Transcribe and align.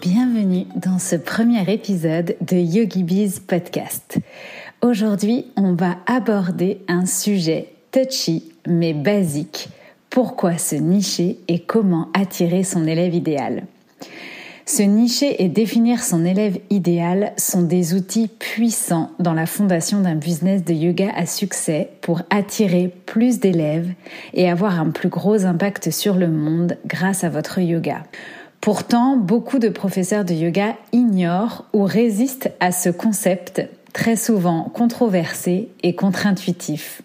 Bienvenue 0.00 0.66
dans 0.76 0.98
ce 0.98 1.16
premier 1.16 1.72
épisode 1.72 2.36
de 2.40 2.56
YogiBiz 2.56 3.40
Podcast. 3.40 4.18
Aujourd'hui, 4.82 5.46
on 5.56 5.74
va 5.74 5.98
aborder 6.06 6.80
un 6.88 7.06
sujet 7.06 7.68
touchy 7.90 8.52
mais 8.66 8.94
basique. 8.94 9.68
Pourquoi 10.10 10.58
se 10.58 10.74
nicher 10.74 11.38
et 11.48 11.60
comment 11.60 12.08
attirer 12.14 12.64
son 12.64 12.86
élève 12.86 13.14
idéal? 13.14 13.64
Se 14.64 14.82
nicher 14.82 15.42
et 15.42 15.48
définir 15.48 16.02
son 16.02 16.24
élève 16.24 16.58
idéal 16.70 17.32
sont 17.36 17.62
des 17.62 17.94
outils 17.94 18.28
puissants 18.28 19.10
dans 19.18 19.34
la 19.34 19.46
fondation 19.46 20.00
d'un 20.00 20.14
business 20.14 20.64
de 20.64 20.72
yoga 20.72 21.10
à 21.16 21.26
succès 21.26 21.90
pour 22.00 22.22
attirer 22.30 22.94
plus 23.06 23.40
d'élèves 23.40 23.92
et 24.34 24.48
avoir 24.48 24.78
un 24.78 24.90
plus 24.90 25.08
gros 25.08 25.44
impact 25.44 25.90
sur 25.90 26.14
le 26.14 26.28
monde 26.28 26.78
grâce 26.86 27.24
à 27.24 27.28
votre 27.28 27.58
yoga. 27.58 28.04
Pourtant, 28.60 29.16
beaucoup 29.16 29.58
de 29.58 29.68
professeurs 29.68 30.24
de 30.24 30.34
yoga 30.34 30.76
ignorent 30.92 31.64
ou 31.72 31.82
résistent 31.82 32.50
à 32.60 32.70
ce 32.70 32.90
concept 32.90 33.62
très 33.92 34.14
souvent 34.16 34.70
controversé 34.72 35.70
et 35.82 35.96
contre-intuitif. 35.96 37.02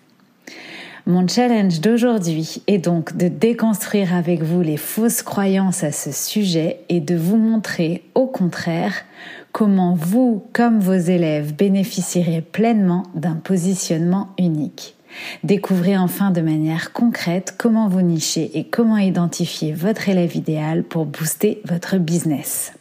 Mon 1.08 1.26
challenge 1.26 1.80
d'aujourd'hui 1.80 2.62
est 2.68 2.80
donc 2.80 3.16
de 3.16 3.30
déconstruire 3.30 4.14
avec 4.14 4.44
vous 4.44 4.62
les 4.62 4.76
fausses 4.76 5.22
croyances 5.22 5.86
à 5.86 5.94
ce 5.94 6.12
sujet 6.12 6.82
et 6.90 7.00
de 7.00 7.16
vous 7.16 7.38
montrer 7.38 8.04
au 8.14 8.28
contraire 8.28 8.94
comment 9.54 9.96
vous, 9.96 10.44
comme 10.52 10.82
vos 10.82 10.92
élèves, 10.92 11.56
bénéficierez 11.56 12.42
pleinement 12.42 13.04
d'un 13.16 13.36
positionnement 13.36 14.34
unique. 14.38 14.98
Découvrez 15.46 15.98
enfin 15.98 16.32
de 16.32 16.42
manière 16.42 16.92
concrète 16.92 17.56
comment 17.58 17.88
vous 17.88 18.02
nicher 18.02 18.52
et 18.56 18.66
comment 18.66 18.98
identifier 18.98 19.72
votre 19.72 20.10
élève 20.10 20.36
idéal 20.36 20.84
pour 20.84 21.06
booster 21.06 21.62
votre 21.64 22.00
business. 22.00 22.77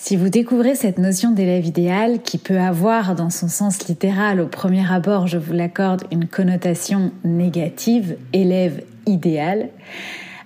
Si 0.00 0.14
vous 0.14 0.28
découvrez 0.28 0.76
cette 0.76 0.98
notion 0.98 1.32
d'élève 1.32 1.66
idéal 1.66 2.22
qui 2.22 2.38
peut 2.38 2.60
avoir 2.60 3.16
dans 3.16 3.30
son 3.30 3.48
sens 3.48 3.88
littéral 3.88 4.40
au 4.40 4.46
premier 4.46 4.88
abord, 4.90 5.26
je 5.26 5.38
vous 5.38 5.52
l'accorde, 5.52 6.04
une 6.12 6.28
connotation 6.28 7.10
négative, 7.24 8.16
élève 8.32 8.84
idéal, 9.06 9.70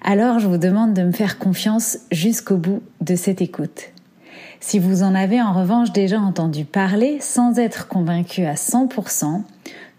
alors 0.02 0.38
je 0.38 0.48
vous 0.48 0.56
demande 0.56 0.94
de 0.94 1.02
me 1.02 1.12
faire 1.12 1.38
confiance 1.38 1.98
jusqu'au 2.10 2.56
bout 2.56 2.82
de 3.02 3.14
cette 3.14 3.42
écoute. 3.42 3.90
Si 4.58 4.78
vous 4.78 5.02
en 5.02 5.14
avez 5.14 5.42
en 5.42 5.52
revanche 5.52 5.92
déjà 5.92 6.18
entendu 6.18 6.64
parler 6.64 7.18
sans 7.20 7.58
être 7.58 7.88
convaincu 7.88 8.46
à 8.46 8.54
100%, 8.54 9.42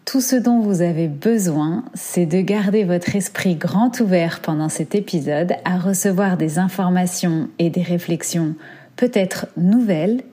tout 0.05 0.19
ce 0.19 0.35
dont 0.35 0.59
vous 0.61 0.81
avez 0.81 1.07
besoin, 1.07 1.85
c'est 1.93 2.25
de 2.25 2.41
garder 2.41 2.85
votre 2.85 3.15
esprit 3.15 3.55
grand 3.55 4.01
ouvert 4.01 4.41
pendant 4.41 4.67
cet 4.67 4.95
épisode 4.95 5.53
à 5.63 5.77
recevoir 5.77 6.37
des 6.37 6.57
informations 6.57 7.49
et 7.59 7.69
des 7.69 7.83
réflexions 7.83 8.55
peut-être 8.95 9.47
nouvelles 9.57 10.23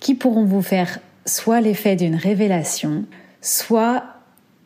qui 0.00 0.14
pourront 0.14 0.44
vous 0.44 0.62
faire 0.62 0.98
soit 1.26 1.60
l'effet 1.60 1.96
d'une 1.96 2.14
révélation, 2.14 3.04
soit 3.40 4.04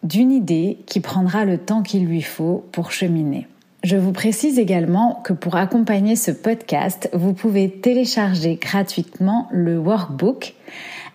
d'une 0.03 0.33
idée 0.33 0.79
qui 0.87 1.01
prendra 1.01 1.45
le 1.45 1.59
temps 1.59 1.83
qu'il 1.83 2.07
lui 2.07 2.23
faut 2.23 2.65
pour 2.73 2.93
cheminer. 2.93 3.47
Je 3.85 3.97
vous 3.97 4.13
précise 4.13 4.61
également 4.61 5.21
que 5.25 5.33
pour 5.33 5.57
accompagner 5.57 6.15
ce 6.15 6.31
podcast, 6.31 7.11
vous 7.13 7.33
pouvez 7.33 7.69
télécharger 7.69 8.55
gratuitement 8.55 9.49
le 9.51 9.77
workbook 9.77 10.55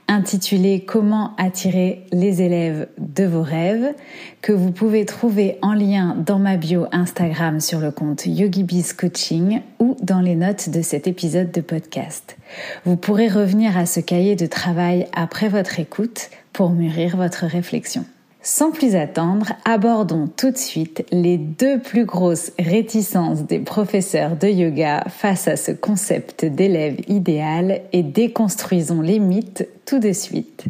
intitulé 0.07 0.83
Comment 0.85 1.35
attirer 1.37 2.05
les 2.11 2.41
élèves 2.41 2.87
de 2.97 3.25
vos 3.25 3.41
rêves 3.41 3.93
que 4.41 4.51
vous 4.51 4.71
pouvez 4.71 5.05
trouver 5.05 5.57
en 5.61 5.73
lien 5.73 6.15
dans 6.15 6.39
ma 6.39 6.57
bio 6.57 6.85
Instagram 6.91 7.59
sur 7.59 7.79
le 7.79 7.91
compte 7.91 8.25
YogiBiz 8.25 8.93
Coaching 8.93 9.61
ou 9.79 9.95
dans 10.01 10.21
les 10.21 10.35
notes 10.35 10.69
de 10.69 10.81
cet 10.81 11.07
épisode 11.07 11.51
de 11.51 11.61
podcast. 11.61 12.37
Vous 12.85 12.97
pourrez 12.97 13.27
revenir 13.27 13.77
à 13.77 13.85
ce 13.85 13.99
cahier 13.99 14.35
de 14.35 14.45
travail 14.45 15.07
après 15.13 15.49
votre 15.49 15.79
écoute 15.79 16.29
pour 16.53 16.71
mûrir 16.71 17.17
votre 17.17 17.45
réflexion. 17.45 18.05
Sans 18.49 18.71
plus 18.71 18.95
attendre, 18.95 19.51
abordons 19.65 20.25
tout 20.25 20.51
de 20.51 20.57
suite 20.57 21.05
les 21.11 21.37
deux 21.37 21.79
plus 21.79 22.05
grosses 22.05 22.53
réticences 22.57 23.41
des 23.41 23.59
professeurs 23.59 24.37
de 24.37 24.47
yoga 24.47 25.03
face 25.09 25.49
à 25.49 25.57
ce 25.57 25.73
concept 25.73 26.45
d'élève 26.45 26.95
idéal 27.09 27.81
et 27.91 28.03
déconstruisons 28.03 29.01
les 29.01 29.19
mythes 29.19 29.67
tout 29.85 29.99
de 29.99 30.13
suite. 30.13 30.63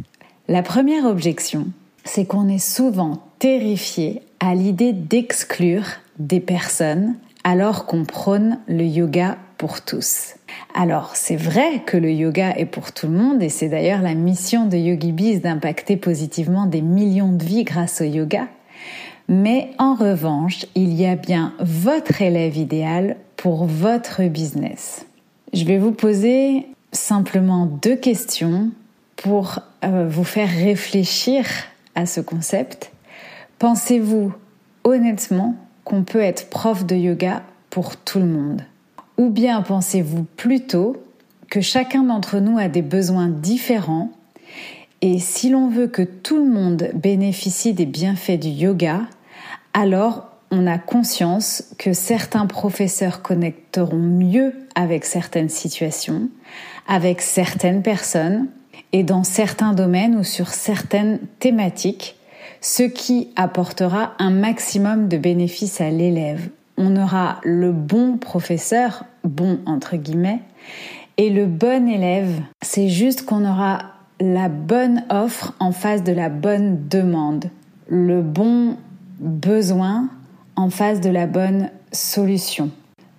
La 0.48 0.64
première 0.64 1.06
objection, 1.06 1.68
c'est 2.04 2.26
qu'on 2.26 2.48
est 2.48 2.58
souvent 2.58 3.22
terrifié 3.38 4.24
à 4.40 4.56
l'idée 4.56 4.92
d'exclure 4.92 5.86
des 6.18 6.40
personnes 6.40 7.14
alors 7.44 7.86
qu'on 7.86 8.06
prône 8.06 8.58
le 8.68 8.86
yoga 8.86 9.38
pour 9.58 9.82
tous. 9.82 10.36
Alors, 10.74 11.16
c'est 11.16 11.36
vrai 11.36 11.82
que 11.86 11.98
le 11.98 12.12
yoga 12.12 12.52
est 12.52 12.66
pour 12.66 12.92
tout 12.92 13.08
le 13.08 13.14
monde 13.14 13.42
et 13.42 13.50
c'est 13.50 13.70
d'ailleurs 13.70 14.02
la 14.02 14.14
mission 14.14 14.66
de 14.68 14.78
YogiBiz 14.78 15.42
d'impacter 15.42 15.98
positivement 15.98 16.66
des 16.66 16.82
millions 16.82 17.32
de 17.32 17.44
vies 17.44 17.64
grâce 17.64 18.02
au 18.02 18.06
yoga. 18.06 18.48
Mais 19.28 19.72
en 19.78 19.96
revanche, 19.96 20.66
il 20.76 20.94
y 20.94 21.06
a 21.06 21.16
bien 21.16 21.54
votre 21.60 22.22
élève 22.22 22.56
idéal 22.56 23.18
pour 23.36 23.66
votre 23.66 24.24
business. 24.24 25.06
Je 25.54 25.66
vais 25.66 25.78
vous 25.78 25.92
poser 25.92 26.68
simplement 26.92 27.66
deux 27.66 27.96
questions 27.96 28.72
pour 29.16 29.60
euh, 29.84 30.08
vous 30.08 30.24
faire 30.24 30.50
réfléchir 30.50 31.46
à 31.96 32.06
ce 32.06 32.22
concept. 32.22 32.92
Pensez-vous 33.60 34.32
honnêtement 34.84 35.56
qu'on 35.84 36.04
peut 36.04 36.22
être 36.22 36.50
prof 36.50 36.86
de 36.86 36.96
yoga 36.96 37.44
pour 37.70 37.98
tout 37.98 38.20
le 38.20 38.26
monde? 38.26 38.62
Ou 39.18 39.30
bien 39.30 39.62
pensez-vous 39.62 40.24
plutôt 40.36 40.98
que 41.50 41.62
chacun 41.62 42.04
d'entre 42.04 42.40
nous 42.40 42.58
a 42.58 42.68
des 42.68 42.82
besoins 42.82 43.28
différents 43.28 44.12
et 45.02 45.20
si 45.20 45.50
l'on 45.50 45.70
veut 45.70 45.88
que 45.88 46.02
tout 46.02 46.38
le 46.38 46.52
monde 46.52 46.90
bénéficie 46.96 47.74
des 47.74 47.86
bienfaits 47.86 48.40
du 48.40 48.50
yoga, 48.50 49.02
alors 49.74 50.26
on 50.50 50.66
a 50.66 50.80
conscience 50.80 51.76
que 51.78 51.94
certains 51.94 52.48
professeurs 52.48 53.22
connecteront 53.22 53.98
mieux 53.98 54.54
avec 54.74 55.06
certaines 55.06 55.50
situations, 55.50 56.30
avec 56.88 57.22
certaines 57.22 57.84
personnes 57.84 58.48
et 58.92 59.04
dans 59.04 59.24
certains 59.24 59.74
domaines 59.74 60.16
ou 60.16 60.24
sur 60.24 60.48
certaines 60.48 61.20
thématiques, 61.40 62.16
ce 62.62 62.84
qui 62.84 63.30
apportera 63.36 64.14
un 64.18 64.32
maximum 64.32 65.10
de 65.10 65.18
bénéfices 65.18 65.80
à 65.80 65.92
l'élève 65.92 66.50
on 66.78 66.96
aura 66.96 67.40
le 67.44 67.72
bon 67.72 68.18
professeur, 68.18 69.06
bon 69.24 69.60
entre 69.66 69.98
guillemets, 69.98 70.42
et 71.18 71.30
le 71.30 71.46
bon 71.46 71.88
élève. 71.88 72.42
C'est 72.62 72.90
juste 72.90 73.26
qu'on 73.26 73.46
aura 73.46 73.80
la 74.20 74.50
bonne 74.50 75.04
offre 75.10 75.56
en 75.60 75.72
face 75.72 76.04
de 76.04 76.12
la 76.12 76.30
bonne 76.30 76.88
demande, 76.88 77.46
le 77.88 78.22
bon 78.22 78.78
besoin 79.20 80.10
en 80.56 80.70
face 80.70 81.02
de 81.02 81.10
la 81.10 81.28
bonne 81.28 81.70
solution. 81.92 82.72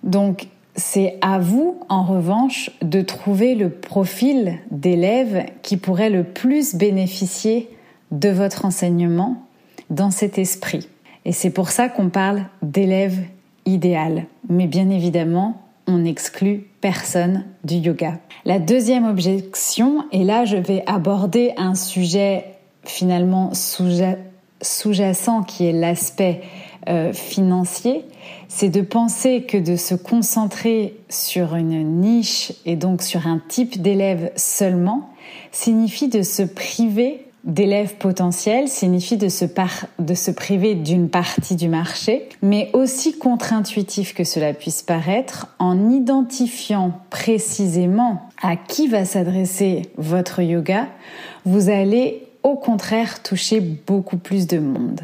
Donc, 0.03 0.47
c'est 0.75 1.17
à 1.21 1.39
vous, 1.39 1.79
en 1.89 2.03
revanche, 2.03 2.71
de 2.81 3.01
trouver 3.01 3.55
le 3.55 3.69
profil 3.69 4.59
d'élève 4.71 5.45
qui 5.61 5.77
pourrait 5.77 6.09
le 6.09 6.23
plus 6.23 6.75
bénéficier 6.75 7.69
de 8.11 8.29
votre 8.29 8.65
enseignement 8.65 9.43
dans 9.89 10.11
cet 10.11 10.37
esprit. 10.37 10.87
Et 11.25 11.31
c'est 11.31 11.49
pour 11.49 11.69
ça 11.69 11.89
qu'on 11.89 12.09
parle 12.09 12.43
d'élève 12.61 13.17
idéal. 13.73 14.25
Mais 14.49 14.67
bien 14.67 14.89
évidemment, 14.89 15.61
on 15.87 15.99
n'exclut 15.99 16.67
personne 16.81 17.45
du 17.63 17.75
yoga. 17.75 18.19
La 18.45 18.59
deuxième 18.59 19.05
objection, 19.05 20.05
et 20.11 20.23
là 20.23 20.45
je 20.45 20.57
vais 20.57 20.83
aborder 20.85 21.53
un 21.57 21.75
sujet 21.75 22.45
finalement 22.83 23.51
sous-jacent 23.53 25.43
qui 25.43 25.65
est 25.65 25.73
l'aspect 25.73 26.41
euh, 26.87 27.11
financier, 27.13 28.05
c'est 28.47 28.69
de 28.69 28.81
penser 28.81 29.43
que 29.43 29.57
de 29.57 29.75
se 29.75 29.95
concentrer 29.95 30.95
sur 31.09 31.55
une 31.55 32.01
niche 32.01 32.53
et 32.65 32.75
donc 32.75 33.01
sur 33.01 33.27
un 33.27 33.41
type 33.47 33.81
d'élève 33.81 34.31
seulement 34.35 35.09
signifie 35.51 36.07
de 36.07 36.21
se 36.21 36.43
priver 36.43 37.25
d'élèves 37.43 37.95
potentiels 37.95 38.67
signifie 38.67 39.17
de 39.17 39.29
se, 39.29 39.45
de 39.99 40.13
se 40.13 40.31
priver 40.31 40.75
d'une 40.75 41.09
partie 41.09 41.55
du 41.55 41.69
marché, 41.69 42.27
mais 42.41 42.69
aussi 42.73 43.17
contre-intuitif 43.17 44.13
que 44.13 44.23
cela 44.23 44.53
puisse 44.53 44.81
paraître, 44.81 45.47
en 45.59 45.89
identifiant 45.89 46.93
précisément 47.09 48.29
à 48.41 48.55
qui 48.55 48.87
va 48.87 49.05
s'adresser 49.05 49.83
votre 49.97 50.41
yoga, 50.41 50.87
vous 51.45 51.69
allez 51.69 52.27
au 52.43 52.55
contraire 52.55 53.21
toucher 53.23 53.59
beaucoup 53.61 54.17
plus 54.17 54.47
de 54.47 54.59
monde. 54.59 55.01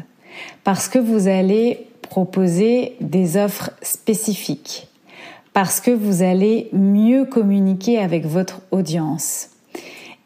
Parce 0.64 0.88
que 0.88 0.98
vous 0.98 1.28
allez 1.28 1.86
proposer 2.02 2.96
des 3.00 3.36
offres 3.36 3.70
spécifiques, 3.82 4.88
parce 5.52 5.80
que 5.80 5.90
vous 5.90 6.22
allez 6.22 6.68
mieux 6.72 7.24
communiquer 7.24 7.98
avec 7.98 8.26
votre 8.26 8.60
audience. 8.70 9.48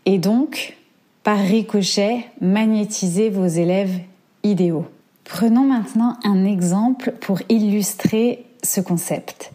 Et 0.04 0.18
donc, 0.18 0.76
par 1.22 1.38
ricochet, 1.38 2.24
magnétiser 2.40 3.30
vos 3.30 3.46
élèves 3.46 4.00
idéaux. 4.42 4.86
Prenons 5.24 5.64
maintenant 5.64 6.16
un 6.24 6.44
exemple 6.44 7.12
pour 7.20 7.40
illustrer 7.48 8.44
ce 8.62 8.80
concept. 8.80 9.52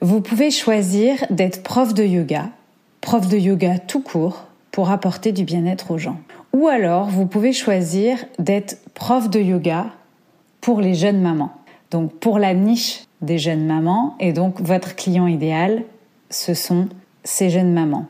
Vous 0.00 0.20
pouvez 0.20 0.50
choisir 0.50 1.24
d'être 1.30 1.62
prof 1.62 1.94
de 1.94 2.04
yoga, 2.04 2.50
prof 3.00 3.26
de 3.28 3.36
yoga 3.36 3.78
tout 3.78 4.00
court, 4.00 4.44
pour 4.70 4.90
apporter 4.90 5.32
du 5.32 5.44
bien-être 5.44 5.90
aux 5.90 5.98
gens. 5.98 6.18
Ou 6.52 6.68
alors, 6.68 7.08
vous 7.08 7.26
pouvez 7.26 7.52
choisir 7.52 8.18
d'être 8.38 8.78
prof 8.94 9.28
de 9.28 9.40
yoga 9.40 9.86
pour 10.60 10.80
les 10.80 10.94
jeunes 10.94 11.20
mamans. 11.20 11.52
Donc, 11.90 12.12
pour 12.14 12.38
la 12.38 12.54
niche 12.54 13.04
des 13.20 13.38
jeunes 13.38 13.66
mamans, 13.66 14.14
et 14.20 14.32
donc 14.32 14.60
votre 14.60 14.94
client 14.94 15.26
idéal, 15.26 15.82
ce 16.30 16.54
sont 16.54 16.88
ces 17.24 17.50
jeunes 17.50 17.72
mamans. 17.72 18.06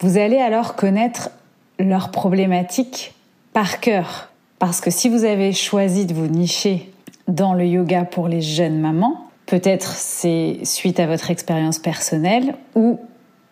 Vous 0.00 0.18
allez 0.18 0.38
alors 0.38 0.74
connaître 0.74 1.30
leurs 1.78 2.10
problématiques 2.10 3.14
par 3.52 3.80
cœur. 3.80 4.30
Parce 4.58 4.80
que 4.80 4.90
si 4.90 5.08
vous 5.08 5.24
avez 5.24 5.52
choisi 5.52 6.06
de 6.06 6.14
vous 6.14 6.26
nicher 6.26 6.90
dans 7.28 7.54
le 7.54 7.64
yoga 7.66 8.04
pour 8.04 8.28
les 8.28 8.40
jeunes 8.40 8.80
mamans, 8.80 9.28
peut-être 9.46 9.92
c'est 9.92 10.58
suite 10.64 11.00
à 11.00 11.06
votre 11.06 11.30
expérience 11.30 11.78
personnelle 11.78 12.54
ou 12.74 12.98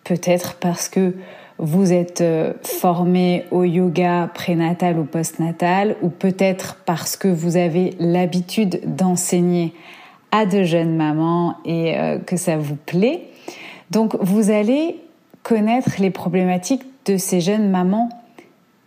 peut-être 0.03 0.55
parce 0.55 0.89
que 0.89 1.15
vous 1.59 1.91
êtes 1.91 2.21
euh, 2.21 2.53
formé 2.61 3.45
au 3.51 3.63
yoga 3.63 4.29
prénatal 4.33 4.99
ou 4.99 5.05
postnatal 5.05 5.95
ou 6.01 6.09
peut-être 6.09 6.77
parce 6.85 7.17
que 7.17 7.27
vous 7.27 7.57
avez 7.57 7.95
l'habitude 7.99 8.81
d'enseigner 8.95 9.73
à 10.31 10.45
de 10.45 10.63
jeunes 10.63 10.95
mamans 10.95 11.55
et 11.65 11.97
euh, 11.97 12.19
que 12.19 12.37
ça 12.37 12.57
vous 12.57 12.75
plaît. 12.75 13.23
Donc 13.89 14.15
vous 14.21 14.51
allez 14.51 14.99
connaître 15.41 15.91
les 15.99 16.11
problématiques 16.11 16.83
de 17.07 17.17
ces 17.17 17.41
jeunes 17.41 17.69
mamans 17.69 18.09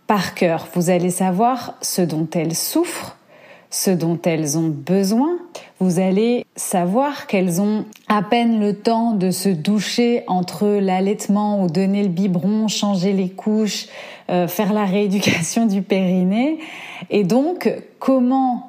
par 0.07 0.35
cœur. 0.35 0.67
Vous 0.75 0.89
allez 0.89 1.09
savoir 1.09 1.75
ce 1.81 2.01
dont 2.01 2.27
elles 2.33 2.55
souffrent, 2.55 3.17
ce 3.69 3.89
dont 3.89 4.19
elles 4.23 4.57
ont 4.57 4.67
besoin. 4.67 5.37
Vous 5.79 5.99
allez 5.99 6.45
savoir 6.55 7.25
qu'elles 7.25 7.61
ont 7.61 7.85
à 8.07 8.21
peine 8.21 8.59
le 8.59 8.75
temps 8.75 9.13
de 9.13 9.31
se 9.31 9.49
doucher 9.49 10.23
entre 10.27 10.67
l'allaitement 10.67 11.63
ou 11.63 11.69
donner 11.69 12.03
le 12.03 12.09
biberon, 12.09 12.67
changer 12.67 13.13
les 13.13 13.29
couches, 13.29 13.87
euh, 14.29 14.47
faire 14.47 14.73
la 14.73 14.85
rééducation 14.85 15.65
du 15.65 15.81
périnée. 15.81 16.59
Et 17.09 17.23
donc, 17.23 17.73
comment 17.99 18.67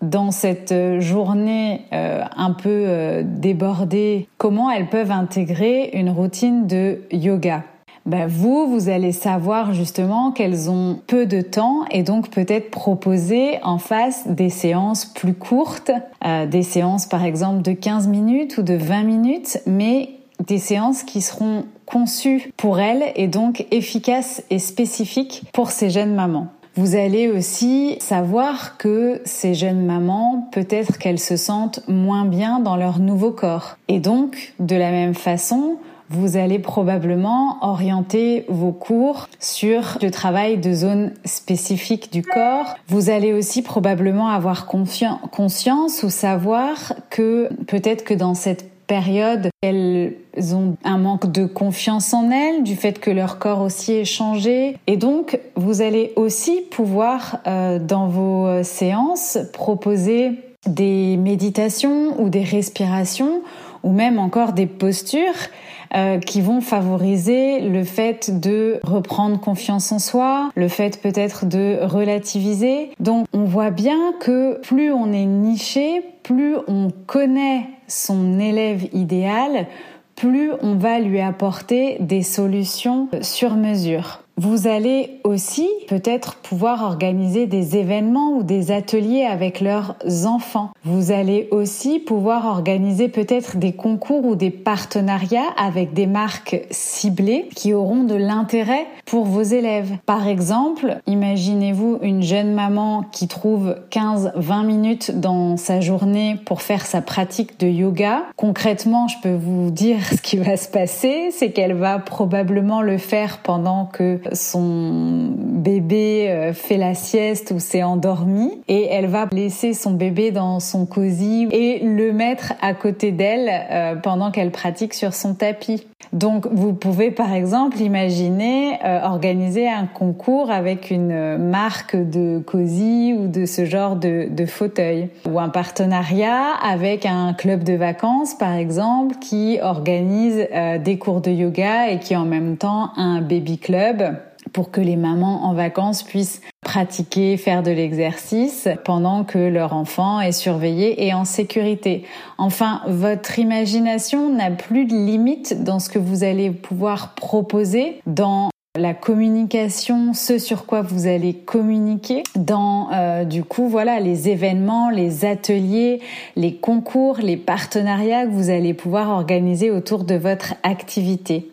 dans 0.00 0.30
cette 0.30 0.74
journée 1.00 1.82
euh, 1.92 2.22
un 2.36 2.52
peu 2.52 2.68
euh, 2.68 3.22
débordée, 3.24 4.28
comment 4.38 4.70
elles 4.70 4.88
peuvent 4.88 5.10
intégrer 5.10 5.90
une 5.94 6.10
routine 6.10 6.66
de 6.66 7.00
yoga? 7.10 7.64
Ben 8.06 8.26
vous, 8.26 8.66
vous 8.66 8.88
allez 8.88 9.12
savoir 9.12 9.72
justement 9.72 10.30
qu'elles 10.30 10.70
ont 10.70 10.98
peu 11.06 11.24
de 11.24 11.40
temps 11.40 11.84
et 11.90 12.02
donc 12.02 12.30
peut-être 12.30 12.70
proposer 12.70 13.58
en 13.62 13.78
face 13.78 14.26
des 14.26 14.50
séances 14.50 15.06
plus 15.06 15.34
courtes, 15.34 15.90
euh, 16.24 16.46
des 16.46 16.62
séances 16.62 17.06
par 17.06 17.24
exemple 17.24 17.62
de 17.62 17.72
15 17.72 18.08
minutes 18.08 18.58
ou 18.58 18.62
de 18.62 18.74
20 18.74 19.04
minutes, 19.04 19.58
mais 19.66 20.10
des 20.46 20.58
séances 20.58 21.02
qui 21.02 21.22
seront 21.22 21.64
conçues 21.86 22.52
pour 22.56 22.78
elles 22.78 23.12
et 23.16 23.28
donc 23.28 23.66
efficaces 23.70 24.42
et 24.50 24.58
spécifiques 24.58 25.44
pour 25.52 25.70
ces 25.70 25.90
jeunes 25.90 26.14
mamans. 26.14 26.48
Vous 26.76 26.96
allez 26.96 27.30
aussi 27.30 27.96
savoir 28.00 28.76
que 28.78 29.22
ces 29.24 29.54
jeunes 29.54 29.86
mamans, 29.86 30.48
peut-être 30.50 30.98
qu'elles 30.98 31.20
se 31.20 31.36
sentent 31.36 31.80
moins 31.86 32.24
bien 32.24 32.58
dans 32.58 32.74
leur 32.74 32.98
nouveau 32.98 33.30
corps. 33.30 33.76
Et 33.86 34.00
donc, 34.00 34.54
de 34.58 34.74
la 34.74 34.90
même 34.90 35.14
façon, 35.14 35.76
vous 36.10 36.36
allez 36.36 36.58
probablement 36.58 37.58
orienter 37.62 38.44
vos 38.48 38.72
cours 38.72 39.28
sur 39.38 39.98
le 40.02 40.10
travail 40.10 40.58
de 40.58 40.72
zones 40.72 41.12
spécifiques 41.24 42.12
du 42.12 42.22
corps. 42.22 42.76
Vous 42.88 43.10
allez 43.10 43.32
aussi 43.32 43.62
probablement 43.62 44.28
avoir 44.28 44.66
conscience 44.66 46.02
ou 46.02 46.10
savoir 46.10 46.94
que 47.10 47.48
peut-être 47.66 48.04
que 48.04 48.14
dans 48.14 48.34
cette 48.34 48.70
période, 48.86 49.48
elles 49.62 50.14
ont 50.52 50.76
un 50.84 50.98
manque 50.98 51.32
de 51.32 51.46
confiance 51.46 52.12
en 52.12 52.30
elles, 52.30 52.62
du 52.64 52.76
fait 52.76 53.00
que 53.00 53.10
leur 53.10 53.38
corps 53.38 53.62
aussi 53.62 53.92
est 53.92 54.04
changé. 54.04 54.76
Et 54.86 54.98
donc, 54.98 55.40
vous 55.56 55.80
allez 55.80 56.12
aussi 56.16 56.60
pouvoir, 56.70 57.38
euh, 57.46 57.78
dans 57.78 58.08
vos 58.08 58.62
séances, 58.62 59.38
proposer 59.54 60.32
des 60.66 61.16
méditations 61.16 62.20
ou 62.20 62.28
des 62.28 62.42
respirations 62.42 63.42
ou 63.84 63.92
même 63.92 64.18
encore 64.18 64.52
des 64.52 64.66
postures 64.66 65.48
euh, 65.94 66.18
qui 66.18 66.40
vont 66.40 66.60
favoriser 66.60 67.60
le 67.60 67.84
fait 67.84 68.40
de 68.40 68.80
reprendre 68.82 69.38
confiance 69.38 69.92
en 69.92 70.00
soi, 70.00 70.50
le 70.56 70.66
fait 70.66 71.00
peut-être 71.00 71.46
de 71.46 71.78
relativiser. 71.82 72.90
Donc 72.98 73.28
on 73.32 73.44
voit 73.44 73.70
bien 73.70 74.12
que 74.18 74.60
plus 74.62 74.90
on 74.90 75.12
est 75.12 75.26
niché, 75.26 76.02
plus 76.24 76.56
on 76.66 76.88
connaît 77.06 77.68
son 77.86 78.40
élève 78.40 78.88
idéal, 78.92 79.68
plus 80.16 80.50
on 80.62 80.74
va 80.74 80.98
lui 80.98 81.20
apporter 81.20 81.98
des 82.00 82.22
solutions 82.22 83.08
sur 83.20 83.54
mesure. 83.54 84.23
Vous 84.36 84.66
allez 84.66 85.20
aussi 85.22 85.68
peut-être 85.86 86.34
pouvoir 86.36 86.82
organiser 86.82 87.46
des 87.46 87.76
événements 87.76 88.32
ou 88.32 88.42
des 88.42 88.72
ateliers 88.72 89.24
avec 89.24 89.60
leurs 89.60 89.94
enfants. 90.26 90.70
Vous 90.82 91.12
allez 91.12 91.46
aussi 91.52 92.00
pouvoir 92.00 92.46
organiser 92.46 93.08
peut-être 93.08 93.58
des 93.58 93.72
concours 93.72 94.24
ou 94.24 94.34
des 94.34 94.50
partenariats 94.50 95.54
avec 95.56 95.94
des 95.94 96.08
marques 96.08 96.60
ciblées 96.72 97.48
qui 97.54 97.74
auront 97.74 98.02
de 98.02 98.16
l'intérêt 98.16 98.88
pour 99.06 99.24
vos 99.24 99.42
élèves. 99.42 99.92
Par 100.04 100.26
exemple, 100.26 100.98
imaginez-vous 101.06 102.00
une 102.02 102.22
jeune 102.22 102.54
maman 102.54 103.04
qui 103.12 103.28
trouve 103.28 103.76
15-20 103.92 104.66
minutes 104.66 105.20
dans 105.20 105.56
sa 105.56 105.80
journée 105.80 106.38
pour 106.44 106.62
faire 106.62 106.86
sa 106.86 107.02
pratique 107.02 107.60
de 107.60 107.68
yoga. 107.68 108.22
Concrètement, 108.36 109.06
je 109.06 109.16
peux 109.22 109.34
vous 109.34 109.70
dire 109.70 110.04
ce 110.04 110.20
qui 110.20 110.38
va 110.38 110.56
se 110.56 110.68
passer, 110.68 111.28
c'est 111.30 111.52
qu'elle 111.52 111.74
va 111.74 112.00
probablement 112.00 112.82
le 112.82 112.98
faire 112.98 113.38
pendant 113.38 113.84
que 113.84 114.18
son 114.32 115.34
bébé 115.64 116.28
euh, 116.28 116.52
fait 116.52 116.76
la 116.76 116.94
sieste 116.94 117.52
ou 117.54 117.58
s'est 117.58 117.82
endormi 117.82 118.60
et 118.68 118.86
elle 118.86 119.06
va 119.06 119.26
laisser 119.32 119.72
son 119.72 119.92
bébé 119.92 120.30
dans 120.30 120.60
son 120.60 120.86
cosy 120.86 121.48
et 121.50 121.80
le 121.80 122.12
mettre 122.12 122.52
à 122.60 122.74
côté 122.74 123.12
d'elle 123.12 123.50
euh, 123.70 123.96
pendant 123.96 124.30
qu'elle 124.30 124.50
pratique 124.50 124.94
sur 124.94 125.14
son 125.14 125.34
tapis. 125.34 125.86
Donc 126.12 126.46
vous 126.52 126.74
pouvez 126.74 127.10
par 127.10 127.32
exemple 127.32 127.80
imaginer 127.80 128.78
euh, 128.84 129.00
organiser 129.02 129.68
un 129.68 129.86
concours 129.86 130.50
avec 130.50 130.90
une 130.90 131.38
marque 131.38 131.96
de 131.96 132.38
cosy 132.38 133.14
ou 133.18 133.26
de 133.26 133.46
ce 133.46 133.64
genre 133.64 133.96
de, 133.96 134.28
fauteuil 134.46 135.08
ou 135.26 135.40
un 135.40 135.48
partenariat 135.48 136.50
avec 136.62 137.06
un 137.06 137.32
club 137.32 137.64
de 137.64 137.72
vacances 137.72 138.34
par 138.34 138.52
exemple 138.52 139.16
qui 139.20 139.58
organise 139.62 140.46
des 140.84 140.98
cours 140.98 141.22
de 141.22 141.30
yoga 141.30 141.88
et 141.88 141.98
qui 141.98 142.14
en 142.14 142.26
même 142.26 142.58
temps 142.58 142.90
un 142.96 143.22
baby 143.22 143.58
club 143.58 144.13
pour 144.54 144.70
que 144.70 144.80
les 144.80 144.96
mamans 144.96 145.44
en 145.44 145.52
vacances 145.52 146.02
puissent 146.02 146.40
pratiquer, 146.62 147.36
faire 147.36 147.62
de 147.62 147.72
l'exercice 147.72 148.68
pendant 148.84 149.24
que 149.24 149.38
leur 149.38 149.74
enfant 149.74 150.20
est 150.20 150.32
surveillé 150.32 151.06
et 151.06 151.12
en 151.12 151.26
sécurité. 151.26 152.04
Enfin, 152.38 152.80
votre 152.86 153.38
imagination 153.38 154.30
n'a 154.32 154.50
plus 154.50 154.86
de 154.86 154.94
limite 154.94 155.62
dans 155.62 155.80
ce 155.80 155.90
que 155.90 155.98
vous 155.98 156.24
allez 156.24 156.50
pouvoir 156.50 157.14
proposer 157.14 158.00
dans 158.06 158.48
la 158.76 158.92
communication, 158.92 160.14
ce 160.14 160.38
sur 160.38 160.66
quoi 160.66 160.82
vous 160.82 161.06
allez 161.06 161.32
communiquer 161.32 162.24
dans 162.34 162.88
euh, 162.92 163.24
du 163.24 163.44
coup 163.44 163.68
voilà 163.68 164.00
les 164.00 164.28
événements, 164.28 164.90
les 164.90 165.24
ateliers, 165.24 166.00
les 166.34 166.56
concours, 166.56 167.18
les 167.18 167.36
partenariats 167.36 168.26
que 168.26 168.32
vous 168.32 168.50
allez 168.50 168.74
pouvoir 168.74 169.10
organiser 169.10 169.70
autour 169.70 170.02
de 170.02 170.16
votre 170.16 170.54
activité. 170.64 171.48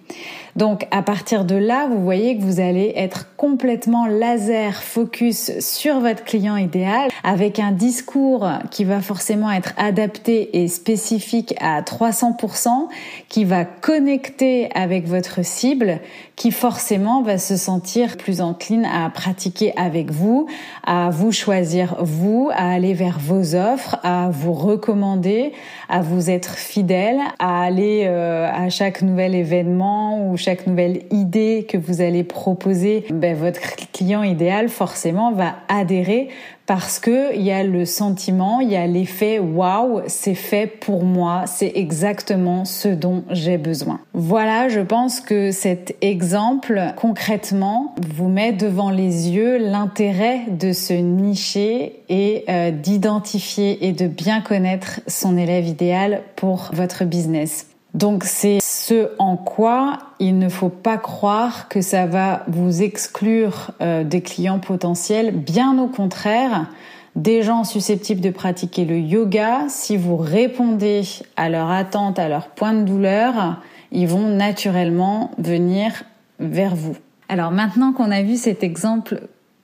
Donc 0.56 0.88
à 0.92 1.02
partir 1.02 1.46
de 1.46 1.56
là, 1.56 1.88
vous 1.90 2.02
voyez 2.04 2.38
que 2.38 2.44
vous 2.44 2.60
allez 2.60 2.94
être 2.96 3.36
complètement 3.36 4.06
laser 4.06 4.84
focus 4.84 5.60
sur 5.60 6.00
votre 6.00 6.24
client 6.24 6.58
idéal 6.58 7.10
avec 7.24 7.60
un 7.60 7.72
discours 7.72 8.48
qui 8.70 8.84
va 8.84 9.02
forcément 9.02 9.52
être 9.52 9.74
adapté 9.78 10.62
et 10.62 10.68
spécifique 10.68 11.56
à 11.60 11.82
300%, 11.82 12.88
qui 13.30 13.46
va 13.46 13.66
connecter 13.66 14.70
avec 14.76 15.08
votre 15.08 15.44
cible, 15.44 16.00
qui 16.36 16.52
forcément 16.52 17.22
va 17.22 17.38
se 17.38 17.56
sentir 17.56 18.18
plus 18.18 18.42
encline 18.42 18.86
à 18.86 19.10
pratiquer 19.10 19.74
avec 19.78 20.12
vous, 20.12 20.48
à 20.86 21.10
vous 21.12 21.32
choisir 21.32 21.96
vous, 22.00 22.50
à 22.52 22.72
aller 22.72 22.94
vers 22.94 23.20
vos 23.20 23.56
offres, 23.56 24.00
à 24.04 24.30
vous 24.32 24.54
recommander, 24.54 25.54
à 25.88 26.02
vous 26.02 26.30
être 26.30 26.56
fidèle, 26.56 27.20
à 27.40 27.64
aller 27.64 28.06
euh, 28.06 28.50
à 28.52 28.70
chaque 28.70 29.02
nouvel 29.02 29.36
événement 29.36 30.28
ou 30.28 30.38
chaque 30.42 30.68
nouvelle 30.68 31.04
idée 31.12 31.66
que 31.70 31.78
vous 31.78 32.02
allez 32.02 32.24
proposer, 32.24 33.06
ben, 33.12 33.36
votre 33.36 33.60
client 33.94 34.24
idéal 34.24 34.70
forcément 34.70 35.32
va 35.32 35.56
adhérer 35.70 36.30
parce 36.66 37.00
que 37.00 37.36
il 37.36 37.42
y 37.42 37.52
a 37.52 37.64
le 37.64 37.86
sentiment, 37.86 38.62
il 38.62 38.70
y 38.70 38.76
a 38.76 38.88
l'effet 38.88 39.40
waouh, 39.40 40.02
c'est 40.08 40.36
fait 40.36 40.68
pour 40.68 41.04
moi, 41.04 41.44
c'est 41.46 41.72
exactement 41.76 42.66
ce 42.66 42.88
dont 42.88 43.24
j'ai 43.30 43.58
besoin. 43.58 44.00
Voilà, 44.14 44.70
je 44.70 44.80
pense 44.80 45.20
que 45.20 45.52
cet 45.52 45.96
exemple 46.02 46.82
concrètement 46.96 47.94
vous 48.16 48.30
met 48.30 48.54
devant 48.54 48.90
les 48.90 49.30
yeux 49.30 49.58
l'intérêt 49.58 50.42
de 50.50 50.72
se 50.72 50.94
nicher 50.94 52.04
et 52.10 52.46
euh, 52.50 52.72
d'identifier 52.72 53.86
et 53.88 53.92
de 53.92 54.08
bien 54.08 54.42
connaître 54.42 55.02
son 55.08 55.38
élève 55.38 55.68
idéal 55.68 56.22
pour 56.36 56.70
votre 56.74 57.04
business. 57.04 57.71
Donc 57.94 58.24
c'est 58.24 58.60
ce 58.62 59.10
en 59.20 59.36
quoi 59.36 59.98
il 60.20 60.38
ne 60.38 60.48
faut 60.48 60.70
pas 60.70 60.98
croire 60.98 61.68
que 61.68 61.82
ça 61.82 62.06
va 62.06 62.44
vous 62.48 62.82
exclure 62.82 63.72
euh, 63.82 64.04
des 64.04 64.22
clients 64.22 64.60
potentiels. 64.60 65.32
Bien 65.32 65.78
au 65.78 65.88
contraire, 65.88 66.68
des 67.16 67.42
gens 67.44 67.66
susceptibles 67.66 68.22
de 68.22 68.30
pratiquer 68.30 68.86
le 68.86 68.98
yoga, 68.98 69.66
si 69.68 69.98
vous 69.98 70.16
répondez 70.16 71.04
à 71.36 71.50
leur 71.50 71.70
attente, 71.70 72.18
à 72.20 72.30
leur 72.30 72.48
point 72.48 72.74
de 72.74 72.84
douleur, 72.84 73.58
ils 73.92 74.08
vont 74.08 74.28
naturellement 74.30 75.32
venir 75.38 76.04
vers 76.40 76.76
vous. 76.76 76.96
Alors 77.28 77.52
maintenant 77.52 77.92
qu'on 77.92 78.12
a 78.12 78.22
vu 78.22 78.38
cet 78.38 78.64
exemple 78.64 79.22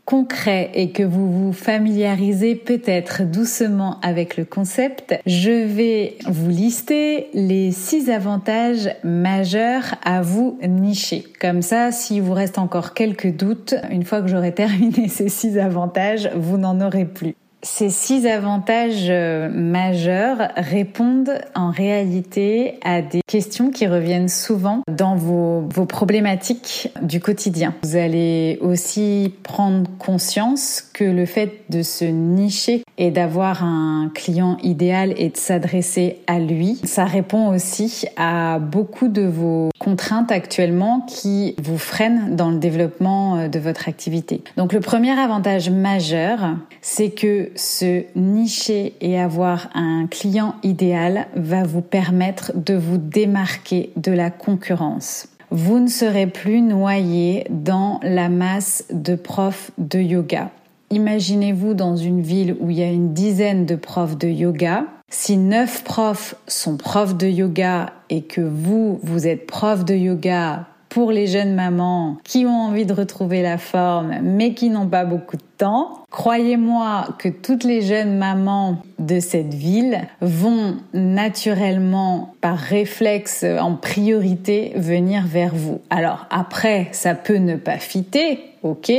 concret 0.07 0.71
et 0.73 0.91
que 0.91 1.03
vous 1.03 1.29
vous 1.29 1.51
familiarisez 1.51 2.55
peut-être 2.55 3.23
doucement 3.23 3.99
avec 4.01 4.37
le 4.37 4.45
concept, 4.45 5.13
je 5.25 5.51
vais 5.51 6.17
vous 6.25 6.49
lister 6.49 7.27
les 7.33 7.73
six 7.73 8.09
avantages 8.09 8.89
majeurs 9.03 9.95
à 10.05 10.21
vous 10.21 10.57
nicher. 10.65 11.25
Comme 11.41 11.61
ça, 11.61 11.91
s'il 11.91 12.21
vous 12.21 12.33
reste 12.33 12.57
encore 12.57 12.93
quelques 12.93 13.35
doutes, 13.35 13.75
une 13.91 14.05
fois 14.05 14.21
que 14.21 14.29
j'aurai 14.29 14.53
terminé 14.55 15.09
ces 15.09 15.27
six 15.27 15.59
avantages, 15.59 16.31
vous 16.35 16.57
n'en 16.57 16.79
aurez 16.79 17.03
plus. 17.03 17.35
Ces 17.63 17.89
six 17.89 18.27
avantages 18.27 19.07
euh, 19.09 19.49
majeurs 19.49 20.49
répondent 20.55 21.39
en 21.55 21.71
réalité 21.71 22.79
à 22.83 23.01
des 23.01 23.21
questions 23.25 23.71
qui 23.71 23.87
reviennent 23.87 24.29
souvent 24.29 24.81
dans 24.91 25.15
vos, 25.15 25.61
vos, 25.73 25.85
problématiques 25.85 26.89
du 27.01 27.19
quotidien. 27.19 27.73
Vous 27.81 27.95
allez 27.95 28.59
aussi 28.61 29.33
prendre 29.41 29.89
conscience 29.97 30.83
que 30.93 31.03
le 31.03 31.25
fait 31.25 31.63
de 31.69 31.81
se 31.81 32.05
nicher 32.05 32.83
et 32.99 33.09
d'avoir 33.09 33.63
un 33.63 34.11
client 34.13 34.57
idéal 34.61 35.13
et 35.17 35.29
de 35.29 35.37
s'adresser 35.37 36.19
à 36.27 36.39
lui, 36.39 36.79
ça 36.83 37.05
répond 37.05 37.53
aussi 37.53 38.05
à 38.17 38.59
beaucoup 38.59 39.07
de 39.07 39.23
vos 39.23 39.69
contraintes 39.79 40.31
actuellement 40.31 41.01
qui 41.01 41.55
vous 41.61 41.77
freinent 41.77 42.35
dans 42.35 42.51
le 42.51 42.57
développement 42.57 43.37
euh, 43.37 43.47
de 43.47 43.59
votre 43.59 43.89
activité. 43.89 44.43
Donc 44.57 44.73
le 44.73 44.79
premier 44.79 45.17
avantage 45.17 45.69
majeur, 45.69 46.55
c'est 46.81 47.09
que 47.09 47.46
se 47.55 48.03
nicher 48.15 48.93
et 49.01 49.19
avoir 49.19 49.69
un 49.73 50.07
client 50.07 50.55
idéal 50.63 51.27
va 51.35 51.63
vous 51.63 51.81
permettre 51.81 52.51
de 52.55 52.73
vous 52.73 52.97
démarquer 52.97 53.91
de 53.95 54.11
la 54.11 54.29
concurrence. 54.29 55.29
Vous 55.49 55.79
ne 55.79 55.87
serez 55.87 56.27
plus 56.27 56.61
noyé 56.61 57.45
dans 57.49 57.99
la 58.03 58.29
masse 58.29 58.85
de 58.91 59.15
profs 59.15 59.71
de 59.77 59.99
yoga. 59.99 60.51
Imaginez-vous 60.89 61.73
dans 61.73 61.95
une 61.95 62.21
ville 62.21 62.55
où 62.59 62.69
il 62.69 62.79
y 62.79 62.83
a 62.83 62.91
une 62.91 63.13
dizaine 63.13 63.65
de 63.65 63.75
profs 63.75 64.17
de 64.17 64.27
yoga. 64.27 64.85
Si 65.09 65.37
neuf 65.37 65.83
profs 65.83 66.35
sont 66.47 66.77
profs 66.77 67.17
de 67.17 67.27
yoga 67.27 67.93
et 68.09 68.23
que 68.23 68.41
vous, 68.41 68.99
vous 69.03 69.27
êtes 69.27 69.47
prof 69.47 69.85
de 69.85 69.95
yoga 69.95 70.67
pour 70.89 71.11
les 71.11 71.27
jeunes 71.27 71.53
mamans 71.53 72.17
qui 72.23 72.45
ont 72.45 72.61
envie 72.67 72.85
de 72.85 72.93
retrouver 72.93 73.41
la 73.41 73.57
forme 73.57 74.15
mais 74.21 74.53
qui 74.53 74.69
n'ont 74.69 74.87
pas 74.87 75.05
beaucoup 75.05 75.37
de 75.37 75.43
temps. 75.57 76.05
Croyez-moi 76.11 77.09
que 77.19 77.29
toutes 77.29 77.63
les 77.63 77.81
jeunes 77.81 78.17
mamans 78.17 78.77
de 78.99 79.19
cette 79.19 79.53
ville 79.53 80.01
vont 80.21 80.77
naturellement, 80.93 82.33
par 82.41 82.57
réflexe 82.57 83.43
en 83.43 83.75
priorité, 83.75 84.73
venir 84.75 85.25
vers 85.27 85.53
vous. 85.53 85.81
Alors 85.89 86.25
après, 86.29 86.87
ça 86.91 87.15
peut 87.15 87.37
ne 87.37 87.55
pas 87.55 87.77
fitter, 87.77 88.39
ok 88.63 88.91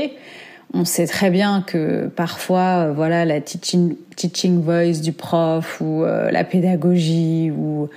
on 0.75 0.85
sait 0.85 1.07
très 1.07 1.31
bien 1.31 1.63
que 1.63 2.09
parfois, 2.09 2.89
euh, 2.89 2.93
voilà, 2.93 3.25
la 3.25 3.41
teaching, 3.41 3.97
teaching 4.17 4.63
voice 4.63 5.01
du 5.03 5.13
prof 5.13 5.81
ou 5.81 6.05
euh, 6.05 6.31
la 6.31 6.45
pédagogie 6.45 7.51
ou 7.51 7.89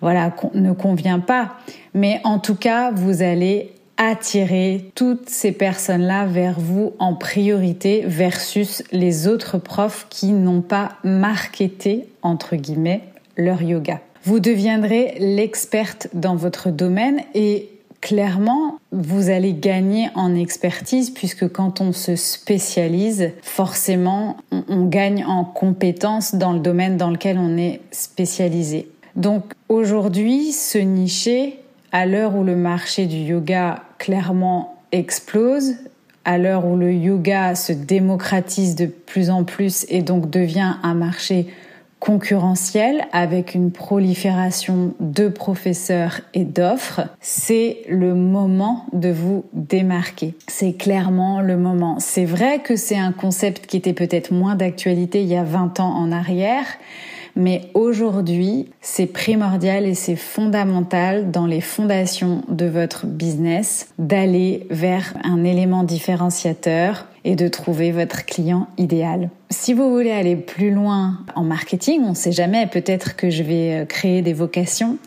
voilà 0.00 0.32
ne 0.54 0.72
convient 0.72 1.20
pas. 1.20 1.56
Mais 1.94 2.20
en 2.24 2.38
tout 2.38 2.56
cas, 2.56 2.90
vous 2.90 3.22
allez 3.22 3.72
attirer 3.96 4.90
toutes 4.94 5.28
ces 5.28 5.52
personnes-là 5.52 6.26
vers 6.26 6.58
vous 6.58 6.94
en 6.98 7.14
priorité 7.14 8.02
versus 8.06 8.82
les 8.90 9.28
autres 9.28 9.58
profs 9.58 10.06
qui 10.10 10.32
n'ont 10.32 10.62
pas 10.62 10.96
marketé, 11.04 12.08
entre 12.22 12.56
guillemets, 12.56 13.02
leur 13.36 13.62
yoga. 13.62 14.00
Vous 14.24 14.40
deviendrez 14.40 15.14
l'experte 15.18 16.08
dans 16.12 16.34
votre 16.34 16.70
domaine 16.70 17.20
et 17.34 17.68
clairement, 18.00 18.78
vous 18.92 19.30
allez 19.30 19.54
gagner 19.54 20.08
en 20.14 20.34
expertise 20.34 21.10
puisque 21.10 21.48
quand 21.48 21.80
on 21.80 21.92
se 21.92 22.16
spécialise, 22.16 23.30
forcément, 23.42 24.36
on, 24.50 24.86
gagne 24.86 25.24
en 25.24 25.44
compétences 25.44 26.34
dans 26.34 26.52
le 26.52 26.58
domaine 26.58 26.96
dans 26.96 27.10
lequel 27.10 27.38
on 27.38 27.56
est 27.56 27.80
spécialisé. 27.92 28.88
Donc 29.16 29.44
aujourd'hui, 29.68 30.52
se 30.52 30.78
nicher, 30.78 31.60
à 31.94 32.06
l'heure 32.06 32.34
où 32.34 32.42
le 32.42 32.56
marché 32.56 33.06
du 33.06 33.18
yoga 33.18 33.84
clairement 33.98 34.74
explose, 34.90 35.74
à 36.24 36.38
l'heure 36.38 36.66
où 36.66 36.76
le 36.76 36.92
yoga 36.92 37.54
se 37.54 37.72
démocratise 37.72 38.74
de 38.74 38.86
plus 38.86 39.30
en 39.30 39.44
plus 39.44 39.86
et 39.88 40.02
donc 40.02 40.28
devient 40.28 40.74
un 40.82 40.94
marché 40.94 41.46
concurrentiel 42.00 43.06
avec 43.12 43.54
une 43.54 43.70
prolifération 43.70 44.92
de 44.98 45.28
professeurs 45.28 46.20
et 46.34 46.44
d'offres, 46.44 47.02
c'est 47.20 47.78
le 47.88 48.14
moment 48.14 48.86
de 48.92 49.10
vous 49.10 49.44
démarquer. 49.52 50.34
C'est 50.48 50.72
clairement 50.72 51.40
le 51.40 51.56
moment. 51.56 51.98
C'est 52.00 52.24
vrai 52.24 52.58
que 52.58 52.74
c'est 52.74 52.98
un 52.98 53.12
concept 53.12 53.66
qui 53.66 53.76
était 53.76 53.92
peut-être 53.92 54.32
moins 54.32 54.56
d'actualité 54.56 55.22
il 55.22 55.28
y 55.28 55.36
a 55.36 55.44
20 55.44 55.78
ans 55.78 55.94
en 55.94 56.10
arrière, 56.10 56.66
mais 57.36 57.70
aujourd'hui, 57.74 58.70
c'est 58.80 59.06
primordial 59.06 59.86
et 59.86 59.94
c'est 59.94 60.16
fondamental 60.16 61.30
dans 61.30 61.46
les 61.46 61.60
fondations 61.60 62.42
de 62.48 62.66
votre 62.66 63.06
business 63.06 63.88
d'aller 63.98 64.66
vers 64.70 65.14
un 65.24 65.44
élément 65.44 65.84
différenciateur 65.84 67.06
et 67.24 67.36
de 67.36 67.48
trouver 67.48 67.90
votre 67.90 68.24
client 68.24 68.68
idéal. 68.78 69.30
Si 69.50 69.72
vous 69.72 69.90
voulez 69.90 70.12
aller 70.12 70.36
plus 70.36 70.70
loin 70.70 71.18
en 71.34 71.42
marketing, 71.42 72.02
on 72.04 72.10
ne 72.10 72.14
sait 72.14 72.32
jamais, 72.32 72.66
peut-être 72.66 73.16
que 73.16 73.30
je 73.30 73.42
vais 73.42 73.82
euh, 73.82 73.84
créer 73.84 74.20
des 74.20 74.32
vocations. 74.32 74.98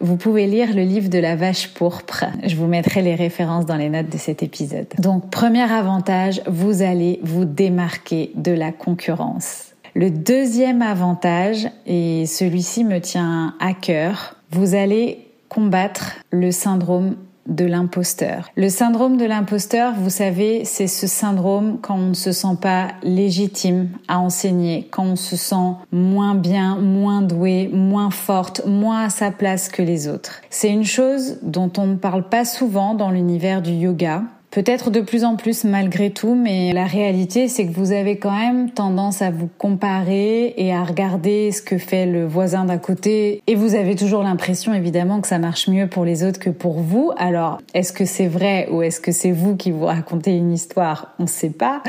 Vous 0.00 0.16
pouvez 0.16 0.46
lire 0.46 0.74
le 0.74 0.82
livre 0.82 1.08
de 1.08 1.18
la 1.18 1.34
vache 1.34 1.68
pourpre. 1.74 2.24
Je 2.46 2.54
vous 2.54 2.66
mettrai 2.66 3.02
les 3.02 3.16
références 3.16 3.66
dans 3.66 3.76
les 3.76 3.88
notes 3.88 4.08
de 4.08 4.18
cet 4.18 4.42
épisode. 4.42 4.86
Donc, 4.98 5.28
premier 5.30 5.70
avantage, 5.70 6.40
vous 6.46 6.82
allez 6.82 7.18
vous 7.24 7.44
démarquer 7.44 8.30
de 8.36 8.52
la 8.52 8.70
concurrence. 8.70 9.67
Le 9.94 10.10
deuxième 10.10 10.82
avantage, 10.82 11.68
et 11.86 12.26
celui-ci 12.26 12.84
me 12.84 13.00
tient 13.00 13.54
à 13.60 13.72
cœur, 13.72 14.36
vous 14.50 14.74
allez 14.74 15.26
combattre 15.48 16.12
le 16.30 16.50
syndrome 16.50 17.16
de 17.48 17.64
l'imposteur. 17.64 18.50
Le 18.56 18.68
syndrome 18.68 19.16
de 19.16 19.24
l'imposteur, 19.24 19.94
vous 19.96 20.10
savez, 20.10 20.64
c'est 20.64 20.86
ce 20.86 21.06
syndrome 21.06 21.78
quand 21.80 21.96
on 21.96 22.08
ne 22.08 22.14
se 22.14 22.30
sent 22.30 22.56
pas 22.60 22.88
légitime 23.02 23.88
à 24.06 24.18
enseigner, 24.18 24.86
quand 24.90 25.04
on 25.04 25.16
se 25.16 25.36
sent 25.36 25.72
moins 25.90 26.34
bien, 26.34 26.76
moins 26.76 27.22
doué, 27.22 27.70
moins 27.72 28.10
forte, 28.10 28.62
moins 28.66 29.04
à 29.04 29.10
sa 29.10 29.30
place 29.30 29.68
que 29.68 29.82
les 29.82 30.08
autres. 30.08 30.42
C'est 30.50 30.70
une 30.70 30.84
chose 30.84 31.38
dont 31.42 31.72
on 31.78 31.86
ne 31.86 31.96
parle 31.96 32.28
pas 32.28 32.44
souvent 32.44 32.94
dans 32.94 33.10
l'univers 33.10 33.62
du 33.62 33.72
yoga, 33.72 34.22
peut-être 34.58 34.90
de 34.90 35.00
plus 35.00 35.22
en 35.22 35.36
plus 35.36 35.62
malgré 35.62 36.10
tout, 36.10 36.34
mais 36.34 36.72
la 36.72 36.84
réalité 36.84 37.46
c'est 37.46 37.64
que 37.64 37.72
vous 37.72 37.92
avez 37.92 38.16
quand 38.16 38.36
même 38.36 38.70
tendance 38.72 39.22
à 39.22 39.30
vous 39.30 39.48
comparer 39.56 40.52
et 40.56 40.74
à 40.74 40.82
regarder 40.82 41.52
ce 41.52 41.62
que 41.62 41.78
fait 41.78 42.06
le 42.06 42.26
voisin 42.26 42.64
d'à 42.64 42.76
côté 42.76 43.40
et 43.46 43.54
vous 43.54 43.76
avez 43.76 43.94
toujours 43.94 44.24
l'impression 44.24 44.74
évidemment 44.74 45.20
que 45.20 45.28
ça 45.28 45.38
marche 45.38 45.68
mieux 45.68 45.86
pour 45.86 46.04
les 46.04 46.24
autres 46.24 46.40
que 46.40 46.50
pour 46.50 46.80
vous. 46.80 47.12
Alors, 47.18 47.60
est-ce 47.72 47.92
que 47.92 48.04
c'est 48.04 48.26
vrai 48.26 48.66
ou 48.72 48.82
est-ce 48.82 49.00
que 49.00 49.12
c'est 49.12 49.30
vous 49.30 49.54
qui 49.54 49.70
vous 49.70 49.84
racontez 49.84 50.36
une 50.36 50.50
histoire? 50.50 51.14
On 51.20 51.22
ne 51.22 51.28
sait 51.28 51.50
pas. 51.50 51.80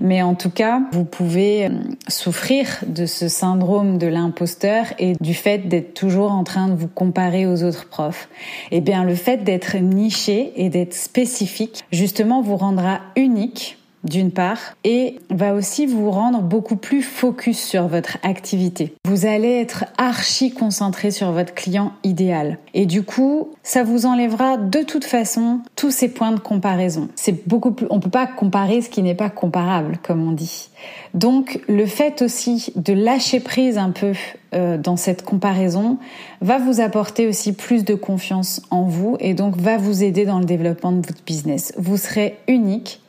Mais 0.00 0.22
en 0.22 0.34
tout 0.34 0.50
cas, 0.50 0.82
vous 0.92 1.04
pouvez 1.04 1.66
euh, 1.66 1.70
souffrir 2.08 2.66
de 2.86 3.06
ce 3.06 3.28
syndrome 3.28 3.98
de 3.98 4.06
l'imposteur 4.06 4.86
et 4.98 5.14
du 5.20 5.34
fait 5.34 5.68
d'être 5.68 5.94
toujours 5.94 6.32
en 6.32 6.44
train 6.44 6.68
de 6.68 6.74
vous 6.74 6.88
comparer 6.88 7.46
aux 7.46 7.62
autres 7.62 7.88
profs. 7.88 8.28
Eh 8.70 8.80
bien, 8.80 9.04
le 9.04 9.14
fait 9.14 9.38
d'être 9.38 9.76
niché 9.76 10.52
et 10.56 10.68
d'être 10.68 10.94
spécifique, 10.94 11.84
justement, 12.06 12.40
vous 12.40 12.56
rendra 12.56 13.00
unique 13.16 13.78
d'une 14.06 14.30
part, 14.30 14.58
et 14.84 15.18
va 15.30 15.54
aussi 15.54 15.86
vous 15.86 16.10
rendre 16.10 16.40
beaucoup 16.40 16.76
plus 16.76 17.02
focus 17.02 17.58
sur 17.58 17.88
votre 17.88 18.18
activité. 18.22 18.94
Vous 19.04 19.26
allez 19.26 19.52
être 19.60 19.84
archi 19.98 20.52
concentré 20.52 21.10
sur 21.10 21.32
votre 21.32 21.54
client 21.54 21.92
idéal. 22.04 22.58
Et 22.74 22.86
du 22.86 23.02
coup, 23.02 23.50
ça 23.62 23.82
vous 23.82 24.06
enlèvera 24.06 24.56
de 24.56 24.82
toute 24.82 25.04
façon 25.04 25.60
tous 25.76 25.90
ces 25.90 26.08
points 26.08 26.32
de 26.32 26.40
comparaison. 26.40 27.08
C'est 27.14 27.46
beaucoup 27.46 27.72
plus, 27.72 27.86
on 27.90 28.00
peut 28.00 28.10
pas 28.10 28.26
comparer 28.26 28.80
ce 28.80 28.90
qui 28.90 29.02
n'est 29.02 29.14
pas 29.14 29.30
comparable, 29.30 29.98
comme 30.02 30.26
on 30.26 30.32
dit. 30.32 30.68
Donc, 31.14 31.60
le 31.68 31.86
fait 31.86 32.22
aussi 32.22 32.72
de 32.76 32.92
lâcher 32.92 33.40
prise 33.40 33.78
un 33.78 33.90
peu 33.90 34.12
euh, 34.54 34.78
dans 34.78 34.96
cette 34.96 35.22
comparaison 35.22 35.98
va 36.40 36.58
vous 36.58 36.80
apporter 36.80 37.26
aussi 37.26 37.52
plus 37.52 37.84
de 37.84 37.94
confiance 37.94 38.62
en 38.70 38.84
vous 38.84 39.16
et 39.20 39.34
donc 39.34 39.56
va 39.56 39.76
vous 39.76 40.02
aider 40.02 40.24
dans 40.24 40.38
le 40.38 40.44
développement 40.44 40.92
de 40.92 41.06
votre 41.06 41.24
business. 41.24 41.72
Vous 41.76 41.96
serez 41.96 42.38
unique 42.48 43.00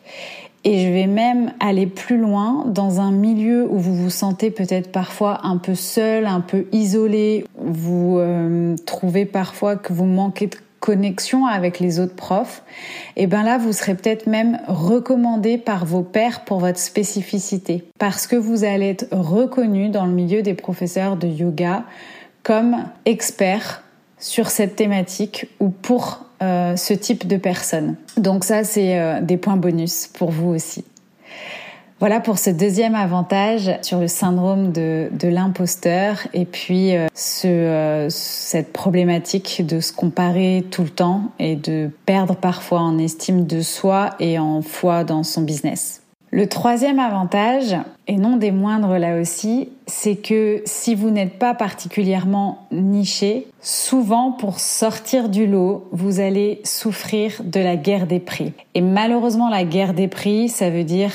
et 0.67 0.85
je 0.85 0.91
vais 0.91 1.07
même 1.07 1.53
aller 1.61 1.87
plus 1.87 2.17
loin 2.17 2.65
dans 2.67 2.99
un 2.99 3.11
milieu 3.11 3.65
où 3.69 3.77
vous 3.77 3.95
vous 3.95 4.09
sentez 4.09 4.51
peut-être 4.51 4.91
parfois 4.91 5.39
un 5.43 5.55
peu 5.55 5.75
seul, 5.75 6.25
un 6.25 6.41
peu 6.41 6.65
isolé. 6.73 7.45
Vous 7.57 8.17
euh, 8.19 8.75
trouvez 8.85 9.23
parfois 9.23 9.77
que 9.77 9.93
vous 9.93 10.03
manquez 10.03 10.47
de 10.47 10.57
connexion 10.81 11.45
avec 11.45 11.79
les 11.79 12.01
autres 12.01 12.15
profs. 12.15 12.63
Et 13.15 13.27
ben 13.27 13.43
là, 13.43 13.57
vous 13.57 13.71
serez 13.71 13.95
peut-être 13.95 14.27
même 14.27 14.59
recommandé 14.67 15.57
par 15.57 15.85
vos 15.85 16.03
pairs 16.03 16.43
pour 16.43 16.59
votre 16.59 16.79
spécificité. 16.79 17.85
Parce 17.97 18.27
que 18.27 18.35
vous 18.35 18.65
allez 18.65 18.89
être 18.89 19.07
reconnu 19.11 19.87
dans 19.87 20.05
le 20.05 20.11
milieu 20.11 20.41
des 20.41 20.53
professeurs 20.53 21.15
de 21.15 21.27
yoga 21.27 21.85
comme 22.43 22.75
expert 23.05 23.83
sur 24.19 24.49
cette 24.49 24.75
thématique 24.75 25.47
ou 25.61 25.69
pour 25.69 26.26
euh, 26.41 26.75
ce 26.75 26.93
type 26.93 27.27
de 27.27 27.37
personnes. 27.37 27.95
Donc 28.17 28.43
ça, 28.43 28.63
c'est 28.63 28.99
euh, 28.99 29.21
des 29.21 29.37
points 29.37 29.57
bonus 29.57 30.07
pour 30.07 30.31
vous 30.31 30.49
aussi. 30.49 30.83
Voilà 31.99 32.19
pour 32.19 32.37
ce 32.37 32.51
deuxième 32.51 32.93
avantage 32.93 33.71
sur 33.81 33.99
le 33.99 34.07
syndrome 34.07 34.71
de, 34.71 35.09
de 35.11 35.27
l'imposteur 35.27 36.19
et 36.31 36.45
puis 36.45 36.95
euh, 36.95 37.07
ce, 37.15 38.05
cette 38.11 38.71
problématique 38.71 39.65
de 39.65 39.79
se 39.79 39.91
comparer 39.91 40.63
tout 40.69 40.83
le 40.83 40.89
temps 40.89 41.31
et 41.39 41.55
de 41.55 41.89
perdre 42.05 42.35
parfois 42.35 42.81
en 42.81 42.99
estime 42.99 43.47
de 43.47 43.61
soi 43.61 44.11
et 44.19 44.37
en 44.37 44.61
foi 44.61 45.03
dans 45.03 45.23
son 45.23 45.41
business. 45.41 46.03
Le 46.29 46.47
troisième 46.47 46.99
avantage, 46.99 47.75
et 48.07 48.17
non 48.17 48.35
des 48.35 48.51
moindres 48.51 48.97
là 48.97 49.19
aussi, 49.19 49.69
c'est 49.85 50.17
que 50.17 50.61
si 50.65 50.93
vous 50.93 51.09
n'êtes 51.09 51.39
pas 51.39 51.53
particulièrement 51.53 52.67
niché, 52.71 53.47
souvent 53.61 54.33
pour 54.33 54.59
sortir 54.59 55.29
du 55.29 55.47
lot, 55.47 55.87
vous 55.91 56.19
allez 56.19 56.59
souffrir 56.65 57.41
de 57.43 57.59
la 57.59 57.77
guerre 57.77 58.07
des 58.07 58.19
prix. 58.19 58.53
Et 58.75 58.81
malheureusement, 58.81 59.49
la 59.49 59.63
guerre 59.63 59.93
des 59.93 60.09
prix, 60.09 60.49
ça 60.49 60.69
veut 60.69 60.83
dire 60.83 61.11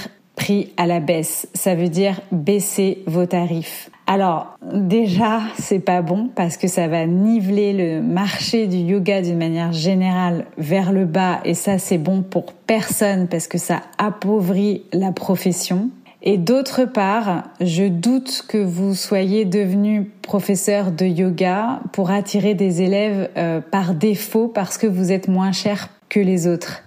à 0.76 0.86
la 0.86 1.00
baisse. 1.00 1.48
Ça 1.54 1.74
veut 1.74 1.88
dire 1.88 2.20
baisser 2.30 3.02
vos 3.06 3.26
tarifs. 3.26 3.90
Alors 4.06 4.58
déjà, 4.72 5.40
c'est 5.58 5.78
pas 5.78 6.02
bon 6.02 6.28
parce 6.34 6.56
que 6.56 6.68
ça 6.68 6.88
va 6.88 7.06
niveler 7.06 7.72
le 7.72 8.02
marché 8.02 8.66
du 8.66 8.78
yoga 8.78 9.22
d'une 9.22 9.38
manière 9.38 9.72
générale 9.72 10.46
vers 10.58 10.92
le 10.92 11.04
bas 11.04 11.40
et 11.44 11.54
ça 11.54 11.78
c'est 11.78 11.98
bon 11.98 12.22
pour 12.22 12.52
personne 12.52 13.28
parce 13.28 13.46
que 13.46 13.58
ça 13.58 13.82
appauvrit 13.98 14.82
la 14.92 15.12
profession. 15.12 15.90
Et 16.24 16.36
d'autre 16.38 16.84
part, 16.84 17.44
je 17.60 17.84
doute 17.84 18.44
que 18.48 18.58
vous 18.58 18.94
soyez 18.94 19.44
devenu 19.44 20.10
professeur 20.22 20.92
de 20.92 21.04
yoga 21.04 21.80
pour 21.92 22.12
attirer 22.12 22.54
des 22.54 22.82
élèves 22.82 23.28
euh, 23.36 23.60
par 23.60 23.94
défaut 23.94 24.46
parce 24.46 24.78
que 24.78 24.86
vous 24.86 25.10
êtes 25.10 25.26
moins 25.26 25.50
cher 25.50 25.88
que 26.08 26.20
les 26.20 26.46
autres. 26.46 26.84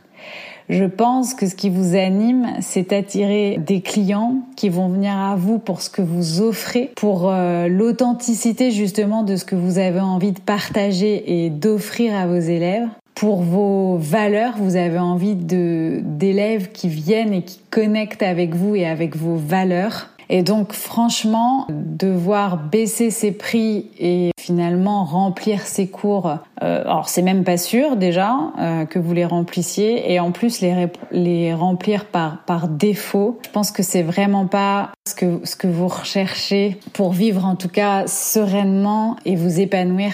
Je 0.69 0.85
pense 0.85 1.33
que 1.33 1.47
ce 1.47 1.55
qui 1.55 1.69
vous 1.69 1.95
anime, 1.95 2.47
c'est 2.59 2.91
attirer 2.91 3.57
des 3.57 3.81
clients 3.81 4.39
qui 4.55 4.69
vont 4.69 4.89
venir 4.89 5.13
à 5.15 5.35
vous 5.35 5.59
pour 5.59 5.81
ce 5.81 5.89
que 5.89 6.01
vous 6.01 6.41
offrez, 6.41 6.91
pour 6.95 7.29
euh, 7.29 7.67
l'authenticité 7.67 8.71
justement 8.71 9.23
de 9.23 9.35
ce 9.35 9.45
que 9.45 9.55
vous 9.55 9.77
avez 9.77 9.99
envie 9.99 10.31
de 10.31 10.39
partager 10.39 11.43
et 11.43 11.49
d'offrir 11.49 12.15
à 12.15 12.25
vos 12.25 12.39
élèves. 12.39 12.87
Pour 13.13 13.43
vos 13.43 13.97
valeurs, 13.97 14.55
vous 14.57 14.75
avez 14.75 14.99
envie 14.99 15.35
d'élèves 15.35 16.71
qui 16.73 16.89
viennent 16.89 17.33
et 17.33 17.43
qui 17.43 17.59
connectent 17.69 18.23
avec 18.23 18.55
vous 18.55 18.75
et 18.75 18.85
avec 18.85 19.15
vos 19.15 19.35
valeurs. 19.35 20.09
Et 20.29 20.43
donc 20.43 20.73
franchement, 20.73 21.67
devoir 21.69 22.57
baisser 22.57 23.11
ses 23.11 23.31
prix 23.31 23.89
et 23.99 24.31
finalement 24.39 25.03
remplir 25.03 25.61
ses 25.61 25.87
cours, 25.87 26.37
euh, 26.61 26.81
alors 26.81 27.09
c'est 27.09 27.21
même 27.21 27.43
pas 27.43 27.57
sûr 27.57 27.95
déjà 27.95 28.37
euh, 28.59 28.85
que 28.85 28.99
vous 28.99 29.13
les 29.13 29.25
remplissiez 29.25 30.11
et 30.11 30.19
en 30.19 30.31
plus 30.31 30.61
les, 30.61 30.87
les 31.11 31.53
remplir 31.53 32.05
par, 32.05 32.43
par 32.45 32.67
défaut, 32.67 33.39
je 33.43 33.49
pense 33.49 33.71
que 33.71 33.83
c'est 33.83 34.03
vraiment 34.03 34.45
pas 34.45 34.91
ce 35.07 35.15
que, 35.15 35.41
ce 35.43 35.55
que 35.55 35.67
vous 35.67 35.87
recherchez 35.87 36.77
pour 36.93 37.11
vivre 37.11 37.45
en 37.45 37.55
tout 37.55 37.69
cas 37.69 38.07
sereinement 38.07 39.15
et 39.25 39.35
vous 39.35 39.59
épanouir 39.59 40.13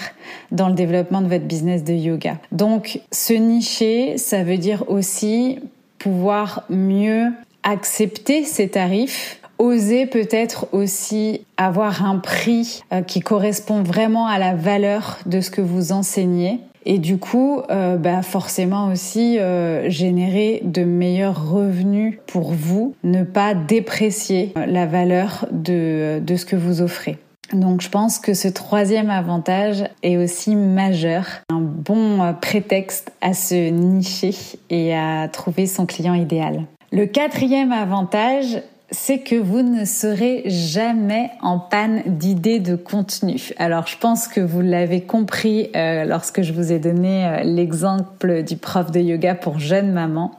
dans 0.50 0.68
le 0.68 0.74
développement 0.74 1.20
de 1.20 1.28
votre 1.28 1.44
business 1.44 1.84
de 1.84 1.92
yoga. 1.92 2.38
Donc 2.52 3.00
se 3.12 3.34
nicher, 3.34 4.18
ça 4.18 4.44
veut 4.44 4.58
dire 4.58 4.84
aussi 4.88 5.58
pouvoir 5.98 6.64
mieux 6.68 7.32
accepter 7.62 8.44
ces 8.44 8.68
tarifs 8.68 9.41
oser 9.58 10.06
peut-être 10.06 10.66
aussi 10.72 11.44
avoir 11.56 12.04
un 12.04 12.18
prix 12.18 12.82
euh, 12.92 13.02
qui 13.02 13.20
correspond 13.20 13.82
vraiment 13.82 14.26
à 14.26 14.38
la 14.38 14.54
valeur 14.54 15.18
de 15.26 15.40
ce 15.40 15.50
que 15.50 15.60
vous 15.60 15.92
enseignez. 15.92 16.60
Et 16.84 16.98
du 16.98 17.18
coup, 17.18 17.62
euh, 17.70 17.96
bah 17.96 18.22
forcément 18.22 18.88
aussi 18.88 19.38
euh, 19.38 19.88
générer 19.88 20.62
de 20.64 20.82
meilleurs 20.82 21.50
revenus 21.50 22.18
pour 22.26 22.52
vous, 22.52 22.96
ne 23.04 23.22
pas 23.22 23.54
déprécier 23.54 24.52
la 24.66 24.86
valeur 24.86 25.46
de, 25.52 26.20
de 26.20 26.36
ce 26.36 26.44
que 26.44 26.56
vous 26.56 26.82
offrez. 26.82 27.18
Donc 27.52 27.82
je 27.82 27.88
pense 27.88 28.18
que 28.18 28.34
ce 28.34 28.48
troisième 28.48 29.10
avantage 29.10 29.84
est 30.02 30.16
aussi 30.16 30.56
majeur, 30.56 31.26
un 31.50 31.60
bon 31.60 32.34
prétexte 32.40 33.12
à 33.20 33.34
se 33.34 33.70
nicher 33.70 34.34
et 34.70 34.96
à 34.96 35.28
trouver 35.28 35.66
son 35.66 35.86
client 35.86 36.14
idéal. 36.14 36.64
Le 36.92 37.06
quatrième 37.06 37.72
avantage, 37.72 38.62
c'est 38.92 39.20
que 39.20 39.36
vous 39.36 39.62
ne 39.62 39.86
serez 39.86 40.42
jamais 40.46 41.30
en 41.40 41.58
panne 41.58 42.02
d'idées 42.06 42.60
de 42.60 42.76
contenu. 42.76 43.52
Alors 43.56 43.86
je 43.86 43.96
pense 43.96 44.28
que 44.28 44.40
vous 44.40 44.60
l'avez 44.60 45.00
compris 45.00 45.70
euh, 45.74 46.04
lorsque 46.04 46.42
je 46.42 46.52
vous 46.52 46.72
ai 46.72 46.78
donné 46.78 47.26
euh, 47.26 47.42
l'exemple 47.42 48.42
du 48.42 48.56
prof 48.56 48.90
de 48.90 49.00
yoga 49.00 49.34
pour 49.34 49.58
jeune 49.58 49.92
maman. 49.92 50.32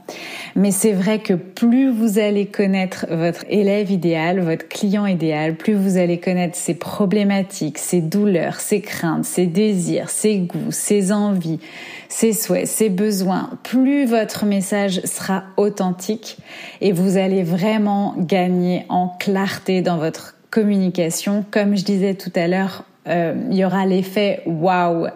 Mais 0.56 0.70
c'est 0.70 0.92
vrai 0.92 1.18
que 1.18 1.34
plus 1.34 1.92
vous 1.92 2.20
allez 2.20 2.46
connaître 2.46 3.08
votre 3.10 3.44
élève 3.50 3.90
idéal, 3.90 4.40
votre 4.40 4.68
client 4.68 5.08
idéal, 5.08 5.56
plus 5.56 5.74
vous 5.74 5.98
allez 5.98 6.20
connaître 6.20 6.56
ses 6.56 6.76
problématiques, 6.76 7.80
ses 7.80 8.02
douleurs, 8.02 8.60
ses 8.60 8.82
craintes, 8.82 9.26
ses 9.26 9.48
désirs, 9.48 10.12
ses 10.12 10.38
goûts, 10.38 10.72
ses 10.72 11.12
envies, 11.12 11.60
ses 12.08 12.34
souhaits, 12.34 12.68
ses 12.68 12.90
besoins, 12.90 13.50
plus 13.64 14.06
votre 14.06 14.46
message 14.46 15.02
sera 15.06 15.46
authentique 15.58 16.38
et 16.82 16.92
vous 16.92 17.18
allez 17.18 17.42
vraiment 17.42 18.14
gagner 18.20 18.43
en 18.90 19.10
clarté 19.20 19.82
dans 19.82 19.98
votre 19.98 20.36
communication. 20.50 21.46
Comme 21.50 21.76
je 21.76 21.84
disais 21.84 22.14
tout 22.14 22.32
à 22.36 22.48
l'heure, 22.48 22.84
euh, 23.08 23.34
il 23.50 23.58
y 23.58 23.66
aura 23.66 23.86
l'effet 23.86 24.44
waouh, 24.46 25.08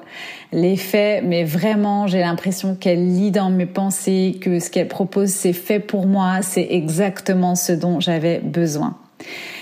l'effet 0.52 1.22
mais 1.24 1.46
vraiment 1.46 2.06
j'ai 2.06 2.20
l'impression 2.20 2.76
qu'elle 2.76 3.14
lit 3.14 3.32
dans 3.32 3.50
mes 3.50 3.66
pensées, 3.66 4.40
que 4.42 4.60
ce 4.60 4.70
qu'elle 4.70 4.90
propose 4.90 5.30
c'est 5.30 5.54
fait 5.54 5.80
pour 5.80 6.06
moi, 6.06 6.42
c'est 6.42 6.68
exactement 6.70 7.56
ce 7.56 7.72
dont 7.72 8.02
j'avais 8.02 8.40
besoin. 8.40 8.98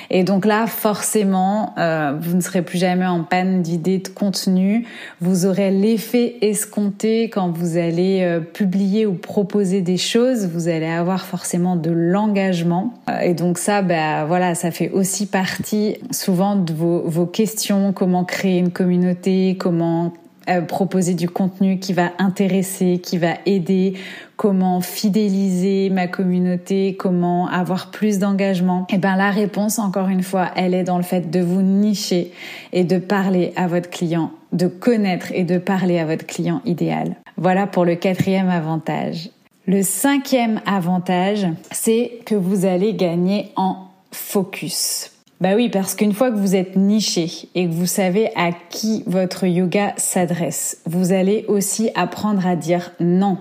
Et 0.10 0.24
donc 0.24 0.46
là, 0.46 0.68
forcément, 0.68 1.74
euh, 1.78 2.14
vous 2.20 2.36
ne 2.36 2.42
serez 2.42 2.62
plus 2.62 2.78
jamais 2.78 3.06
en 3.06 3.24
panne 3.24 3.62
d'idées 3.62 4.00
de 4.00 4.08
contenu. 4.08 4.86
Vous 5.22 5.46
aurez 5.46 5.72
l'effet 5.72 6.36
escompté 6.42 7.30
quand 7.30 7.50
vous 7.50 7.78
allez 7.78 8.22
euh, 8.24 8.40
publier 8.40 9.06
ou 9.06 9.14
proposer 9.14 9.82
des 9.82 9.98
choses. 9.98 10.48
Vous 10.48 10.68
allez 10.68 10.86
avoir 10.86 11.26
forcément 11.26 11.76
de 11.76 11.92
l'engagement. 11.92 12.94
Euh, 13.10 13.20
et 13.20 13.34
donc 13.34 13.58
ça, 13.58 13.82
ben 13.82 14.26
voilà, 14.26 14.56
ça 14.56 14.72
fait 14.72 14.90
aussi 14.90 15.26
partie 15.26 15.98
souvent 16.12 16.56
de 16.56 16.74
vos, 16.74 17.02
vos 17.08 17.26
questions. 17.26 17.94
Comment 17.94 18.26
créer 18.26 18.60
une 18.60 18.72
communauté? 18.72 19.58
Comment 19.60 20.14
proposer 20.68 21.14
du 21.14 21.30
contenu 21.30 21.80
qui 21.80 21.94
va 21.94 22.12
intéresser, 22.20 23.00
qui 23.04 23.18
va 23.18 23.36
aider, 23.46 23.96
comment 24.38 24.82
fidéliser 24.82 25.90
ma 25.90 26.08
communauté, 26.08 26.96
comment 26.98 27.48
avoir 27.48 27.92
plus 27.92 28.20
d'engagement 28.20 28.86
Eh 28.92 28.98
ben 28.98 29.16
la 29.16 29.32
réponse 29.32 29.80
encore 29.80 30.10
une 30.10 30.24
fois, 30.24 30.52
elle 30.56 30.74
est 30.74 30.84
dans 30.84 30.98
le 30.98 31.04
fait 31.04 31.32
de 31.32 31.40
vous 31.40 31.62
nicher 31.62 32.32
et 32.74 32.84
de 32.84 32.98
parler 32.98 33.54
à 33.56 33.68
votre 33.68 33.90
client, 33.90 34.32
de 34.52 34.68
connaître 34.68 35.28
et 35.34 35.44
de 35.44 35.58
parler 35.58 36.00
à 36.00 36.06
votre 36.06 36.26
client 36.26 36.62
idéal. 36.66 37.16
Voilà 37.38 37.68
pour 37.68 37.86
le 37.86 37.96
quatrième 37.96 38.50
avantage. 38.50 39.30
Le 39.68 39.82
cinquième 39.82 40.62
avantage, 40.68 41.48
c'est 41.72 42.20
que 42.26 42.36
vous 42.36 42.66
allez 42.66 42.94
gagner 42.94 43.52
en 43.56 43.88
focus. 44.12 45.15
Bah 45.42 45.56
oui, 45.56 45.70
parce 45.70 45.96
qu'une 45.96 46.14
fois 46.14 46.32
que 46.32 46.38
vous 46.38 46.56
êtes 46.56 46.76
niché 46.76 47.50
et 47.56 47.68
que 47.68 47.74
vous 47.74 47.86
savez 47.86 48.30
à 48.36 48.52
qui 48.70 49.04
votre 49.06 49.46
yoga 49.46 49.94
s'adresse, 49.98 50.82
vous 50.86 51.12
allez 51.12 51.46
aussi 51.48 51.90
apprendre 51.96 52.48
à 52.48 52.56
dire 52.56 52.92
non 53.00 53.38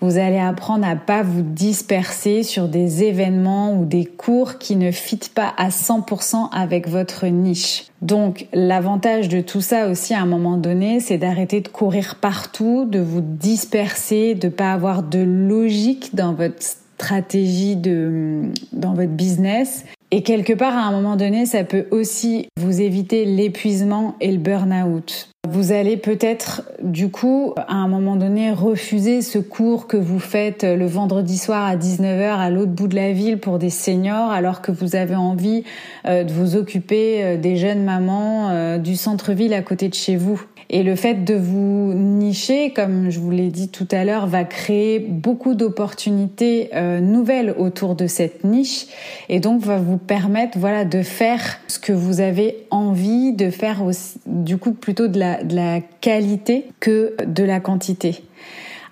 vous 0.00 0.18
allez 0.18 0.38
apprendre 0.38 0.86
à 0.86 0.96
pas 0.96 1.22
vous 1.22 1.42
disperser 1.42 2.42
sur 2.42 2.68
des 2.68 3.04
événements 3.04 3.74
ou 3.74 3.84
des 3.84 4.04
cours 4.04 4.58
qui 4.58 4.76
ne 4.76 4.90
fitent 4.90 5.34
pas 5.34 5.52
à 5.56 5.68
100% 5.68 6.50
avec 6.52 6.88
votre 6.88 7.26
niche. 7.26 7.86
Donc 8.00 8.46
l'avantage 8.52 9.28
de 9.28 9.40
tout 9.40 9.60
ça 9.60 9.88
aussi 9.88 10.14
à 10.14 10.20
un 10.20 10.26
moment 10.26 10.56
donné, 10.56 11.00
c'est 11.00 11.18
d'arrêter 11.18 11.60
de 11.60 11.68
courir 11.68 12.16
partout, 12.16 12.84
de 12.84 13.00
vous 13.00 13.20
disperser, 13.20 14.34
de 14.34 14.48
pas 14.48 14.72
avoir 14.72 15.02
de 15.02 15.18
logique 15.18 16.14
dans 16.14 16.32
votre 16.32 16.62
stratégie 16.62 17.76
de 17.76 18.42
dans 18.72 18.94
votre 18.94 19.12
business 19.12 19.84
et 20.10 20.22
quelque 20.22 20.54
part, 20.54 20.74
à 20.74 20.82
un 20.82 20.90
moment 20.90 21.16
donné, 21.16 21.44
ça 21.44 21.64
peut 21.64 21.86
aussi 21.90 22.48
vous 22.58 22.80
éviter 22.80 23.24
l'épuisement 23.24 24.16
et 24.20 24.32
le 24.32 24.38
burn-out. 24.38 25.28
Vous 25.50 25.72
allez 25.72 25.96
peut-être, 25.96 26.62
du 26.82 27.10
coup, 27.10 27.54
à 27.56 27.74
un 27.74 27.88
moment 27.88 28.16
donné, 28.16 28.52
refuser 28.52 29.22
ce 29.22 29.38
cours 29.38 29.86
que 29.86 29.96
vous 29.96 30.18
faites 30.18 30.62
le 30.62 30.86
vendredi 30.86 31.38
soir 31.38 31.64
à 31.64 31.76
19h 31.76 32.38
à 32.38 32.50
l'autre 32.50 32.72
bout 32.72 32.88
de 32.88 32.96
la 32.96 33.12
ville 33.12 33.38
pour 33.38 33.58
des 33.58 33.70
seniors, 33.70 34.30
alors 34.30 34.60
que 34.60 34.72
vous 34.72 34.96
avez 34.96 35.14
envie 35.14 35.64
euh, 36.06 36.24
de 36.24 36.32
vous 36.32 36.56
occuper 36.56 37.24
euh, 37.24 37.36
des 37.36 37.56
jeunes 37.56 37.82
mamans 37.82 38.50
euh, 38.50 38.78
du 38.78 38.96
centre-ville 38.96 39.54
à 39.54 39.62
côté 39.62 39.88
de 39.88 39.94
chez 39.94 40.16
vous. 40.16 40.42
Et 40.70 40.82
le 40.82 40.96
fait 40.96 41.24
de 41.24 41.34
vous 41.34 41.94
nicher, 41.94 42.72
comme 42.74 43.10
je 43.10 43.18
vous 43.20 43.30
l'ai 43.30 43.48
dit 43.48 43.68
tout 43.70 43.88
à 43.90 44.04
l'heure, 44.04 44.26
va 44.26 44.44
créer 44.44 44.98
beaucoup 44.98 45.54
d'opportunités 45.54 46.70
nouvelles 47.00 47.54
autour 47.56 47.94
de 47.94 48.06
cette 48.06 48.44
niche 48.44 48.86
et 49.30 49.40
donc 49.40 49.62
va 49.62 49.78
vous 49.78 49.96
permettre, 49.96 50.58
voilà, 50.58 50.84
de 50.84 51.02
faire 51.02 51.58
ce 51.68 51.78
que 51.78 51.92
vous 51.92 52.20
avez 52.20 52.66
envie 52.70 53.32
de 53.32 53.50
faire 53.50 53.82
aussi, 53.82 54.20
du 54.26 54.58
coup, 54.58 54.72
plutôt 54.72 55.08
de 55.08 55.18
la 55.18 55.42
de 55.42 55.56
la 55.56 55.80
qualité 56.00 56.66
que 56.80 57.16
de 57.26 57.44
la 57.44 57.60
quantité. 57.60 58.22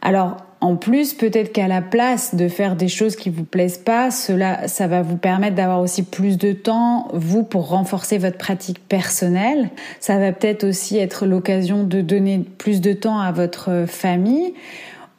Alors, 0.03 0.37
en 0.67 0.75
plus, 0.75 1.15
peut-être 1.15 1.53
qu'à 1.53 1.69
la 1.69 1.81
place 1.81 2.35
de 2.35 2.49
faire 2.49 2.75
des 2.75 2.89
choses 2.89 3.15
qui 3.15 3.31
vous 3.31 3.45
plaisent 3.45 3.79
pas, 3.79 4.11
cela, 4.11 4.67
ça 4.67 4.89
va 4.89 5.01
vous 5.01 5.17
permettre 5.17 5.55
d'avoir 5.55 5.81
aussi 5.81 6.03
plus 6.03 6.39
de 6.39 6.53
temps, 6.53 7.07
vous, 7.13 7.45
pour 7.45 7.69
renforcer 7.69 8.19
votre 8.19 8.37
pratique 8.37 8.81
personnelle. 8.89 9.71
Ça 10.01 10.19
va 10.19 10.33
peut-être 10.33 10.65
aussi 10.65 10.99
être 10.99 11.25
l'occasion 11.25 11.85
de 11.85 12.01
donner 12.01 12.45
plus 12.59 12.81
de 12.81 12.93
temps 12.93 13.21
à 13.21 13.31
votre 13.31 13.85
famille 13.87 14.55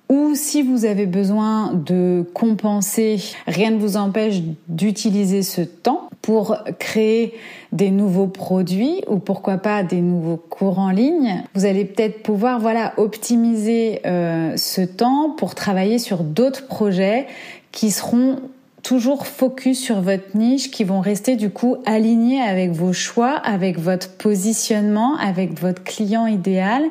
ou 0.10 0.36
si 0.36 0.62
vous 0.62 0.86
avez 0.86 1.06
besoin 1.06 1.74
de 1.74 2.26
compenser, 2.34 3.22
rien 3.46 3.72
ne 3.72 3.78
vous 3.78 3.98
empêche 3.98 4.42
d'utiliser 4.68 5.44
ce 5.44 5.62
temps 5.62 6.10
pour 6.22 6.58
créer 6.80 7.34
des 7.72 7.92
nouveaux 7.92 8.28
produits 8.28 9.02
ou 9.08 9.18
pourquoi 9.18 9.58
pas 9.58 9.84
des 9.84 10.02
nouveaux 10.02 10.38
cours 10.38 10.80
en 10.80 10.92
ligne. 10.92 11.44
Vous 11.56 11.66
allez 11.66 11.86
peut-être 11.86 12.24
pouvoir 12.24 12.60
voilà 12.60 12.94
optimiser 12.98 14.02
euh, 14.06 14.56
ce 14.56 14.82
temps 14.82 15.32
pour 15.38 15.56
travailler 15.56 16.00
sur 16.00 16.24
d'autres 16.24 16.68
projets 16.68 17.28
qui 17.72 17.92
seront 17.92 18.38
toujours 18.84 19.28
focus 19.28 19.82
sur 19.82 20.00
votre 20.00 20.38
niche, 20.38 20.72
qui 20.72 20.86
vont 20.86 21.02
rester 21.02 21.36
du 21.36 21.50
coup 21.50 21.76
alignés 21.86 22.42
avec 22.42 22.72
vos 22.72 22.94
choix, 22.94 23.32
avec 23.32 23.78
votre 23.78 24.12
positionnement, 24.12 25.18
avec 25.18 25.60
votre 25.60 25.84
client 25.84 26.26
idéal 26.26 26.86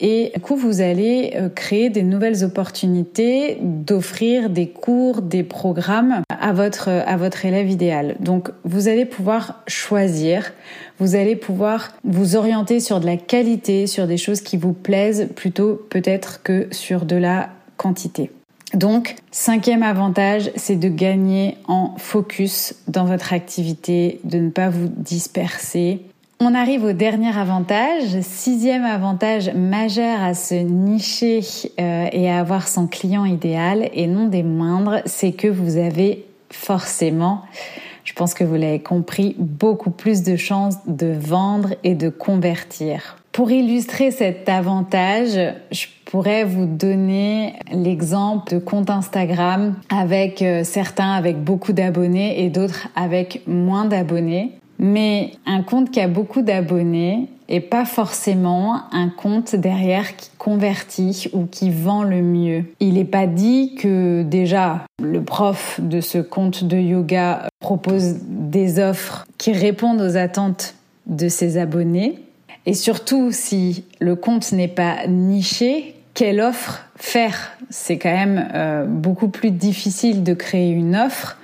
et 0.00 0.32
du 0.34 0.40
coup, 0.40 0.56
vous 0.56 0.80
allez 0.80 1.32
euh, 1.36 1.48
créer 1.48 1.90
des 1.90 2.02
nouvelles 2.02 2.42
opportunités 2.42 3.58
d'offrir 3.60 4.48
des 4.48 4.68
cours, 4.68 5.20
des 5.20 5.42
programmes 5.42 6.22
à 6.28 6.52
votre, 6.52 6.88
à 6.88 7.16
votre 7.16 7.44
élève 7.44 7.68
idéal. 7.68 8.16
Donc, 8.20 8.50
vous 8.64 8.88
allez 8.88 9.04
pouvoir 9.04 9.62
choisir, 9.66 10.52
vous 10.98 11.14
allez 11.14 11.36
pouvoir 11.36 11.92
vous 12.04 12.36
orienter 12.36 12.80
sur 12.80 13.00
de 13.00 13.06
la 13.06 13.18
qualité, 13.18 13.86
sur 13.86 14.06
des 14.06 14.16
choses 14.16 14.40
qui 14.40 14.56
vous 14.56 14.72
plaisent 14.72 15.28
plutôt 15.36 15.86
peut-être 15.90 16.42
que 16.42 16.68
sur 16.70 17.04
de 17.04 17.16
la 17.16 17.50
quantité. 17.76 18.30
Donc, 18.72 19.16
cinquième 19.32 19.82
avantage, 19.82 20.50
c'est 20.54 20.76
de 20.76 20.88
gagner 20.88 21.56
en 21.66 21.94
focus 21.98 22.74
dans 22.86 23.04
votre 23.04 23.32
activité, 23.32 24.20
de 24.24 24.38
ne 24.38 24.50
pas 24.50 24.68
vous 24.68 24.88
disperser, 24.88 26.02
on 26.42 26.54
arrive 26.54 26.84
au 26.84 26.92
dernier 26.92 27.36
avantage, 27.36 28.20
sixième 28.22 28.84
avantage 28.84 29.52
majeur 29.54 30.22
à 30.22 30.32
se 30.32 30.54
nicher 30.54 31.40
euh, 31.78 32.08
et 32.10 32.30
à 32.30 32.38
avoir 32.38 32.66
son 32.66 32.86
client 32.86 33.26
idéal, 33.26 33.90
et 33.92 34.06
non 34.06 34.26
des 34.26 34.42
moindres, 34.42 35.02
c'est 35.04 35.32
que 35.32 35.48
vous 35.48 35.76
avez 35.76 36.24
forcément, 36.48 37.42
je 38.04 38.14
pense 38.14 38.32
que 38.32 38.42
vous 38.42 38.54
l'avez 38.54 38.80
compris, 38.80 39.36
beaucoup 39.38 39.90
plus 39.90 40.22
de 40.22 40.36
chances 40.36 40.76
de 40.86 41.12
vendre 41.12 41.74
et 41.84 41.94
de 41.94 42.08
convertir. 42.08 43.18
Pour 43.32 43.50
illustrer 43.50 44.10
cet 44.10 44.48
avantage, 44.48 45.38
je 45.70 45.86
pourrais 46.06 46.44
vous 46.44 46.64
donner 46.64 47.54
l'exemple 47.70 48.54
de 48.54 48.58
comptes 48.58 48.90
Instagram 48.90 49.76
avec 49.90 50.40
euh, 50.40 50.64
certains 50.64 51.12
avec 51.12 51.44
beaucoup 51.44 51.74
d'abonnés 51.74 52.42
et 52.42 52.48
d'autres 52.48 52.88
avec 52.96 53.42
moins 53.46 53.84
d'abonnés. 53.84 54.59
Mais 54.82 55.32
un 55.44 55.62
compte 55.62 55.90
qui 55.90 56.00
a 56.00 56.08
beaucoup 56.08 56.40
d'abonnés 56.40 57.28
et 57.50 57.60
pas 57.60 57.84
forcément 57.84 58.80
un 58.92 59.10
compte 59.10 59.54
derrière 59.54 60.16
qui 60.16 60.30
convertit 60.38 61.28
ou 61.34 61.44
qui 61.44 61.70
vend 61.70 62.02
le 62.02 62.22
mieux. 62.22 62.64
Il 62.80 62.94
n'est 62.94 63.04
pas 63.04 63.26
dit 63.26 63.74
que 63.74 64.22
déjà 64.22 64.86
le 65.02 65.22
prof 65.22 65.78
de 65.82 66.00
ce 66.00 66.16
compte 66.16 66.64
de 66.64 66.78
yoga 66.78 67.46
propose 67.60 68.20
des 68.22 68.78
offres 68.78 69.26
qui 69.36 69.52
répondent 69.52 70.00
aux 70.00 70.16
attentes 70.16 70.74
de 71.06 71.28
ses 71.28 71.58
abonnés. 71.58 72.18
Et 72.64 72.74
surtout, 72.74 73.32
si 73.32 73.84
le 74.00 74.16
compte 74.16 74.50
n'est 74.52 74.68
pas 74.68 75.06
niché, 75.08 75.94
quelle 76.14 76.40
offre 76.40 76.86
faire? 76.96 77.52
C'est 77.68 77.98
quand 77.98 78.14
même 78.14 78.48
euh, 78.54 78.86
beaucoup 78.86 79.28
plus 79.28 79.50
difficile 79.50 80.22
de 80.22 80.32
créer 80.34 80.70
une 80.70 80.96
offre 80.96 81.36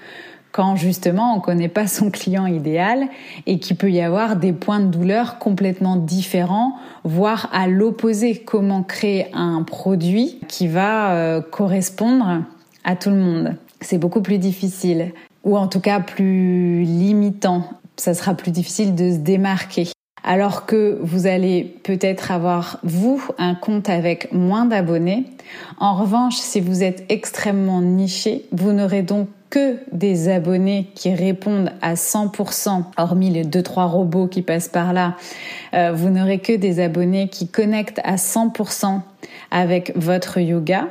quand 0.57 0.75
justement 0.75 1.35
on 1.35 1.37
ne 1.37 1.43
connaît 1.43 1.69
pas 1.69 1.87
son 1.87 2.11
client 2.11 2.47
idéal 2.47 3.09
et 3.45 3.59
qu'il 3.59 3.77
peut 3.77 3.91
y 3.91 4.01
avoir 4.01 4.37
des 4.37 4.55
points 4.55 4.81
de 4.81 4.87
douleur 4.87 5.39
complètement 5.39 5.97
différents, 5.97 6.77
voire 7.05 7.51
à 7.53 7.69
l'opposé. 7.69 8.37
Comment 8.37 8.83
créer 8.83 9.27
un 9.35 9.65
produit 9.65 10.41
qui 10.49 10.67
va 10.67 11.13
euh, 11.13 11.43
correspondre 11.43 12.43
à 12.85 12.97
tout 12.97 13.11
le 13.11 13.17
monde 13.17 13.57
C'est 13.83 13.99
beaucoup 13.99 14.23
plus 14.23 14.39
difficile, 14.39 15.13
ou 15.45 15.59
en 15.59 15.69
tout 15.69 15.81
cas 15.81 16.01
plus 16.01 16.85
limitant. 16.85 17.65
Ça 17.99 18.15
sera 18.15 18.33
plus 18.33 18.51
difficile 18.51 18.95
de 18.95 19.11
se 19.11 19.19
démarquer 19.19 19.89
alors 20.25 20.67
que 20.67 20.99
vous 21.03 21.29
allez 21.29 21.63
peut-être 21.85 22.33
avoir, 22.33 22.81
vous, 22.83 23.23
un 23.39 23.55
compte 23.55 23.89
avec 23.89 24.33
moins 24.33 24.65
d'abonnés. 24.65 25.25
En 25.79 25.95
revanche, 25.95 26.35
si 26.35 26.61
vous 26.61 26.83
êtes 26.83 27.05
extrêmement 27.11 27.81
niché, 27.81 28.47
vous 28.51 28.73
n'aurez 28.73 29.03
donc 29.03 29.29
que 29.51 29.77
des 29.93 30.29
abonnés 30.29 30.91
qui 30.95 31.15
répondent 31.15 31.73
à 31.83 31.95
100%, 31.95 32.85
hormis 32.97 33.31
les 33.31 33.45
deux 33.45 33.63
trois 33.63 33.87
robots 33.87 34.27
qui 34.27 34.43
passent 34.43 34.69
par 34.69 34.93
là, 34.93 35.17
euh, 35.75 35.93
vous 35.93 36.11
n'aurez 36.11 36.39
que 36.39 36.55
des 36.55 36.81
abonnés 36.81 37.29
qui 37.29 37.49
connectent 37.49 38.01
à 38.05 38.17
100% 38.17 39.01
avec 39.51 39.93
votre 39.97 40.39
yoga, 40.39 40.89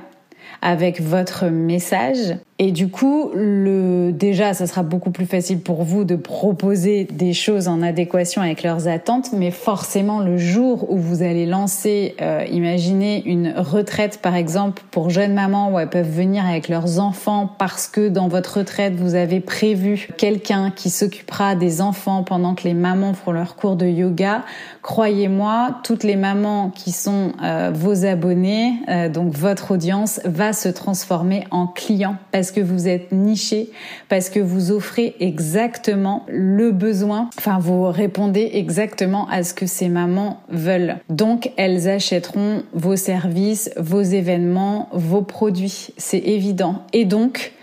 avec 0.61 1.01
votre 1.01 1.45
message 1.45 2.37
et 2.57 2.71
du 2.71 2.87
coup, 2.87 3.31
le, 3.33 4.11
déjà, 4.13 4.53
ça 4.53 4.65
sera 4.65 4.81
beaucoup 4.81 5.11
plus 5.11 5.25
facile 5.25 5.59
pour 5.59 5.83
vous 5.83 6.05
de 6.05 6.15
proposer 6.15 7.03
des 7.03 7.33
choses 7.33 7.67
en 7.67 7.81
adéquation 7.81 8.41
avec 8.41 8.63
leurs 8.63 8.87
attentes, 8.87 9.33
mais 9.33 9.51
forcément, 9.51 10.21
le 10.21 10.37
jour 10.37 10.89
où 10.89 10.97
vous 10.97 11.21
allez 11.21 11.45
lancer, 11.45 12.15
euh, 12.21 12.45
imaginez 12.49 13.23
une 13.25 13.53
retraite, 13.57 14.19
par 14.21 14.35
exemple, 14.35 14.83
pour 14.91 15.09
jeunes 15.09 15.33
mamans 15.33 15.69
où 15.69 15.79
elles 15.79 15.89
peuvent 15.89 16.09
venir 16.09 16.45
avec 16.45 16.69
leurs 16.69 17.01
enfants 17.01 17.53
parce 17.59 17.89
que 17.89 18.07
dans 18.07 18.29
votre 18.29 18.59
retraite, 18.59 18.95
vous 18.95 19.15
avez 19.15 19.41
prévu 19.41 20.07
quelqu'un 20.17 20.71
qui 20.71 20.89
s'occupera 20.89 21.55
des 21.55 21.81
enfants 21.81 22.23
pendant 22.23 22.55
que 22.55 22.63
les 22.63 22.73
mamans 22.73 23.13
font 23.13 23.33
leur 23.33 23.57
cours 23.57 23.75
de 23.75 23.85
yoga. 23.85 24.45
Croyez-moi, 24.81 25.81
toutes 25.83 26.05
les 26.05 26.15
mamans 26.15 26.69
qui 26.69 26.93
sont 26.93 27.33
euh, 27.43 27.71
vos 27.75 28.05
abonnés, 28.05 28.75
euh, 28.87 29.09
donc 29.09 29.33
votre 29.33 29.71
audience, 29.71 30.21
va 30.23 30.53
se 30.53 30.69
transformer 30.69 31.43
en 31.51 31.67
clients 31.67 32.15
que 32.51 32.61
vous 32.61 32.87
êtes 32.87 33.11
niché, 33.11 33.69
parce 34.09 34.29
que 34.29 34.39
vous 34.39 34.71
offrez 34.71 35.15
exactement 35.19 36.25
le 36.27 36.71
besoin, 36.71 37.29
enfin 37.37 37.59
vous 37.59 37.89
répondez 37.89 38.49
exactement 38.53 39.27
à 39.29 39.43
ce 39.43 39.53
que 39.53 39.65
ces 39.65 39.89
mamans 39.89 40.41
veulent. 40.49 40.97
Donc 41.09 41.51
elles 41.57 41.87
achèteront 41.87 42.63
vos 42.73 42.95
services, 42.95 43.71
vos 43.77 44.01
événements, 44.01 44.89
vos 44.91 45.21
produits, 45.21 45.89
c'est 45.97 46.19
évident. 46.19 46.83
Et 46.93 47.05
donc, 47.05 47.53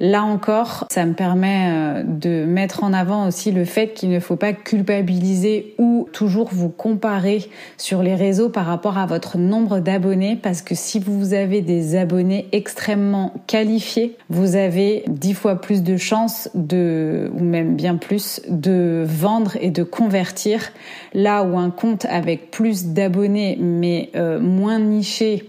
Là 0.00 0.22
encore, 0.22 0.86
ça 0.92 1.04
me 1.06 1.12
permet 1.12 1.70
euh, 1.70 2.02
de 2.04 2.44
mettre 2.44 2.84
en 2.84 2.92
avant 2.92 3.26
aussi 3.26 3.50
le 3.50 3.64
fait 3.64 3.94
qu'il 3.94 4.10
ne 4.10 4.20
faut 4.20 4.36
pas 4.36 4.52
culpabiliser 4.52 5.74
ou 5.78 6.08
toujours 6.12 6.50
vous 6.52 6.68
comparer 6.68 7.44
sur 7.78 8.04
les 8.04 8.14
réseaux 8.14 8.48
par 8.48 8.66
rapport 8.66 8.96
à 8.96 9.06
votre 9.06 9.38
nombre 9.38 9.80
d'abonnés 9.80 10.38
parce 10.40 10.62
que 10.62 10.76
si 10.76 11.00
vous 11.00 11.34
avez 11.34 11.62
des 11.62 11.96
abonnés 11.96 12.46
extrêmement 12.52 13.34
qualifiés, 13.48 14.16
vous 14.30 14.54
avez 14.54 15.02
dix 15.08 15.34
fois 15.34 15.60
plus 15.60 15.82
de 15.82 15.96
chances 15.96 16.48
de, 16.54 17.32
ou 17.34 17.42
même 17.42 17.74
bien 17.74 17.96
plus, 17.96 18.40
de 18.48 19.04
vendre 19.04 19.56
et 19.60 19.70
de 19.70 19.82
convertir. 19.82 20.70
Là 21.12 21.42
où 21.42 21.58
un 21.58 21.70
compte 21.70 22.04
avec 22.04 22.52
plus 22.52 22.86
d'abonnés 22.86 23.58
mais 23.60 24.10
euh, 24.14 24.38
moins 24.38 24.78
niché 24.78 25.48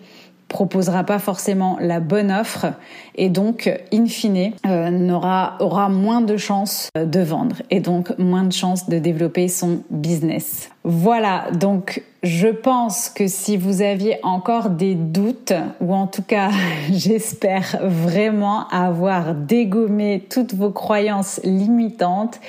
proposera 0.50 1.04
pas 1.06 1.20
forcément 1.20 1.78
la 1.80 2.02
bonne 2.02 2.32
offre 2.32 2.68
et 3.16 3.30
donc 3.30 3.72
in 3.94 4.08
fine 4.08 4.52
euh, 4.66 5.10
aura 5.12 5.90
moins 5.90 6.22
de 6.22 6.36
chances 6.36 6.90
de 6.96 7.20
vendre 7.22 7.58
et 7.70 7.80
donc 7.80 8.18
moins 8.18 8.44
de 8.44 8.52
chances 8.52 8.90
de 8.90 9.00
développer 9.00 9.48
son 9.48 9.84
business. 9.90 10.70
Voilà, 10.84 11.46
donc 11.54 12.04
je 12.22 12.48
pense 12.48 13.08
que 13.08 13.28
si 13.28 13.56
vous 13.56 13.82
aviez 13.82 14.18
encore 14.24 14.72
des 14.72 14.94
doutes, 14.96 15.54
ou 15.80 15.94
en 15.94 16.06
tout 16.06 16.22
cas 16.22 16.50
j'espère 16.92 17.78
vraiment 17.82 18.68
avoir 18.68 19.34
dégommé 19.36 20.26
toutes 20.30 20.54
vos 20.54 20.72
croyances 20.72 21.40
limitantes 21.44 22.42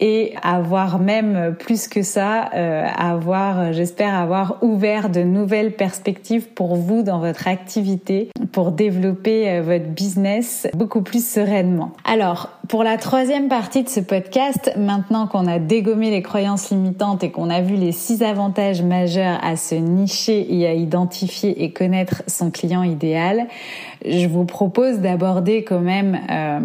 et 0.00 0.34
avoir 0.42 0.98
même 0.98 1.54
plus 1.56 1.86
que 1.86 2.02
ça, 2.02 2.50
euh, 2.54 2.84
avoir, 2.96 3.72
j'espère 3.72 4.14
avoir 4.14 4.58
ouvert 4.62 5.08
de 5.08 5.22
nouvelles 5.22 5.76
perspectives 5.76 6.48
pour 6.48 6.74
vous 6.74 7.02
dans 7.02 7.20
votre 7.20 7.46
activité, 7.46 8.28
pour 8.50 8.72
développer 8.72 9.48
euh, 9.48 9.62
votre 9.62 9.86
business 9.86 10.66
beaucoup 10.74 11.02
plus 11.02 11.24
sereinement. 11.24 11.92
Alors, 12.04 12.50
pour 12.68 12.82
la 12.82 12.96
troisième 12.96 13.48
partie 13.48 13.84
de 13.84 13.88
ce 13.88 14.00
podcast, 14.00 14.72
maintenant 14.76 15.28
qu'on 15.28 15.46
a 15.46 15.60
dégommé 15.60 16.10
les 16.10 16.22
croyances 16.22 16.70
limitantes 16.70 17.22
et 17.22 17.30
qu'on 17.30 17.50
a 17.50 17.60
vu 17.60 17.76
les 17.76 17.92
six 17.92 18.22
avantages 18.22 18.82
majeurs 18.82 19.11
à 19.20 19.56
se 19.56 19.74
nicher 19.74 20.46
et 20.54 20.66
à 20.66 20.74
identifier 20.74 21.62
et 21.64 21.72
connaître 21.72 22.22
son 22.26 22.50
client 22.50 22.82
idéal, 22.82 23.48
je 24.06 24.26
vous 24.26 24.44
propose 24.44 24.98
d'aborder 24.98 25.64
quand 25.64 25.80
même 25.80 26.18
euh, 26.30 26.60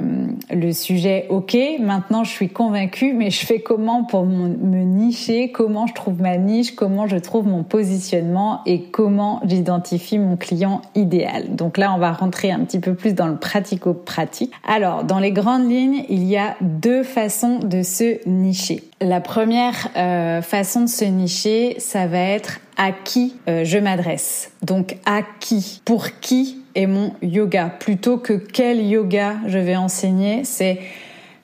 le 0.56 0.71
sujet. 0.71 1.26
Ok, 1.30 1.58
maintenant 1.80 2.23
je 2.23 2.32
suis 2.32 2.50
convaincue, 2.50 3.13
mais 3.13 3.30
je 3.30 3.45
fais 3.45 3.60
comment 3.60 4.04
pour 4.04 4.26
me 4.26 4.84
nicher? 4.84 5.52
Comment 5.52 5.88
je 5.88 5.93
trouve 5.93 6.21
ma 6.21 6.38
niche? 6.38 6.76
Comment 6.76 7.08
je 7.08 7.17
trouve 7.17 7.47
mon 7.47 7.63
positionnement? 7.63 8.62
Et 8.65 8.84
comment 8.84 9.41
j'identifie 9.45 10.19
mon 10.19 10.38
client 10.38 10.82
idéal? 10.95 11.56
Donc 11.56 11.78
là, 11.78 11.93
on 11.93 11.97
va 11.97 12.12
rentrer 12.12 12.52
un 12.52 12.60
petit 12.60 12.80
peu 12.80 12.93
plus 12.93 13.13
dans 13.13 13.28
le 13.28 13.38
pratico-pratique. 13.38 14.52
Alors, 14.67 15.04
dans 15.04 15.19
les 15.19 15.32
grandes 15.32 15.69
lignes, 15.69 16.04
il 16.10 16.23
y 16.23 16.38
a 16.38 16.56
deux 16.62 17.04
façons 17.04 17.60
de 17.60 17.84
se 17.84 18.28
nicher. 18.28 18.84
La 19.00 19.21
première 19.21 19.89
euh, 19.95 20.41
façon 20.41 20.82
de 20.82 20.89
se 20.89 21.06
nicher, 21.06 21.76
ça 21.80 22.08
va 22.08 22.19
être 22.19 22.60
à 22.78 22.91
qui 22.91 23.36
euh, 23.47 23.63
je 23.63 23.78
m'adresse. 23.78 24.52
Donc 24.63 24.97
à 25.06 25.21
qui? 25.39 25.82
Pour 25.86 26.19
qui 26.19 26.62
est 26.78 26.88
mon 26.88 27.13
yoga. 27.22 27.70
Plutôt 27.80 28.18
que 28.18 28.34
quel 28.34 28.86
yoga 28.86 29.38
je 29.48 29.58
vais 29.58 29.76
enseigner, 29.76 30.46
c'est 30.46 30.80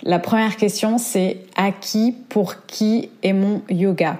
la 0.04 0.19
première 0.19 0.56
question, 0.58 0.98
c'est 0.98 1.38
à 1.56 1.72
qui, 1.72 2.15
pour 2.30 2.65
qui 2.65 3.10
est 3.24 3.34
mon 3.34 3.62
yoga? 3.69 4.19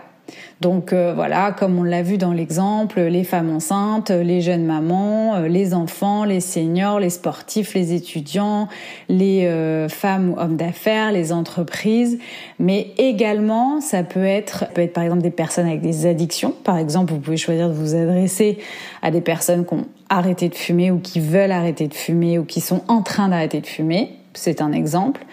Donc 0.62 0.94
euh, 0.94 1.14
voilà, 1.14 1.52
comme 1.52 1.78
on 1.78 1.84
l'a 1.84 2.04
vu 2.04 2.18
dans 2.18 2.32
l'exemple, 2.32 3.02
les 3.02 3.24
femmes 3.24 3.50
enceintes, 3.50 4.12
les 4.12 4.40
jeunes 4.40 4.66
mamans, 4.66 5.36
euh, 5.36 5.48
les 5.48 5.74
enfants, 5.74 6.24
les 6.24 6.40
seniors, 6.40 7.00
les 7.00 7.10
sportifs, 7.10 7.74
les 7.74 7.94
étudiants, 7.94 8.70
les 9.10 9.46
euh, 9.46 9.90
femmes 9.90 10.30
ou 10.32 10.40
hommes 10.40 10.56
d'affaires, 10.56 11.12
les 11.12 11.34
entreprises, 11.34 12.18
mais 12.60 12.92
également 12.98 13.82
ça 13.82 14.04
peut 14.04 14.24
être 14.24 14.66
peut 14.74 14.82
être 14.82 14.94
par 14.94 15.04
exemple 15.04 15.22
des 15.22 15.32
personnes 15.32 15.68
avec 15.68 15.82
des 15.82 16.06
addictions. 16.06 16.54
Par 16.64 16.78
exemple, 16.78 17.12
vous 17.12 17.20
pouvez 17.20 17.38
choisir 17.38 17.68
de 17.68 17.74
vous 17.74 17.96
adresser 17.96 18.58
à 19.02 19.12
des 19.12 19.22
personnes 19.22 19.66
qui 19.66 19.74
ont 19.74 19.86
arrêté 20.08 20.48
de 20.48 20.56
fumer 20.56 20.92
ou 20.92 21.00
qui 21.00 21.20
veulent 21.20 21.52
arrêter 21.52 21.88
de 21.88 21.94
fumer 21.94 22.40
ou 22.40 22.46
qui 22.46 22.62
sont 22.62 22.84
en 22.88 23.02
train 23.02 23.28
d'arrêter 23.28 23.60
de 23.60 23.68
fumer 23.68 24.23
c'est 24.34 24.62
un 24.62 24.72
exemple, 24.72 25.26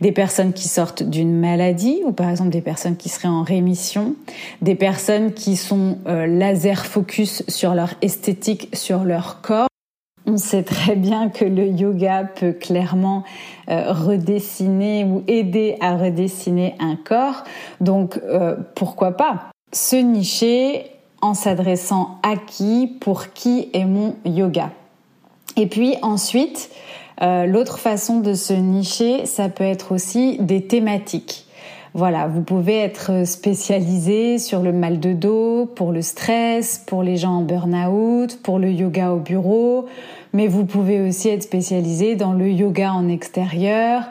des 0.00 0.12
personnes 0.12 0.52
qui 0.52 0.68
sortent 0.68 1.02
d'une 1.02 1.38
maladie 1.38 2.02
ou 2.04 2.12
par 2.12 2.28
exemple 2.30 2.50
des 2.50 2.60
personnes 2.60 2.96
qui 2.96 3.08
seraient 3.08 3.28
en 3.28 3.42
rémission, 3.42 4.14
des 4.62 4.74
personnes 4.74 5.32
qui 5.32 5.56
sont 5.56 5.98
euh, 6.06 6.26
laser 6.26 6.86
focus 6.86 7.42
sur 7.48 7.74
leur 7.74 7.94
esthétique, 8.02 8.68
sur 8.74 9.04
leur 9.04 9.40
corps. 9.40 9.68
On 10.26 10.38
sait 10.38 10.64
très 10.64 10.96
bien 10.96 11.28
que 11.28 11.44
le 11.44 11.68
yoga 11.68 12.24
peut 12.24 12.52
clairement 12.52 13.22
euh, 13.68 13.92
redessiner 13.92 15.04
ou 15.04 15.22
aider 15.28 15.76
à 15.80 15.96
redessiner 15.96 16.74
un 16.80 16.96
corps, 16.96 17.44
donc 17.80 18.18
euh, 18.24 18.56
pourquoi 18.74 19.12
pas 19.12 19.50
se 19.72 19.96
nicher 19.96 20.90
en 21.22 21.34
s'adressant 21.34 22.18
à 22.22 22.36
qui, 22.36 22.86
pour 23.00 23.32
qui 23.32 23.68
est 23.72 23.84
mon 23.84 24.16
yoga. 24.24 24.70
Et 25.56 25.66
puis 25.66 25.96
ensuite, 26.02 26.70
euh, 27.22 27.46
l'autre 27.46 27.78
façon 27.78 28.20
de 28.20 28.34
se 28.34 28.52
nicher, 28.52 29.26
ça 29.26 29.48
peut 29.48 29.64
être 29.64 29.92
aussi 29.92 30.38
des 30.40 30.62
thématiques. 30.62 31.46
Voilà, 31.94 32.26
vous 32.26 32.42
pouvez 32.42 32.76
être 32.76 33.26
spécialisé 33.26 34.38
sur 34.38 34.60
le 34.60 34.70
mal 34.70 35.00
de 35.00 35.14
dos, 35.14 35.64
pour 35.64 35.92
le 35.92 36.02
stress, 36.02 36.82
pour 36.86 37.02
les 37.02 37.16
gens 37.16 37.38
en 37.38 37.40
burn-out, 37.40 38.38
pour 38.42 38.58
le 38.58 38.70
yoga 38.70 39.12
au 39.12 39.16
bureau, 39.16 39.86
mais 40.34 40.46
vous 40.46 40.66
pouvez 40.66 41.00
aussi 41.00 41.30
être 41.30 41.42
spécialisé 41.42 42.14
dans 42.14 42.34
le 42.34 42.50
yoga 42.50 42.92
en 42.92 43.08
extérieur, 43.08 44.02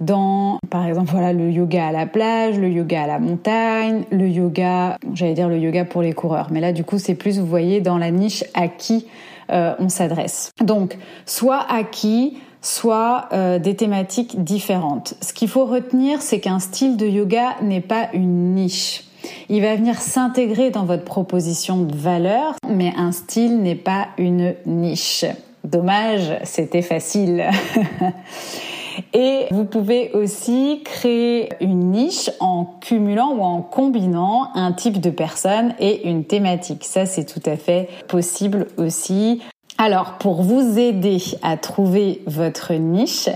dans 0.00 0.58
par 0.70 0.86
exemple 0.86 1.10
voilà 1.10 1.32
le 1.32 1.50
yoga 1.50 1.88
à 1.88 1.90
la 1.92 2.06
plage, 2.06 2.60
le 2.60 2.68
yoga 2.68 3.02
à 3.02 3.06
la 3.08 3.18
montagne, 3.18 4.04
le 4.12 4.28
yoga, 4.28 4.96
j'allais 5.12 5.34
dire 5.34 5.48
le 5.48 5.58
yoga 5.58 5.84
pour 5.84 6.02
les 6.02 6.12
coureurs, 6.12 6.48
mais 6.52 6.60
là 6.60 6.72
du 6.72 6.84
coup 6.84 6.98
c'est 6.98 7.16
plus 7.16 7.40
vous 7.40 7.46
voyez 7.46 7.80
dans 7.80 7.98
la 7.98 8.12
niche 8.12 8.44
à 8.54 8.68
qui 8.68 9.08
euh, 9.50 9.74
on 9.80 9.88
s'adresse. 9.88 10.52
Donc 10.60 10.96
soit 11.26 11.66
à 11.68 11.82
qui 11.82 12.38
soit 12.62 13.28
euh, 13.32 13.58
des 13.58 13.76
thématiques 13.76 14.42
différentes. 14.42 15.14
Ce 15.20 15.32
qu'il 15.32 15.48
faut 15.48 15.66
retenir, 15.66 16.22
c'est 16.22 16.40
qu'un 16.40 16.60
style 16.60 16.96
de 16.96 17.06
yoga 17.06 17.56
n'est 17.60 17.80
pas 17.80 18.08
une 18.14 18.54
niche. 18.54 19.04
Il 19.48 19.62
va 19.62 19.76
venir 19.76 20.00
s'intégrer 20.00 20.70
dans 20.70 20.84
votre 20.84 21.04
proposition 21.04 21.82
de 21.82 21.94
valeur, 21.94 22.54
mais 22.68 22.92
un 22.96 23.12
style 23.12 23.60
n'est 23.60 23.74
pas 23.74 24.08
une 24.18 24.54
niche. 24.66 25.24
Dommage, 25.64 26.38
c'était 26.44 26.82
facile. 26.82 27.44
Et 29.14 29.46
vous 29.50 29.64
pouvez 29.64 30.10
aussi 30.12 30.82
créer 30.84 31.48
une 31.60 31.90
niche 31.90 32.30
en 32.40 32.64
cumulant 32.80 33.32
ou 33.32 33.42
en 33.42 33.62
combinant 33.62 34.48
un 34.54 34.72
type 34.72 35.00
de 35.00 35.10
personne 35.10 35.74
et 35.78 36.08
une 36.08 36.24
thématique. 36.24 36.84
Ça, 36.84 37.06
c'est 37.06 37.24
tout 37.24 37.42
à 37.46 37.56
fait 37.56 37.88
possible 38.08 38.66
aussi. 38.76 39.40
Alors, 39.84 40.12
pour 40.12 40.42
vous 40.42 40.78
aider 40.78 41.18
à 41.42 41.56
trouver 41.56 42.22
votre 42.28 42.72
niche, 42.72 43.28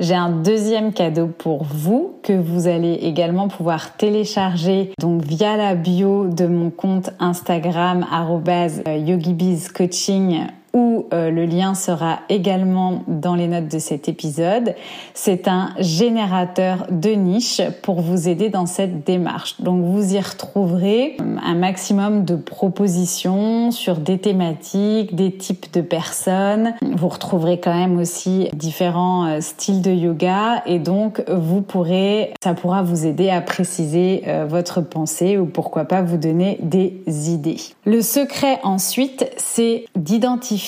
j'ai 0.00 0.14
un 0.14 0.30
deuxième 0.30 0.94
cadeau 0.94 1.26
pour 1.26 1.64
vous 1.64 2.14
que 2.22 2.32
vous 2.32 2.66
allez 2.66 2.94
également 2.94 3.48
pouvoir 3.48 3.94
télécharger 3.98 4.94
donc 4.98 5.20
via 5.20 5.58
la 5.58 5.74
bio 5.74 6.28
de 6.28 6.46
mon 6.46 6.70
compte 6.70 7.10
Instagram 7.20 8.06
@yogibizcoaching 8.86 10.46
où 10.74 11.06
euh, 11.12 11.30
le 11.30 11.44
lien 11.44 11.74
sera 11.74 12.20
également 12.28 13.02
dans 13.06 13.34
les 13.34 13.46
notes 13.46 13.68
de 13.68 13.78
cet 13.78 14.08
épisode. 14.08 14.74
C'est 15.14 15.48
un 15.48 15.70
générateur 15.78 16.86
de 16.90 17.10
niche 17.10 17.60
pour 17.82 18.00
vous 18.00 18.28
aider 18.28 18.48
dans 18.48 18.66
cette 18.66 19.04
démarche. 19.04 19.60
Donc 19.60 19.84
vous 19.84 20.14
y 20.14 20.20
retrouverez 20.20 21.16
euh, 21.20 21.36
un 21.44 21.54
maximum 21.54 22.24
de 22.24 22.36
propositions 22.36 23.70
sur 23.70 23.96
des 23.96 24.18
thématiques, 24.18 25.14
des 25.14 25.32
types 25.32 25.72
de 25.74 25.82
personnes. 25.82 26.74
Vous 26.80 27.08
retrouverez 27.08 27.60
quand 27.60 27.74
même 27.74 27.98
aussi 27.98 28.48
différents 28.54 29.26
euh, 29.26 29.40
styles 29.40 29.82
de 29.82 29.92
yoga 29.92 30.62
et 30.64 30.78
donc 30.78 31.22
vous 31.28 31.60
pourrez, 31.60 32.32
ça 32.42 32.54
pourra 32.54 32.82
vous 32.82 33.06
aider 33.06 33.28
à 33.28 33.40
préciser 33.40 34.22
votre 34.48 34.80
pensée 34.80 35.36
ou 35.36 35.46
pourquoi 35.46 35.84
pas 35.84 36.02
vous 36.02 36.16
donner 36.16 36.58
des 36.62 37.02
idées. 37.06 37.56
Le 37.84 38.00
secret 38.00 38.58
ensuite, 38.62 39.30
c'est 39.36 39.84
d'identifier 39.96 40.61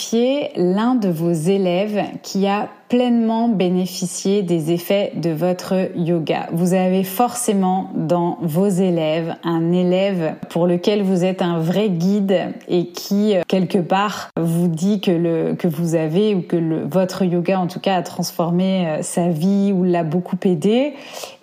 l'un 0.57 0.95
de 0.95 1.09
vos 1.09 1.33
élèves 1.33 2.03
qui 2.23 2.47
a 2.47 2.69
pleinement 2.89 3.49
bénéficier 3.49 4.43
des 4.43 4.73
effets 4.73 5.13
de 5.17 5.31
votre 5.31 5.91
yoga. 5.97 6.49
Vous 6.53 6.75
avez 6.75 7.05
forcément 7.05 7.91
dans 7.95 8.39
vos 8.43 8.69
élèves 8.69 9.37
un 9.43 9.73
élève 9.73 10.35
pour 10.51 10.67
lequel 10.67 11.03
vous 11.03 11.25
êtes 11.25 11.43
un 11.43 11.59
vrai 11.59 11.89
guide 11.89 12.53
et 12.69 12.87
qui 12.89 13.37
euh, 13.37 13.43
quelque 13.49 13.79
part 13.79 14.31
vous 14.37 14.69
dit 14.69 15.01
que 15.01 15.11
le 15.11 15.55
que 15.55 15.69
vous 15.69 15.95
avez 15.95 16.35
ou 16.35 16.43
que 16.43 16.57
le, 16.57 16.85
votre 16.85 17.25
yoga 17.25 17.59
en 17.59 17.67
tout 17.67 17.81
cas 17.81 17.97
a 17.97 18.03
transformé 18.03 18.87
euh, 18.87 19.03
sa 19.03 19.29
vie 19.29 19.73
ou 19.73 19.85
l'a 19.85 20.05
beaucoup 20.05 20.39
aidé. 20.45 20.95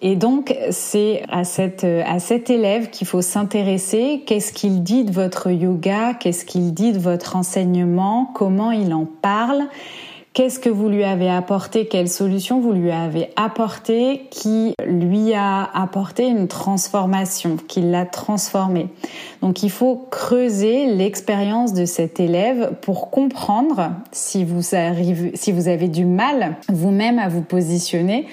Et 0.02 0.16
donc 0.16 0.56
c'est 0.70 1.24
à 1.30 1.44
cette 1.44 1.84
à 1.84 2.20
cet 2.20 2.50
élève 2.50 2.90
qu'il 2.90 3.08
faut 3.08 3.22
s'intéresser. 3.22 4.24
Qu'est-ce 4.26 4.54
qu'il 4.54 4.84
dit 4.84 5.04
de 5.04 5.12
votre 5.12 5.50
yoga? 5.50 6.14
Qu'est-ce 6.14 6.46
qu'il 6.46 6.74
dit 6.74 6.92
de 6.92 7.00
votre 7.00 7.36
enseignement? 7.36 8.30
Comment 8.34 8.72
il 8.72 8.94
en 8.94 9.08
parle? 9.22 9.68
Qu'est-ce 10.34 10.60
que 10.60 10.70
vous 10.70 10.88
lui 10.88 11.04
avez 11.04 11.30
apporté? 11.30 11.88
Quelle 11.88 12.08
solution 12.08 12.62
vous 12.62 12.72
lui 12.72 12.90
avez 12.90 13.32
apporté 13.36 14.28
qui 14.32 14.74
lui 14.88 15.34
a 15.34 15.64
apporté 15.74 16.26
une 16.26 16.48
transformation, 16.48 17.58
qui 17.68 17.82
l'a 17.82 18.06
transformé 18.06 18.88
Donc 19.42 19.62
il 19.62 19.70
faut 19.70 20.08
creuser 20.10 20.86
l'expérience 20.86 21.74
de 21.74 21.84
cet 21.84 22.22
élève 22.22 22.76
pour 22.82 23.10
comprendre 23.10 23.92
si 24.14 24.46
vous 24.46 24.74
arrivez, 24.74 25.34
si 25.36 25.52
vous 25.52 25.68
avez 25.68 25.90
du 25.90 26.06
mal 26.06 26.56
vous-même 26.70 27.20
à 27.20 27.28
vous 27.28 27.42
positionner 27.42 28.26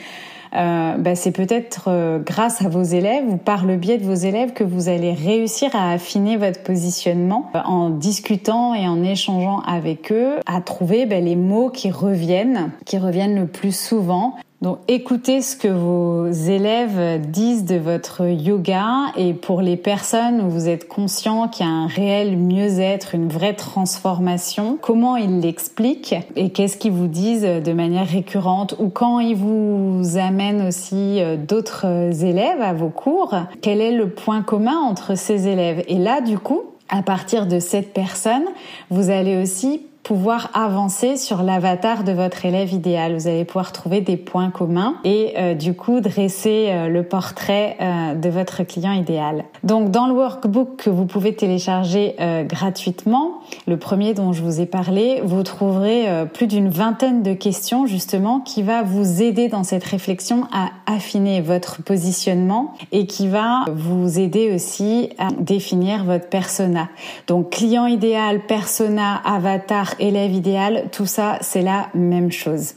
euh, 0.54 0.96
bah, 0.96 1.14
c'est 1.14 1.32
peut-être 1.32 1.84
euh, 1.88 2.18
grâce 2.18 2.62
à 2.62 2.68
vos 2.68 2.82
élèves 2.82 3.24
ou 3.28 3.36
par 3.36 3.64
le 3.64 3.76
biais 3.76 3.98
de 3.98 4.04
vos 4.04 4.14
élèves 4.14 4.52
que 4.52 4.64
vous 4.64 4.88
allez 4.88 5.12
réussir 5.12 5.74
à 5.74 5.92
affiner 5.92 6.36
votre 6.36 6.62
positionnement 6.62 7.50
euh, 7.54 7.60
en 7.64 7.90
discutant 7.90 8.74
et 8.74 8.88
en 8.88 9.02
échangeant 9.02 9.60
avec 9.60 10.12
eux, 10.12 10.36
à 10.46 10.60
trouver 10.60 11.06
bah, 11.06 11.20
les 11.20 11.36
mots 11.36 11.70
qui 11.70 11.90
reviennent, 11.90 12.70
qui 12.86 12.98
reviennent 12.98 13.38
le 13.38 13.46
plus 13.46 13.76
souvent 13.76 14.36
donc 14.60 14.78
écoutez 14.88 15.40
ce 15.40 15.54
que 15.54 15.68
vos 15.68 16.26
élèves 16.26 17.20
disent 17.30 17.64
de 17.64 17.76
votre 17.76 18.26
yoga. 18.26 19.12
Et 19.16 19.32
pour 19.32 19.62
les 19.62 19.76
personnes 19.76 20.40
où 20.40 20.50
vous 20.50 20.68
êtes 20.68 20.88
conscient 20.88 21.46
qu'il 21.46 21.64
y 21.64 21.68
a 21.68 21.72
un 21.72 21.86
réel 21.86 22.36
mieux-être, 22.36 23.14
une 23.14 23.28
vraie 23.28 23.54
transformation, 23.54 24.76
comment 24.80 25.16
ils 25.16 25.38
l'expliquent 25.38 26.16
et 26.34 26.50
qu'est-ce 26.50 26.76
qu'ils 26.76 26.90
vous 26.90 27.06
disent 27.06 27.42
de 27.42 27.72
manière 27.72 28.08
récurrente 28.08 28.74
ou 28.80 28.88
quand 28.88 29.20
ils 29.20 29.36
vous 29.36 30.18
amènent 30.18 30.66
aussi 30.66 31.20
euh, 31.20 31.36
d'autres 31.36 31.86
élèves 32.24 32.60
à 32.60 32.72
vos 32.72 32.88
cours, 32.88 33.36
quel 33.62 33.80
est 33.80 33.92
le 33.92 34.10
point 34.10 34.42
commun 34.42 34.76
entre 34.76 35.16
ces 35.16 35.46
élèves? 35.46 35.84
Et 35.86 35.98
là 35.98 36.20
du 36.20 36.36
coup, 36.36 36.62
à 36.88 37.02
partir 37.02 37.46
de 37.46 37.60
cette 37.60 37.92
personne, 37.92 38.44
vous 38.90 39.10
allez 39.10 39.40
aussi 39.40 39.82
pouvoir 40.08 40.48
avancer 40.54 41.18
sur 41.18 41.42
l'avatar 41.42 42.02
de 42.02 42.12
votre 42.12 42.46
élève 42.46 42.72
idéal. 42.72 43.12
Vous 43.12 43.28
allez 43.28 43.44
pouvoir 43.44 43.72
trouver 43.72 44.00
des 44.00 44.16
points 44.16 44.48
communs 44.48 44.94
et 45.04 45.34
euh, 45.36 45.52
du 45.52 45.74
coup 45.74 46.00
dresser 46.00 46.68
euh, 46.70 46.88
le 46.88 47.02
portrait 47.02 47.76
euh, 47.78 48.14
de 48.14 48.30
votre 48.30 48.62
client 48.62 48.92
idéal. 48.92 49.44
Donc 49.64 49.90
dans 49.90 50.06
le 50.06 50.14
workbook 50.14 50.76
que 50.76 50.88
vous 50.88 51.04
pouvez 51.04 51.34
télécharger 51.34 52.14
gratuitement, 52.44 53.40
le 53.66 53.76
premier 53.76 54.14
dont 54.14 54.32
je 54.32 54.42
vous 54.42 54.60
ai 54.60 54.66
parlé, 54.66 55.20
vous 55.22 55.42
trouverez 55.42 56.06
plus 56.32 56.46
d'une 56.46 56.70
vingtaine 56.70 57.22
de 57.22 57.34
questions 57.34 57.86
justement 57.86 58.40
qui 58.40 58.62
va 58.62 58.82
vous 58.82 59.22
aider 59.22 59.48
dans 59.48 59.64
cette 59.64 59.84
réflexion 59.84 60.46
à 60.52 60.70
affiner 60.86 61.40
votre 61.42 61.82
positionnement 61.82 62.74
et 62.92 63.06
qui 63.06 63.28
va 63.28 63.64
vous 63.70 64.18
aider 64.18 64.54
aussi 64.54 65.10
à 65.18 65.28
définir 65.38 66.04
votre 66.04 66.28
persona. 66.28 66.88
Donc 67.26 67.50
client 67.50 67.86
idéal, 67.86 68.46
persona, 68.46 69.16
avatar, 69.24 69.97
élève 69.98 70.32
idéal, 70.32 70.84
tout 70.92 71.06
ça, 71.06 71.38
c'est 71.40 71.62
la 71.62 71.88
même 71.94 72.32
chose. 72.32 72.74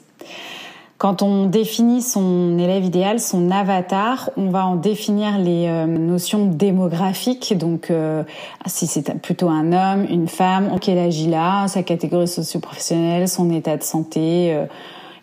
Quand 1.01 1.23
on 1.23 1.47
définit 1.47 2.03
son 2.03 2.59
élève 2.59 2.85
idéal, 2.85 3.19
son 3.19 3.49
avatar, 3.49 4.29
on 4.37 4.51
va 4.51 4.67
en 4.67 4.75
définir 4.75 5.39
les 5.39 5.65
euh, 5.67 5.87
notions 5.87 6.45
démographiques. 6.45 7.57
Donc, 7.57 7.89
euh, 7.89 8.21
si 8.67 8.85
c'est 8.85 9.19
plutôt 9.19 9.49
un 9.49 9.73
homme, 9.73 10.05
une 10.07 10.27
femme, 10.27 10.69
quel 10.79 10.99
âge 10.99 11.19
il 11.19 11.35
sa 11.65 11.81
catégorie 11.81 12.27
socio-professionnelle, 12.27 13.27
son 13.27 13.49
état 13.49 13.77
de 13.77 13.83
santé. 13.83 14.53
Euh, 14.53 14.67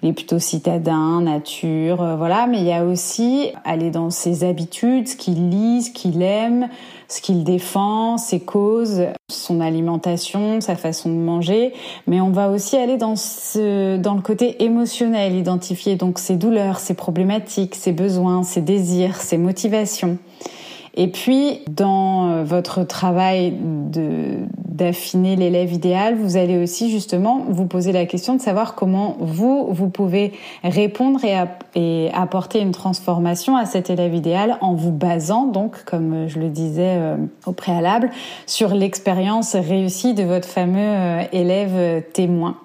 il 0.02 0.10
est 0.10 0.12
plutôt 0.12 0.38
citadin, 0.38 1.20
nature, 1.22 2.16
voilà. 2.16 2.46
Mais 2.46 2.58
il 2.58 2.64
y 2.64 2.72
a 2.72 2.84
aussi 2.84 3.50
aller 3.64 3.90
dans 3.90 4.10
ses 4.10 4.44
habitudes, 4.44 5.08
ce 5.08 5.16
qu'il 5.16 5.50
lit, 5.50 5.82
ce 5.82 5.90
qu'il 5.90 6.22
aime, 6.22 6.68
ce 7.08 7.20
qu'il 7.20 7.42
défend, 7.42 8.18
ses 8.18 8.40
causes, 8.40 9.06
son 9.30 9.60
alimentation, 9.60 10.60
sa 10.60 10.76
façon 10.76 11.08
de 11.08 11.16
manger, 11.16 11.72
mais 12.06 12.20
on 12.20 12.30
va 12.30 12.50
aussi 12.50 12.76
aller 12.76 12.98
dans 12.98 13.16
ce, 13.16 13.96
dans 13.96 14.14
le 14.14 14.20
côté 14.20 14.62
émotionnel, 14.62 15.34
identifier 15.34 15.96
donc 15.96 16.18
ses 16.18 16.36
douleurs, 16.36 16.78
ses 16.78 16.94
problématiques, 16.94 17.74
ses 17.74 17.92
besoins, 17.92 18.42
ses 18.42 18.60
désirs, 18.60 19.16
ses 19.16 19.38
motivations. 19.38 20.18
Et 21.00 21.06
puis, 21.06 21.60
dans 21.70 22.28
euh, 22.28 22.42
votre 22.42 22.82
travail 22.82 23.54
de, 23.56 24.38
d'affiner 24.56 25.36
l'élève 25.36 25.72
idéal, 25.72 26.16
vous 26.16 26.36
allez 26.36 26.58
aussi 26.58 26.90
justement 26.90 27.44
vous 27.48 27.66
poser 27.66 27.92
la 27.92 28.04
question 28.04 28.34
de 28.34 28.40
savoir 28.40 28.74
comment 28.74 29.16
vous, 29.20 29.68
vous 29.70 29.90
pouvez 29.90 30.32
répondre 30.64 31.20
et, 31.76 32.10
apporter 32.12 32.58
une 32.58 32.72
transformation 32.72 33.56
à 33.56 33.64
cet 33.64 33.90
élève 33.90 34.12
idéal 34.12 34.58
en 34.60 34.74
vous 34.74 34.90
basant, 34.90 35.46
donc, 35.46 35.84
comme 35.84 36.26
je 36.26 36.40
le 36.40 36.48
disais 36.48 36.96
euh, 36.96 37.16
au 37.46 37.52
préalable, 37.52 38.10
sur 38.46 38.74
l'expérience 38.74 39.54
réussie 39.54 40.14
de 40.14 40.24
votre 40.24 40.48
fameux 40.48 40.78
euh, 40.80 41.22
élève 41.32 42.02
témoin. 42.12 42.56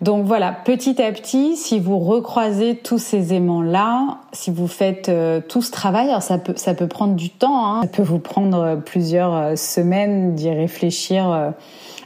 Donc 0.00 0.26
voilà, 0.26 0.52
petit 0.52 1.00
à 1.00 1.10
petit, 1.12 1.56
si 1.56 1.80
vous 1.80 1.98
recroisez 1.98 2.76
tous 2.76 2.98
ces 2.98 3.32
aimants-là, 3.32 4.18
si 4.32 4.50
vous 4.50 4.66
faites 4.66 5.08
euh, 5.08 5.40
tout 5.46 5.62
ce 5.62 5.70
travail, 5.70 6.08
alors 6.08 6.22
ça 6.22 6.38
peut, 6.38 6.54
ça 6.56 6.74
peut 6.74 6.86
prendre 6.86 7.14
du 7.14 7.30
temps, 7.30 7.66
hein, 7.66 7.82
ça 7.82 7.88
peut 7.88 8.02
vous 8.02 8.18
prendre 8.18 8.78
plusieurs 8.84 9.34
euh, 9.34 9.56
semaines 9.56 10.34
d'y 10.34 10.50
réfléchir 10.50 11.30
euh, 11.30 11.50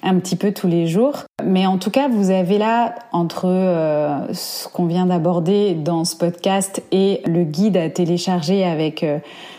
un 0.03 0.18
petit 0.18 0.37
peu 0.37 0.53
tous 0.53 0.68
les 0.68 0.87
jours. 0.87 1.24
Mais 1.44 1.66
en 1.66 1.79
tout 1.79 1.90
cas, 1.90 2.09
vous 2.09 2.31
avez 2.31 2.59
là, 2.59 2.94
entre 3.12 3.42
ce 4.33 4.66
qu'on 4.68 4.87
vient 4.87 5.07
d'aborder 5.07 5.74
dans 5.74 6.07
ce 6.07 6.16
podcast 6.16 6.83
et 6.90 7.20
le 7.26 7.44
guide 7.44 7.76
à 7.76 7.90
télécharger 7.90 8.64
avec 8.64 9.05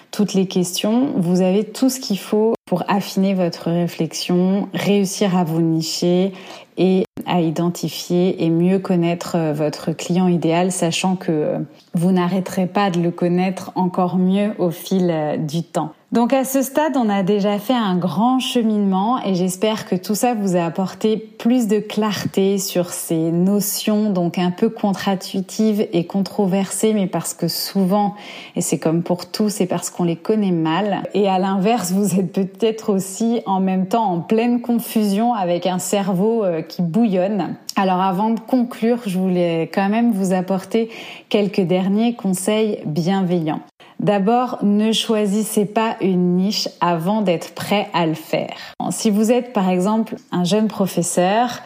toutes 0.10 0.34
les 0.34 0.48
questions, 0.48 1.10
vous 1.16 1.42
avez 1.42 1.64
tout 1.64 1.90
ce 1.90 2.00
qu'il 2.00 2.18
faut 2.18 2.56
pour 2.72 2.86
affiner 2.88 3.34
votre 3.34 3.70
réflexion, 3.70 4.70
réussir 4.74 5.36
à 5.36 5.44
vous 5.44 5.60
nicher 5.60 6.32
et 6.78 7.04
à 7.26 7.42
identifier 7.42 8.46
et 8.46 8.50
mieux 8.50 8.80
connaître 8.80 9.36
euh, 9.36 9.52
votre 9.52 9.92
client 9.92 10.30
idéal, 10.30 10.72
sachant 10.72 11.18
que 11.18 11.34
euh, 11.34 11.60
vous 11.96 12.14
n'arrêterez 12.14 12.68
pas 12.68 12.90
de 12.90 13.02
le 13.02 13.12
connaître 13.12 13.74
encore 13.76 14.18
mieux 14.18 14.54
au 14.58 14.72
fil 14.72 15.10
euh, 15.12 15.36
du 15.36 15.64
temps. 15.64 15.92
Donc 16.12 16.34
à 16.34 16.44
ce 16.44 16.62
stade, 16.62 16.98
on 16.98 17.08
a 17.08 17.24
déjà 17.24 17.58
fait 17.58 17.72
un 17.72 17.96
grand 17.96 18.40
cheminement 18.40 19.24
et 19.24 19.34
j'espère 19.34 19.86
que 19.86 19.96
tout 19.96 20.14
ça 20.14 20.34
vous 20.34 20.58
a 20.58 20.66
apporté 20.66 21.16
plus 21.16 21.70
de 21.70 21.80
clarté 21.80 22.58
sur 22.58 22.90
ces 22.90 23.32
notions 23.32 24.10
donc 24.10 24.38
un 24.38 24.52
peu 24.52 24.68
contre-intuitives 24.68 25.88
et 25.94 26.06
controversées, 26.06 26.94
mais 26.94 27.08
parce 27.08 27.34
que 27.34 27.48
souvent, 27.48 28.16
et 28.58 28.62
c'est 28.62 28.78
comme 28.78 29.04
pour 29.04 29.32
tout, 29.32 29.48
c'est 29.48 29.68
parce 29.68 29.90
qu'on 29.90 30.04
les 30.04 30.18
connaît 30.18 30.52
mal. 30.52 31.04
Et 31.14 31.30
à 31.30 31.40
l'inverse, 31.40 31.94
vous 31.94 32.20
êtes 32.20 32.34
peut-être 32.34 32.92
aussi 32.92 33.42
en 33.46 33.62
même 33.62 33.88
temps 33.88 34.12
en 34.12 34.20
pleine 34.20 34.60
confusion 34.60 35.34
avec 35.34 35.66
un 35.66 35.80
cerveau 35.80 36.44
qui 36.68 36.82
bouillonne. 36.82 37.56
Alors 37.78 38.02
avant 38.02 38.32
de 38.32 38.40
conclure, 38.42 39.00
je 39.06 39.18
voulais 39.18 39.72
quand 39.74 39.88
même 39.88 40.12
vous 40.12 40.34
apporter 40.34 40.90
quelques 41.30 41.62
derniers 41.62 42.16
conseils 42.16 42.80
bienveillants. 42.86 43.62
D'abord, 44.02 44.58
ne 44.64 44.92
choisissez 44.94 45.68
pas 45.68 45.96
une 46.02 46.36
niche 46.36 46.68
avant 46.80 47.22
d'être 47.22 47.54
prêt 47.54 47.88
à 47.94 48.08
le 48.08 48.16
faire. 48.16 48.56
Si 48.90 49.12
vous 49.12 49.32
êtes 49.32 49.54
par 49.54 49.70
exemple 49.70 50.16
un 50.32 50.44
jeune 50.44 50.68
professeur, 50.68 51.60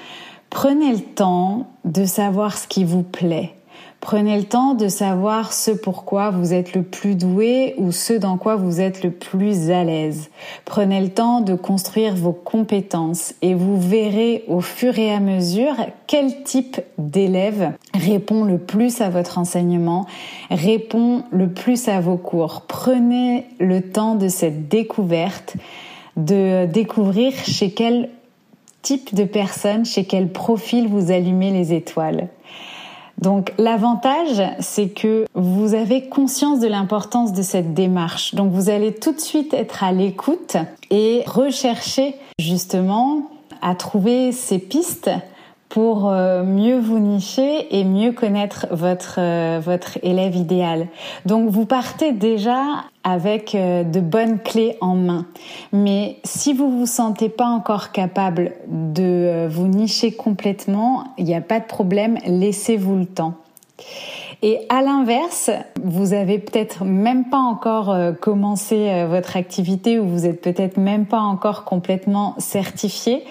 prenez 0.49 0.91
le 0.91 0.99
temps 0.99 1.67
de 1.85 2.03
savoir 2.03 2.57
ce 2.57 2.67
qui 2.67 2.83
vous 2.83 3.03
plaît. 3.03 3.53
Prenez 4.05 4.37
le 4.37 4.43
temps 4.43 4.75
de 4.75 4.87
savoir 4.87 5.51
ce 5.51 5.71
pourquoi 5.71 6.29
vous 6.29 6.53
êtes 6.53 6.75
le 6.75 6.83
plus 6.83 7.15
doué 7.15 7.73
ou 7.79 7.91
ce 7.91 8.13
dans 8.13 8.37
quoi 8.37 8.55
vous 8.55 8.79
êtes 8.79 9.03
le 9.03 9.09
plus 9.09 9.71
à 9.71 9.83
l'aise. 9.83 10.29
Prenez 10.63 11.01
le 11.01 11.09
temps 11.09 11.41
de 11.41 11.55
construire 11.55 12.15
vos 12.15 12.31
compétences 12.31 13.33
et 13.41 13.55
vous 13.55 13.81
verrez 13.81 14.43
au 14.47 14.61
fur 14.61 14.99
et 14.99 15.11
à 15.11 15.19
mesure 15.19 15.73
quel 16.05 16.43
type 16.43 16.79
d'élève 16.99 17.71
répond 17.95 18.43
le 18.43 18.59
plus 18.59 19.01
à 19.01 19.09
votre 19.09 19.39
enseignement, 19.39 20.05
répond 20.51 21.23
le 21.31 21.49
plus 21.49 21.87
à 21.87 21.99
vos 21.99 22.17
cours. 22.17 22.61
Prenez 22.67 23.45
le 23.59 23.81
temps 23.81 24.13
de 24.13 24.27
cette 24.27 24.67
découverte, 24.67 25.55
de 26.15 26.67
découvrir 26.67 27.33
chez 27.33 27.71
quel 27.71 28.09
type 28.83 29.15
de 29.15 29.23
personne, 29.23 29.83
chez 29.83 30.05
quel 30.05 30.31
profil 30.31 30.87
vous 30.87 31.11
allumez 31.11 31.49
les 31.49 31.73
étoiles. 31.73 32.29
Donc 33.17 33.53
l'avantage, 33.57 34.43
c'est 34.59 34.89
que 34.89 35.25
vous 35.33 35.73
avez 35.73 36.09
conscience 36.09 36.59
de 36.59 36.67
l'importance 36.67 37.33
de 37.33 37.41
cette 37.41 37.73
démarche. 37.73 38.35
Donc 38.35 38.51
vous 38.51 38.69
allez 38.69 38.93
tout 38.93 39.13
de 39.13 39.19
suite 39.19 39.53
être 39.53 39.83
à 39.83 39.91
l'écoute 39.91 40.57
et 40.91 41.23
rechercher 41.25 42.15
justement 42.39 43.29
à 43.61 43.75
trouver 43.75 44.31
ces 44.31 44.59
pistes 44.59 45.09
pour 45.69 46.09
euh, 46.09 46.43
mieux 46.43 46.79
vous 46.79 46.99
nicher 46.99 47.75
et 47.77 47.83
mieux 47.83 48.11
connaître 48.11 48.67
votre 48.71 49.15
euh, 49.17 49.59
votre 49.61 49.97
élève 50.03 50.35
idéal. 50.35 50.87
Donc 51.25 51.49
vous 51.49 51.65
partez 51.65 52.11
déjà 52.11 52.85
avec 53.05 53.55
euh, 53.55 53.85
de 53.85 54.01
bonnes 54.01 54.39
clés 54.39 54.75
en 54.81 54.95
main. 54.95 55.25
Mais 55.71 56.17
si 56.25 56.53
vous 56.53 56.69
vous 56.77 56.85
sentez 56.85 57.29
pas 57.29 57.47
encore 57.47 57.93
capable 57.93 58.51
de 58.67 59.47
vous 59.47 59.67
nicher 59.67 60.11
complètement, 60.11 61.05
il 61.17 61.23
n'y 61.23 61.35
a 61.35 61.41
pas 61.41 61.61
de 61.61 61.65
problème, 61.65 62.17
laissez-vous 62.25 62.97
le 62.97 63.05
temps. 63.05 63.35
Et 64.41 64.59
à 64.69 64.81
l'inverse, 64.81 65.49
vous 65.83 66.13
avez 66.13 66.39
peut-être 66.39 66.83
même 66.83 67.29
pas 67.29 67.39
encore 67.39 67.91
euh, 67.91 68.11
commencé 68.11 68.89
euh, 68.89 69.07
votre 69.07 69.37
activité 69.37 69.99
ou 69.99 70.07
vous 70.07 70.25
êtes 70.25 70.41
peut-être 70.41 70.77
même 70.77 71.05
pas 71.05 71.19
encore 71.19 71.63
complètement 71.63 72.35
certifié 72.37 73.23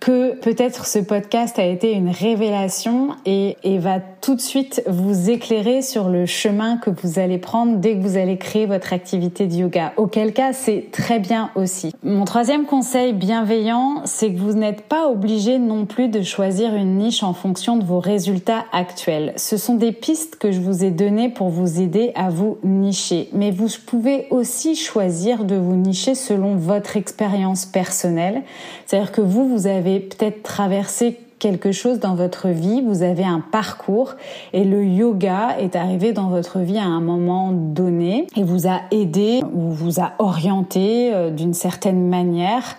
que 0.00 0.34
peut-être 0.34 0.86
ce 0.86 0.98
podcast 0.98 1.58
a 1.58 1.64
été 1.64 1.92
une 1.92 2.08
révélation 2.08 3.10
et, 3.26 3.58
et, 3.62 3.78
va 3.78 4.00
tout 4.20 4.34
de 4.34 4.40
suite 4.40 4.82
vous 4.86 5.30
éclairer 5.30 5.82
sur 5.82 6.08
le 6.08 6.26
chemin 6.26 6.76
que 6.76 6.90
vous 6.90 7.18
allez 7.18 7.38
prendre 7.38 7.78
dès 7.78 7.96
que 7.96 8.02
vous 8.02 8.16
allez 8.16 8.36
créer 8.36 8.66
votre 8.66 8.92
activité 8.92 9.46
de 9.46 9.54
yoga. 9.54 9.92
Auquel 9.96 10.32
cas, 10.32 10.52
c'est 10.52 10.86
très 10.92 11.18
bien 11.18 11.50
aussi. 11.54 11.92
Mon 12.02 12.24
troisième 12.24 12.66
conseil 12.66 13.12
bienveillant, 13.12 14.02
c'est 14.04 14.32
que 14.32 14.38
vous 14.38 14.52
n'êtes 14.52 14.82
pas 14.82 15.08
obligé 15.08 15.58
non 15.58 15.86
plus 15.86 16.08
de 16.08 16.22
choisir 16.22 16.74
une 16.74 16.98
niche 16.98 17.22
en 17.22 17.32
fonction 17.32 17.76
de 17.76 17.84
vos 17.84 18.00
résultats 18.00 18.64
actuels. 18.72 19.32
Ce 19.36 19.56
sont 19.56 19.74
des 19.74 19.92
pistes 19.92 20.36
que 20.36 20.52
je 20.52 20.60
vous 20.60 20.84
ai 20.84 20.90
données 20.90 21.28
pour 21.28 21.48
vous 21.48 21.80
aider 21.80 22.12
à 22.14 22.30
vous 22.30 22.58
nicher. 22.62 23.28
Mais 23.32 23.50
vous 23.50 23.68
pouvez 23.86 24.26
aussi 24.30 24.76
choisir 24.76 25.44
de 25.44 25.56
vous 25.56 25.76
nicher 25.76 26.14
selon 26.14 26.56
votre 26.56 26.96
expérience 26.96 27.66
personnelle. 27.66 28.42
C'est-à-dire 28.86 29.12
que 29.12 29.20
vous, 29.20 29.48
vous 29.48 29.66
avez 29.66 30.00
peut-être 30.00 30.42
traversé 30.42 31.18
quelque 31.40 31.72
chose 31.72 31.98
dans 31.98 32.14
votre 32.14 32.48
vie, 32.48 32.82
vous 32.82 33.02
avez 33.02 33.24
un 33.24 33.40
parcours 33.40 34.14
et 34.52 34.62
le 34.62 34.84
yoga 34.84 35.56
est 35.58 35.74
arrivé 35.74 36.12
dans 36.12 36.28
votre 36.28 36.60
vie 36.60 36.78
à 36.78 36.84
un 36.84 37.00
moment 37.00 37.50
donné 37.50 38.28
et 38.36 38.44
vous 38.44 38.68
a 38.68 38.82
aidé 38.92 39.40
ou 39.52 39.72
vous 39.72 40.00
a 40.00 40.12
orienté 40.20 41.12
euh, 41.12 41.30
d'une 41.30 41.54
certaine 41.54 42.08
manière. 42.08 42.76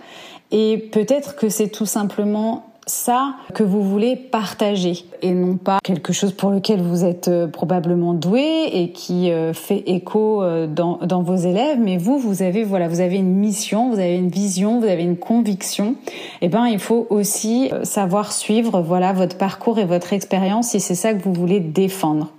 Et 0.52 0.78
peut-être 0.78 1.36
que 1.36 1.50
c'est 1.50 1.70
tout 1.70 1.86
simplement 1.86 2.71
ça 2.92 3.36
que 3.54 3.64
vous 3.64 3.82
voulez 3.82 4.16
partager 4.16 5.06
et 5.22 5.32
non 5.32 5.56
pas 5.56 5.80
quelque 5.84 6.14
chose 6.14 6.34
pour 6.34 6.52
lequel 6.52 6.82
vous 6.82 7.06
êtes 7.06 7.30
euh, 7.30 7.48
probablement 7.48 8.14
doué 8.14 8.70
et 8.72 8.92
qui 8.92 9.32
euh, 9.32 9.54
fait 9.54 9.84
écho 9.88 10.44
euh, 10.44 10.68
dans, 10.68 10.98
dans 10.98 11.24
vos 11.24 11.36
élèves. 11.36 11.80
Mais 11.80 11.98
vous 11.98 12.20
vous 12.20 12.44
avez 12.44 12.64
voilà 12.64 12.88
vous 12.88 13.00
avez 13.00 13.16
une 13.16 13.34
mission 13.34 13.90
vous 13.90 14.00
avez 14.00 14.16
une 14.16 14.30
vision 14.30 14.80
vous 14.80 14.88
avez 14.88 15.04
une 15.04 15.18
conviction. 15.18 15.96
Et 16.42 16.46
eh 16.46 16.50
ben 16.50 16.66
il 16.66 16.80
faut 16.80 17.08
aussi 17.10 17.72
savoir 17.84 18.34
suivre 18.34 18.82
voilà 18.82 19.14
votre 19.14 19.38
parcours 19.38 19.80
et 19.80 19.86
votre 19.86 20.14
expérience 20.14 20.70
si 20.70 20.80
c'est 20.80 20.96
ça 20.96 21.14
que 21.14 21.24
vous 21.24 21.34
voulez 21.34 21.60
défendre. 21.60 22.32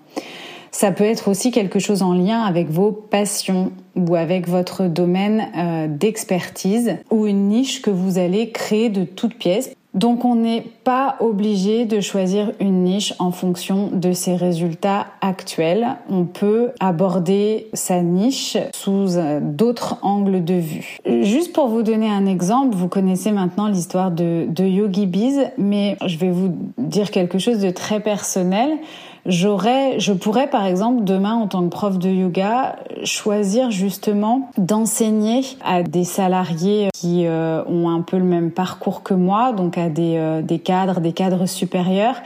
Ça 0.70 0.90
peut 0.90 1.04
être 1.04 1.28
aussi 1.28 1.50
quelque 1.50 1.78
chose 1.78 2.02
en 2.02 2.14
lien 2.14 2.42
avec 2.42 2.70
vos 2.70 2.92
passions 2.92 3.72
ou 3.94 4.14
avec 4.14 4.48
votre 4.48 4.84
domaine 4.84 5.98
d'expertise 5.98 6.96
ou 7.10 7.26
une 7.26 7.48
niche 7.48 7.82
que 7.82 7.90
vous 7.90 8.18
allez 8.18 8.50
créer 8.50 8.88
de 8.88 9.04
toutes 9.04 9.34
pièces. 9.34 9.74
Donc 9.94 10.24
on 10.24 10.36
n'est 10.36 10.64
pas 10.84 11.16
obligé 11.20 11.84
de 11.84 12.00
choisir 12.00 12.52
une 12.60 12.84
niche 12.84 13.12
en 13.18 13.30
fonction 13.30 13.90
de 13.92 14.12
ses 14.12 14.36
résultats 14.36 15.06
actuels. 15.20 15.96
On 16.08 16.24
peut 16.24 16.70
aborder 16.80 17.68
sa 17.74 18.00
niche 18.00 18.56
sous 18.72 19.18
euh, 19.18 19.40
d'autres 19.42 19.98
angles 20.02 20.44
de 20.44 20.54
vue. 20.54 20.98
Juste 21.04 21.52
pour 21.52 21.68
vous 21.68 21.82
donner 21.82 22.08
un 22.08 22.24
exemple, 22.24 22.74
vous 22.74 22.88
connaissez 22.88 23.32
maintenant 23.32 23.68
l'histoire 23.68 24.10
de, 24.10 24.46
de 24.48 24.64
Yogi 24.64 25.06
Bees, 25.06 25.50
mais 25.58 25.98
je 26.06 26.16
vais 26.16 26.30
vous 26.30 26.56
dire 26.78 27.10
quelque 27.10 27.38
chose 27.38 27.58
de 27.58 27.70
très 27.70 28.00
personnel 28.00 28.70
j'aurais, 29.26 29.98
je 30.00 30.12
pourrais 30.12 30.48
par 30.48 30.66
exemple 30.66 31.04
demain 31.04 31.34
en 31.34 31.46
tant 31.46 31.62
que 31.62 31.68
prof 31.68 31.98
de 31.98 32.08
yoga 32.08 32.76
choisir 33.04 33.70
justement 33.70 34.50
d'enseigner 34.58 35.42
à 35.64 35.82
des 35.82 36.04
salariés 36.04 36.88
qui 36.94 37.26
euh, 37.26 37.62
ont 37.66 37.88
un 37.88 38.00
peu 38.00 38.18
le 38.18 38.24
même 38.24 38.50
parcours 38.50 39.02
que 39.02 39.14
moi, 39.14 39.52
donc 39.52 39.78
à 39.78 39.88
des, 39.88 40.16
euh, 40.16 40.42
des 40.42 40.58
cadres, 40.58 41.00
des 41.00 41.12
cadres 41.12 41.46
supérieurs. 41.46 42.16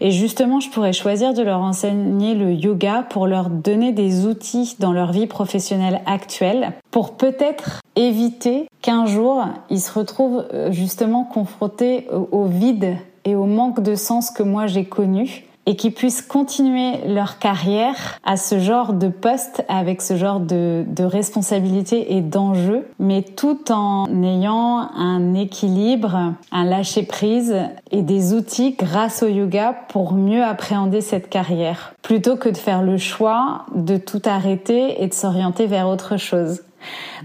Et 0.00 0.10
justement, 0.10 0.60
je 0.60 0.70
pourrais 0.70 0.92
choisir 0.92 1.34
de 1.34 1.42
leur 1.42 1.60
enseigner 1.60 2.34
le 2.34 2.52
yoga 2.52 3.04
pour 3.08 3.26
leur 3.26 3.50
donner 3.50 3.92
des 3.92 4.26
outils 4.26 4.76
dans 4.78 4.92
leur 4.92 5.12
vie 5.12 5.26
professionnelle 5.26 6.00
actuelle 6.06 6.72
pour 6.90 7.12
peut-être 7.12 7.80
éviter 7.96 8.66
qu'un 8.82 9.06
jour 9.06 9.44
ils 9.70 9.80
se 9.80 9.92
retrouvent 9.92 10.44
euh, 10.52 10.72
justement 10.72 11.24
confrontés 11.24 12.06
au 12.10 12.44
vide 12.44 12.96
et 13.24 13.34
au 13.34 13.46
manque 13.46 13.80
de 13.80 13.94
sens 13.94 14.30
que 14.30 14.42
moi 14.42 14.66
j'ai 14.66 14.84
connu 14.84 15.44
et 15.66 15.76
qui 15.76 15.90
puissent 15.90 16.22
continuer 16.22 16.98
leur 17.06 17.38
carrière 17.38 18.18
à 18.24 18.36
ce 18.36 18.58
genre 18.58 18.92
de 18.92 19.08
poste 19.08 19.64
avec 19.68 20.02
ce 20.02 20.16
genre 20.16 20.40
de, 20.40 20.84
responsabilité 21.04 22.16
et 22.16 22.20
d'enjeu, 22.20 22.86
mais 22.98 23.22
tout 23.22 23.70
en 23.70 24.06
ayant 24.22 24.88
un 24.96 25.34
équilibre, 25.34 26.34
un 26.50 26.64
lâcher 26.64 27.02
prise 27.02 27.54
et 27.90 28.02
des 28.02 28.34
outils 28.34 28.76
grâce 28.78 29.22
au 29.22 29.28
yoga 29.28 29.74
pour 29.88 30.14
mieux 30.14 30.42
appréhender 30.42 31.00
cette 31.00 31.28
carrière, 31.28 31.94
plutôt 32.02 32.36
que 32.36 32.48
de 32.48 32.56
faire 32.56 32.82
le 32.82 32.96
choix 32.96 33.66
de 33.74 33.96
tout 33.96 34.22
arrêter 34.24 35.02
et 35.02 35.08
de 35.08 35.14
s'orienter 35.14 35.66
vers 35.66 35.88
autre 35.88 36.16
chose. 36.16 36.62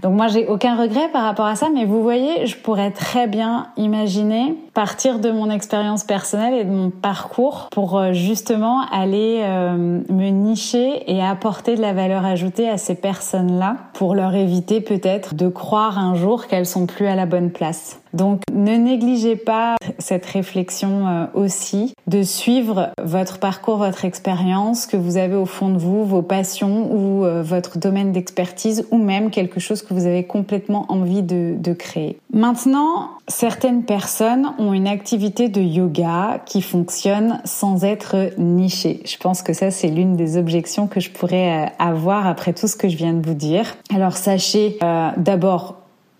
Donc 0.02 0.14
moi 0.14 0.28
j'ai 0.28 0.46
aucun 0.46 0.76
regret 0.76 1.08
par 1.12 1.22
rapport 1.24 1.46
à 1.46 1.56
ça, 1.56 1.68
mais 1.72 1.84
vous 1.84 2.02
voyez, 2.02 2.46
je 2.46 2.56
pourrais 2.56 2.90
très 2.90 3.26
bien 3.26 3.68
imaginer 3.76 4.56
partir 4.80 5.18
de 5.18 5.30
mon 5.30 5.50
expérience 5.50 6.04
personnelle 6.04 6.54
et 6.54 6.64
de 6.64 6.70
mon 6.70 6.88
parcours 6.88 7.68
pour 7.70 7.98
euh, 7.98 8.14
justement 8.14 8.80
aller 8.90 9.42
euh, 9.42 10.00
me 10.08 10.30
nicher 10.30 11.02
et 11.06 11.22
apporter 11.22 11.74
de 11.74 11.82
la 11.82 11.92
valeur 11.92 12.24
ajoutée 12.24 12.66
à 12.66 12.78
ces 12.78 12.94
personnes-là 12.94 13.76
pour 13.92 14.14
leur 14.14 14.34
éviter 14.34 14.80
peut-être 14.80 15.34
de 15.34 15.48
croire 15.48 15.98
un 15.98 16.14
jour 16.14 16.46
qu'elles 16.46 16.64
sont 16.64 16.86
plus 16.86 17.06
à 17.06 17.14
la 17.14 17.26
bonne 17.26 17.50
place. 17.50 18.00
Donc 18.14 18.40
ne 18.52 18.74
négligez 18.74 19.36
pas 19.36 19.76
cette 19.98 20.24
réflexion 20.24 21.06
euh, 21.06 21.26
aussi 21.34 21.92
de 22.06 22.22
suivre 22.22 22.88
votre 23.04 23.38
parcours, 23.38 23.76
votre 23.76 24.06
expérience 24.06 24.86
que 24.86 24.96
vous 24.96 25.18
avez 25.18 25.36
au 25.36 25.44
fond 25.46 25.68
de 25.68 25.78
vous, 25.78 26.06
vos 26.06 26.22
passions 26.22 26.90
ou 26.90 27.24
votre 27.42 27.78
domaine 27.78 28.10
d'expertise 28.12 28.86
ou 28.90 28.96
même 28.96 29.30
quelque 29.30 29.60
chose 29.60 29.82
que 29.82 29.92
vous 29.94 30.06
avez 30.06 30.24
complètement 30.24 30.86
envie 30.88 31.22
de, 31.22 31.54
de 31.56 31.72
créer. 31.72 32.18
Maintenant, 32.32 33.10
certaines 33.30 33.84
personnes 33.84 34.52
ont 34.58 34.72
une 34.72 34.88
activité 34.88 35.48
de 35.48 35.60
yoga 35.60 36.40
qui 36.46 36.62
fonctionne 36.62 37.40
sans 37.44 37.84
être 37.84 38.30
nichée. 38.38 39.00
Je 39.06 39.16
pense 39.16 39.42
que 39.42 39.52
ça, 39.52 39.70
c'est 39.70 39.88
l'une 39.88 40.16
des 40.16 40.36
objections 40.36 40.88
que 40.88 41.00
je 41.00 41.10
pourrais 41.10 41.66
euh, 41.66 41.70
avoir 41.78 42.26
après 42.26 42.52
tout 42.52 42.66
ce 42.66 42.76
que 42.76 42.88
je 42.88 42.96
viens 42.96 43.14
de 43.14 43.24
vous 43.24 43.34
dire. 43.34 43.76
Alors 43.94 44.16
sachez 44.16 44.78
euh, 44.82 45.10
d'abord, 45.16 45.76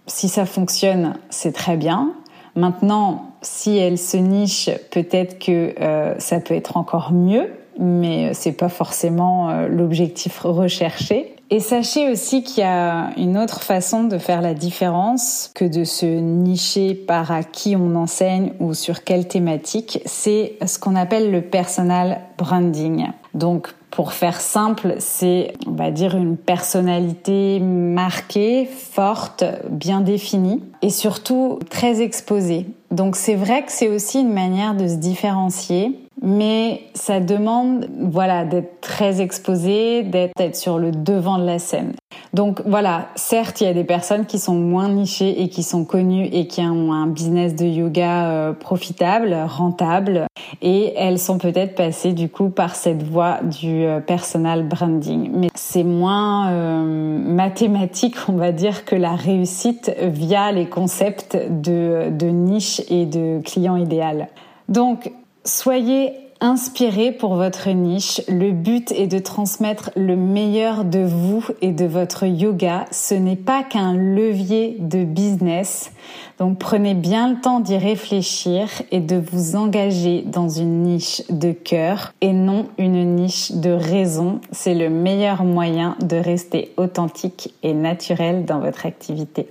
si 0.06 0.28
ça 0.28 0.46
fonctionne, 0.46 1.14
c'est 1.30 1.52
très 1.52 1.76
bien. 1.76 2.12
Maintenant, 2.54 3.32
si 3.42 3.76
elle 3.76 3.98
se 3.98 4.16
niche, 4.16 4.70
peut-être 4.90 5.38
que 5.38 5.74
euh, 5.80 6.14
ça 6.18 6.40
peut 6.40 6.54
être 6.54 6.76
encore 6.76 7.12
mieux, 7.12 7.50
mais 7.78 8.34
c'est 8.34 8.52
pas 8.52 8.68
forcément 8.68 9.66
l'objectif 9.66 10.40
recherché. 10.40 11.36
Et 11.53 11.59
sachez 11.59 12.09
aussi 12.09 12.44
qu'il 12.44 12.62
y 12.62 12.66
a 12.66 13.11
une 13.16 13.36
autre 13.36 13.62
façon 13.62 14.05
de 14.05 14.18
faire 14.18 14.40
la 14.40 14.55
différence 14.55 15.51
que 15.53 15.64
de 15.64 15.82
se 15.82 16.07
nicher 16.07 16.94
par 16.94 17.32
à 17.32 17.42
qui 17.42 17.74
on 17.74 17.96
enseigne 17.96 18.53
ou 18.61 18.72
sur 18.72 19.03
quelle 19.03 19.26
thématique. 19.26 20.01
C'est 20.07 20.57
ce 20.64 20.78
qu'on 20.78 20.94
appelle 20.94 21.32
le 21.32 21.42
personal 21.42 22.20
branding. 22.38 23.09
Donc, 23.34 23.74
pour 23.90 24.12
faire 24.12 24.40
simple, 24.40 24.94
c'est, 24.98 25.55
on 25.66 25.72
va 25.72 25.90
dire, 25.90 26.16
une 26.16 26.36
personnalité 26.36 27.59
marquée, 27.59 28.66
forte, 28.66 29.42
bien 29.68 30.01
définie 30.01 30.62
et 30.82 30.90
surtout 30.90 31.59
très 31.68 32.01
exposée. 32.01 32.66
Donc 32.90 33.14
c'est 33.16 33.34
vrai 33.34 33.64
que 33.64 33.72
c'est 33.72 33.88
aussi 33.88 34.20
une 34.20 34.32
manière 34.32 34.74
de 34.74 34.86
se 34.88 34.94
différencier 34.94 35.98
mais 36.22 36.82
ça 36.94 37.20
demande 37.20 37.86
voilà 37.98 38.44
d'être 38.44 38.80
très 38.80 39.20
exposé, 39.20 40.02
d'être 40.02 40.56
sur 40.56 40.78
le 40.78 40.90
devant 40.90 41.38
de 41.38 41.44
la 41.44 41.58
scène. 41.58 41.92
Donc 42.32 42.62
voilà, 42.64 43.08
certes, 43.16 43.60
il 43.60 43.64
y 43.64 43.66
a 43.66 43.74
des 43.74 43.84
personnes 43.84 44.24
qui 44.24 44.38
sont 44.38 44.54
moins 44.54 44.88
nichées 44.88 45.42
et 45.42 45.48
qui 45.48 45.64
sont 45.64 45.84
connues 45.84 46.28
et 46.30 46.46
qui 46.46 46.60
ont 46.60 46.92
un 46.92 47.08
business 47.08 47.56
de 47.56 47.64
yoga 47.64 48.30
euh, 48.30 48.52
profitable, 48.52 49.36
rentable, 49.48 50.26
et 50.62 50.92
elles 50.96 51.18
sont 51.18 51.38
peut-être 51.38 51.74
passées 51.74 52.12
du 52.12 52.28
coup 52.28 52.50
par 52.50 52.76
cette 52.76 53.02
voie 53.02 53.40
du 53.42 53.84
euh, 53.84 53.98
personal 53.98 54.62
branding. 54.66 55.30
Mais 55.34 55.48
c'est 55.54 55.82
moins 55.82 56.50
euh, 56.50 56.84
mathématique, 56.84 58.14
on 58.28 58.34
va 58.34 58.52
dire, 58.52 58.84
que 58.84 58.94
la 58.94 59.16
réussite 59.16 59.92
via 60.00 60.52
les 60.52 60.66
concepts 60.66 61.36
de, 61.50 62.10
de 62.10 62.26
niche 62.26 62.80
et 62.88 63.06
de 63.06 63.40
client 63.42 63.76
idéal. 63.76 64.28
Donc 64.68 65.10
Soyez 65.45 66.12
inspiré 66.41 67.12
pour 67.12 67.34
votre 67.34 67.68
niche. 67.70 68.20
Le 68.28 68.53
but 68.53 68.93
est 68.93 69.07
de 69.07 69.18
transmettre 69.18 69.91
le 69.95 70.16
meilleur 70.16 70.84
de 70.84 71.01
vous 71.01 71.45
et 71.61 71.72
de 71.72 71.84
votre 71.84 72.24
yoga. 72.24 72.86
Ce 72.91 73.14
n'est 73.14 73.36
pas 73.36 73.62
qu'un 73.62 73.95
levier 73.95 74.76
de 74.78 75.05
business. 75.05 75.93
Donc 76.38 76.59
prenez 76.59 76.95
bien 76.95 77.30
le 77.32 77.41
temps 77.41 77.61
d'y 77.61 77.76
réfléchir 77.76 78.68
et 78.91 79.01
de 79.01 79.16
vous 79.16 79.57
engager 79.57 80.22
dans 80.22 80.49
une 80.49 80.82
niche 80.82 81.22
de 81.30 81.53
cœur 81.53 82.12
et 82.20 82.32
non 82.32 82.66
une 82.78 83.16
niche 83.16 83.53
de 83.53 83.70
raison. 83.70 84.41
C'est 84.51 84.74
le 84.74 84.88
meilleur 84.88 85.45
moyen 85.45 85.97
de 86.01 86.16
rester 86.16 86.72
authentique 86.76 87.55
et 87.62 87.74
naturel 87.74 88.45
dans 88.45 88.61
votre 88.61 88.86
activité. 88.86 89.49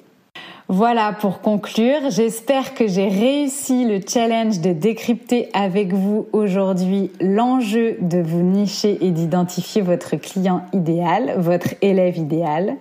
Voilà 0.72 1.13
pour 1.13 1.41
conclure. 1.41 2.11
J'espère 2.11 2.76
que 2.76 2.86
j'ai 2.86 3.07
réussi 3.07 3.86
le 3.86 4.01
challenge 4.07 4.59
de 4.59 4.72
décrypter 4.72 5.49
avec 5.53 5.93
vous 5.93 6.28
aujourd'hui 6.32 7.09
l'enjeu 7.20 7.97
de 8.01 8.20
vous 8.20 8.43
nicher 8.43 9.03
et 9.03 9.09
d'identifier 9.09 9.82
votre 9.82 10.15
client 10.17 10.61
idéal, 10.72 11.34
votre 11.39 11.70
élève 11.82 12.20
idéal. 12.20 12.76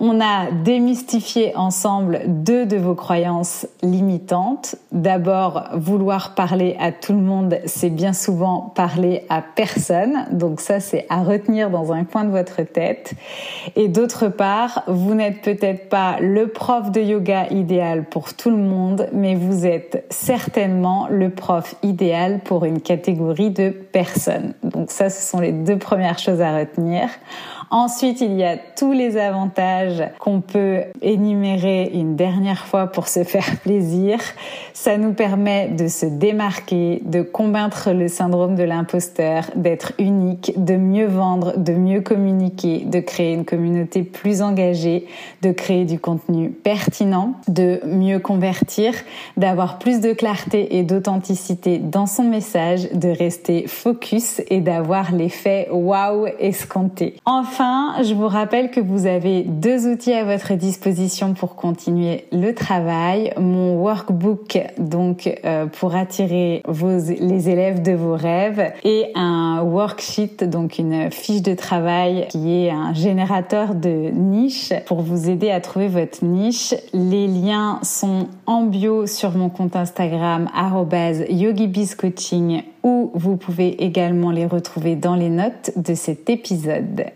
On 0.00 0.20
a 0.20 0.50
démystifié 0.50 1.56
ensemble 1.56 2.22
deux 2.26 2.66
de 2.66 2.76
vos 2.76 2.94
croyances 2.94 3.66
limitantes. 3.82 4.76
D'abord, 4.92 5.64
vouloir 5.74 6.34
parler 6.34 6.76
à 6.80 6.92
tout 6.92 7.12
le 7.12 7.20
monde, 7.20 7.58
c'est 7.64 7.90
bien 7.90 8.12
souvent 8.12 8.72
parler 8.74 9.24
à 9.28 9.42
personne. 9.42 10.26
Donc 10.32 10.60
ça, 10.60 10.80
c'est 10.80 11.06
à 11.08 11.22
retenir 11.22 11.70
dans 11.70 11.92
un 11.92 12.04
coin 12.04 12.24
de 12.24 12.30
votre 12.30 12.62
tête. 12.62 13.14
Et 13.76 13.88
d'autre 13.88 14.28
part, 14.28 14.82
vous 14.86 15.14
n'êtes 15.14 15.42
peut-être 15.42 15.88
pas 15.88 16.16
le 16.20 16.48
prof 16.48 16.90
de 16.90 17.00
yoga 17.00 17.46
idéal 17.50 18.04
pour 18.04 18.34
tout 18.34 18.50
le 18.50 18.56
monde, 18.56 19.08
mais 19.12 19.34
vous 19.34 19.66
êtes 19.66 20.06
certainement 20.10 21.06
le 21.10 21.30
prof 21.30 21.74
idéal 21.82 22.40
pour 22.44 22.64
une 22.64 22.80
catégorie 22.80 23.50
de 23.50 23.70
personnes. 23.70 24.54
Donc 24.62 24.90
ça, 24.90 25.10
ce 25.10 25.22
sont 25.22 25.40
les 25.40 25.52
deux 25.52 25.78
premières 25.78 26.18
choses 26.18 26.40
à 26.40 26.56
retenir. 26.56 27.08
Ensuite, 27.70 28.20
il 28.20 28.34
y 28.34 28.44
a 28.44 28.56
tous 28.56 28.92
les 28.92 29.16
avantages 29.16 30.02
qu'on 30.18 30.40
peut 30.40 30.82
énumérer 31.02 31.90
une 31.92 32.16
dernière 32.16 32.66
fois 32.66 32.86
pour 32.86 33.08
se 33.08 33.24
faire 33.24 33.58
plaisir. 33.62 34.18
Ça 34.72 34.98
nous 34.98 35.12
permet 35.12 35.68
de 35.68 35.88
se 35.88 36.06
démarquer, 36.06 37.00
de 37.04 37.22
combattre 37.22 37.90
le 37.92 38.08
syndrome 38.08 38.54
de 38.54 38.62
l'imposteur, 38.62 39.44
d'être 39.54 39.92
unique, 39.98 40.52
de 40.56 40.76
mieux 40.76 41.06
vendre, 41.06 41.56
de 41.56 41.72
mieux 41.72 42.00
communiquer, 42.00 42.80
de 42.84 43.00
créer 43.00 43.32
une 43.32 43.44
communauté 43.44 44.02
plus 44.02 44.42
engagée, 44.42 45.06
de 45.42 45.52
créer 45.52 45.84
du 45.84 45.98
contenu 45.98 46.50
pertinent, 46.50 47.34
de 47.48 47.80
mieux 47.86 48.18
convertir, 48.18 48.92
d'avoir 49.36 49.78
plus 49.78 50.00
de 50.00 50.12
clarté 50.12 50.76
et 50.76 50.82
d'authenticité 50.82 51.78
dans 51.78 52.06
son 52.06 52.24
message, 52.24 52.90
de 52.92 53.08
rester 53.08 53.66
focus 53.66 54.42
et 54.48 54.60
d'avoir 54.60 55.12
l'effet 55.12 55.68
wow 55.70 56.26
escompté. 56.38 57.16
Enfin, 57.24 57.53
je 57.58 58.14
vous 58.14 58.26
rappelle 58.26 58.70
que 58.70 58.80
vous 58.80 59.06
avez 59.06 59.42
deux 59.42 59.86
outils 59.86 60.12
à 60.12 60.24
votre 60.24 60.54
disposition 60.54 61.34
pour 61.34 61.54
continuer 61.54 62.24
le 62.32 62.52
travail. 62.52 63.32
Mon 63.38 63.76
workbook, 63.80 64.58
donc 64.78 65.30
euh, 65.44 65.66
pour 65.66 65.94
attirer 65.94 66.62
vos, 66.66 66.98
les 66.98 67.48
élèves 67.48 67.82
de 67.82 67.92
vos 67.92 68.14
rêves, 68.14 68.72
et 68.84 69.06
un 69.14 69.62
worksheet, 69.62 70.44
donc 70.44 70.78
une 70.78 71.10
fiche 71.10 71.42
de 71.42 71.54
travail 71.54 72.26
qui 72.30 72.64
est 72.64 72.70
un 72.70 72.92
générateur 72.92 73.74
de 73.74 74.10
niche 74.12 74.72
pour 74.86 75.02
vous 75.02 75.30
aider 75.30 75.50
à 75.50 75.60
trouver 75.60 75.88
votre 75.88 76.24
niche. 76.24 76.74
Les 76.92 77.26
liens 77.26 77.78
sont 77.82 78.28
en 78.46 78.62
bio 78.62 79.06
sur 79.06 79.32
mon 79.32 79.48
compte 79.48 79.76
Instagram 79.76 80.48
@yogibizcoaching 81.30 82.62
ou 82.82 83.10
vous 83.14 83.36
pouvez 83.36 83.82
également 83.82 84.30
les 84.30 84.46
retrouver 84.46 84.94
dans 84.94 85.14
les 85.14 85.30
notes 85.30 85.72
de 85.76 85.94
cet 85.94 86.28
épisode. 86.30 87.06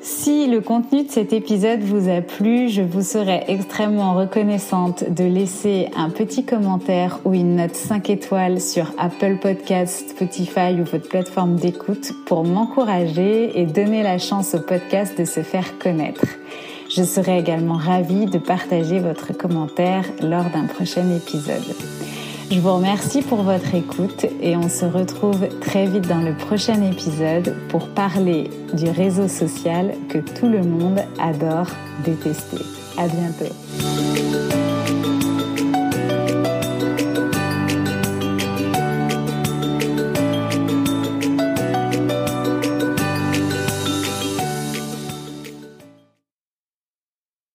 Si 0.00 0.46
le 0.46 0.60
contenu 0.60 1.02
de 1.02 1.10
cet 1.10 1.32
épisode 1.32 1.80
vous 1.80 2.08
a 2.08 2.20
plu, 2.20 2.68
je 2.68 2.82
vous 2.82 3.02
serais 3.02 3.44
extrêmement 3.48 4.14
reconnaissante 4.14 5.10
de 5.10 5.24
laisser 5.24 5.88
un 5.96 6.10
petit 6.10 6.44
commentaire 6.44 7.18
ou 7.24 7.34
une 7.34 7.56
note 7.56 7.74
5 7.74 8.08
étoiles 8.08 8.60
sur 8.60 8.92
Apple 8.96 9.38
Podcasts, 9.42 10.10
Spotify 10.10 10.80
ou 10.80 10.84
votre 10.84 11.08
plateforme 11.08 11.56
d'écoute 11.56 12.12
pour 12.26 12.44
m'encourager 12.44 13.60
et 13.60 13.66
donner 13.66 14.04
la 14.04 14.18
chance 14.18 14.54
au 14.54 14.60
podcast 14.60 15.18
de 15.18 15.24
se 15.24 15.40
faire 15.40 15.78
connaître. 15.78 16.26
Je 16.88 17.02
serai 17.02 17.38
également 17.38 17.76
ravie 17.76 18.26
de 18.26 18.38
partager 18.38 19.00
votre 19.00 19.36
commentaire 19.36 20.04
lors 20.22 20.48
d'un 20.50 20.66
prochain 20.66 21.10
épisode. 21.10 21.74
Je 22.50 22.60
vous 22.60 22.74
remercie 22.74 23.20
pour 23.20 23.42
votre 23.42 23.74
écoute 23.74 24.24
et 24.40 24.56
on 24.56 24.70
se 24.70 24.86
retrouve 24.86 25.48
très 25.60 25.86
vite 25.86 26.08
dans 26.08 26.22
le 26.22 26.34
prochain 26.34 26.82
épisode 26.82 27.54
pour 27.68 27.88
parler 27.88 28.48
du 28.72 28.88
réseau 28.88 29.28
social 29.28 29.94
que 30.08 30.18
tout 30.18 30.48
le 30.48 30.62
monde 30.62 31.00
adore 31.20 31.68
détester. 32.04 32.64
À 32.96 33.06
bientôt. 33.06 34.47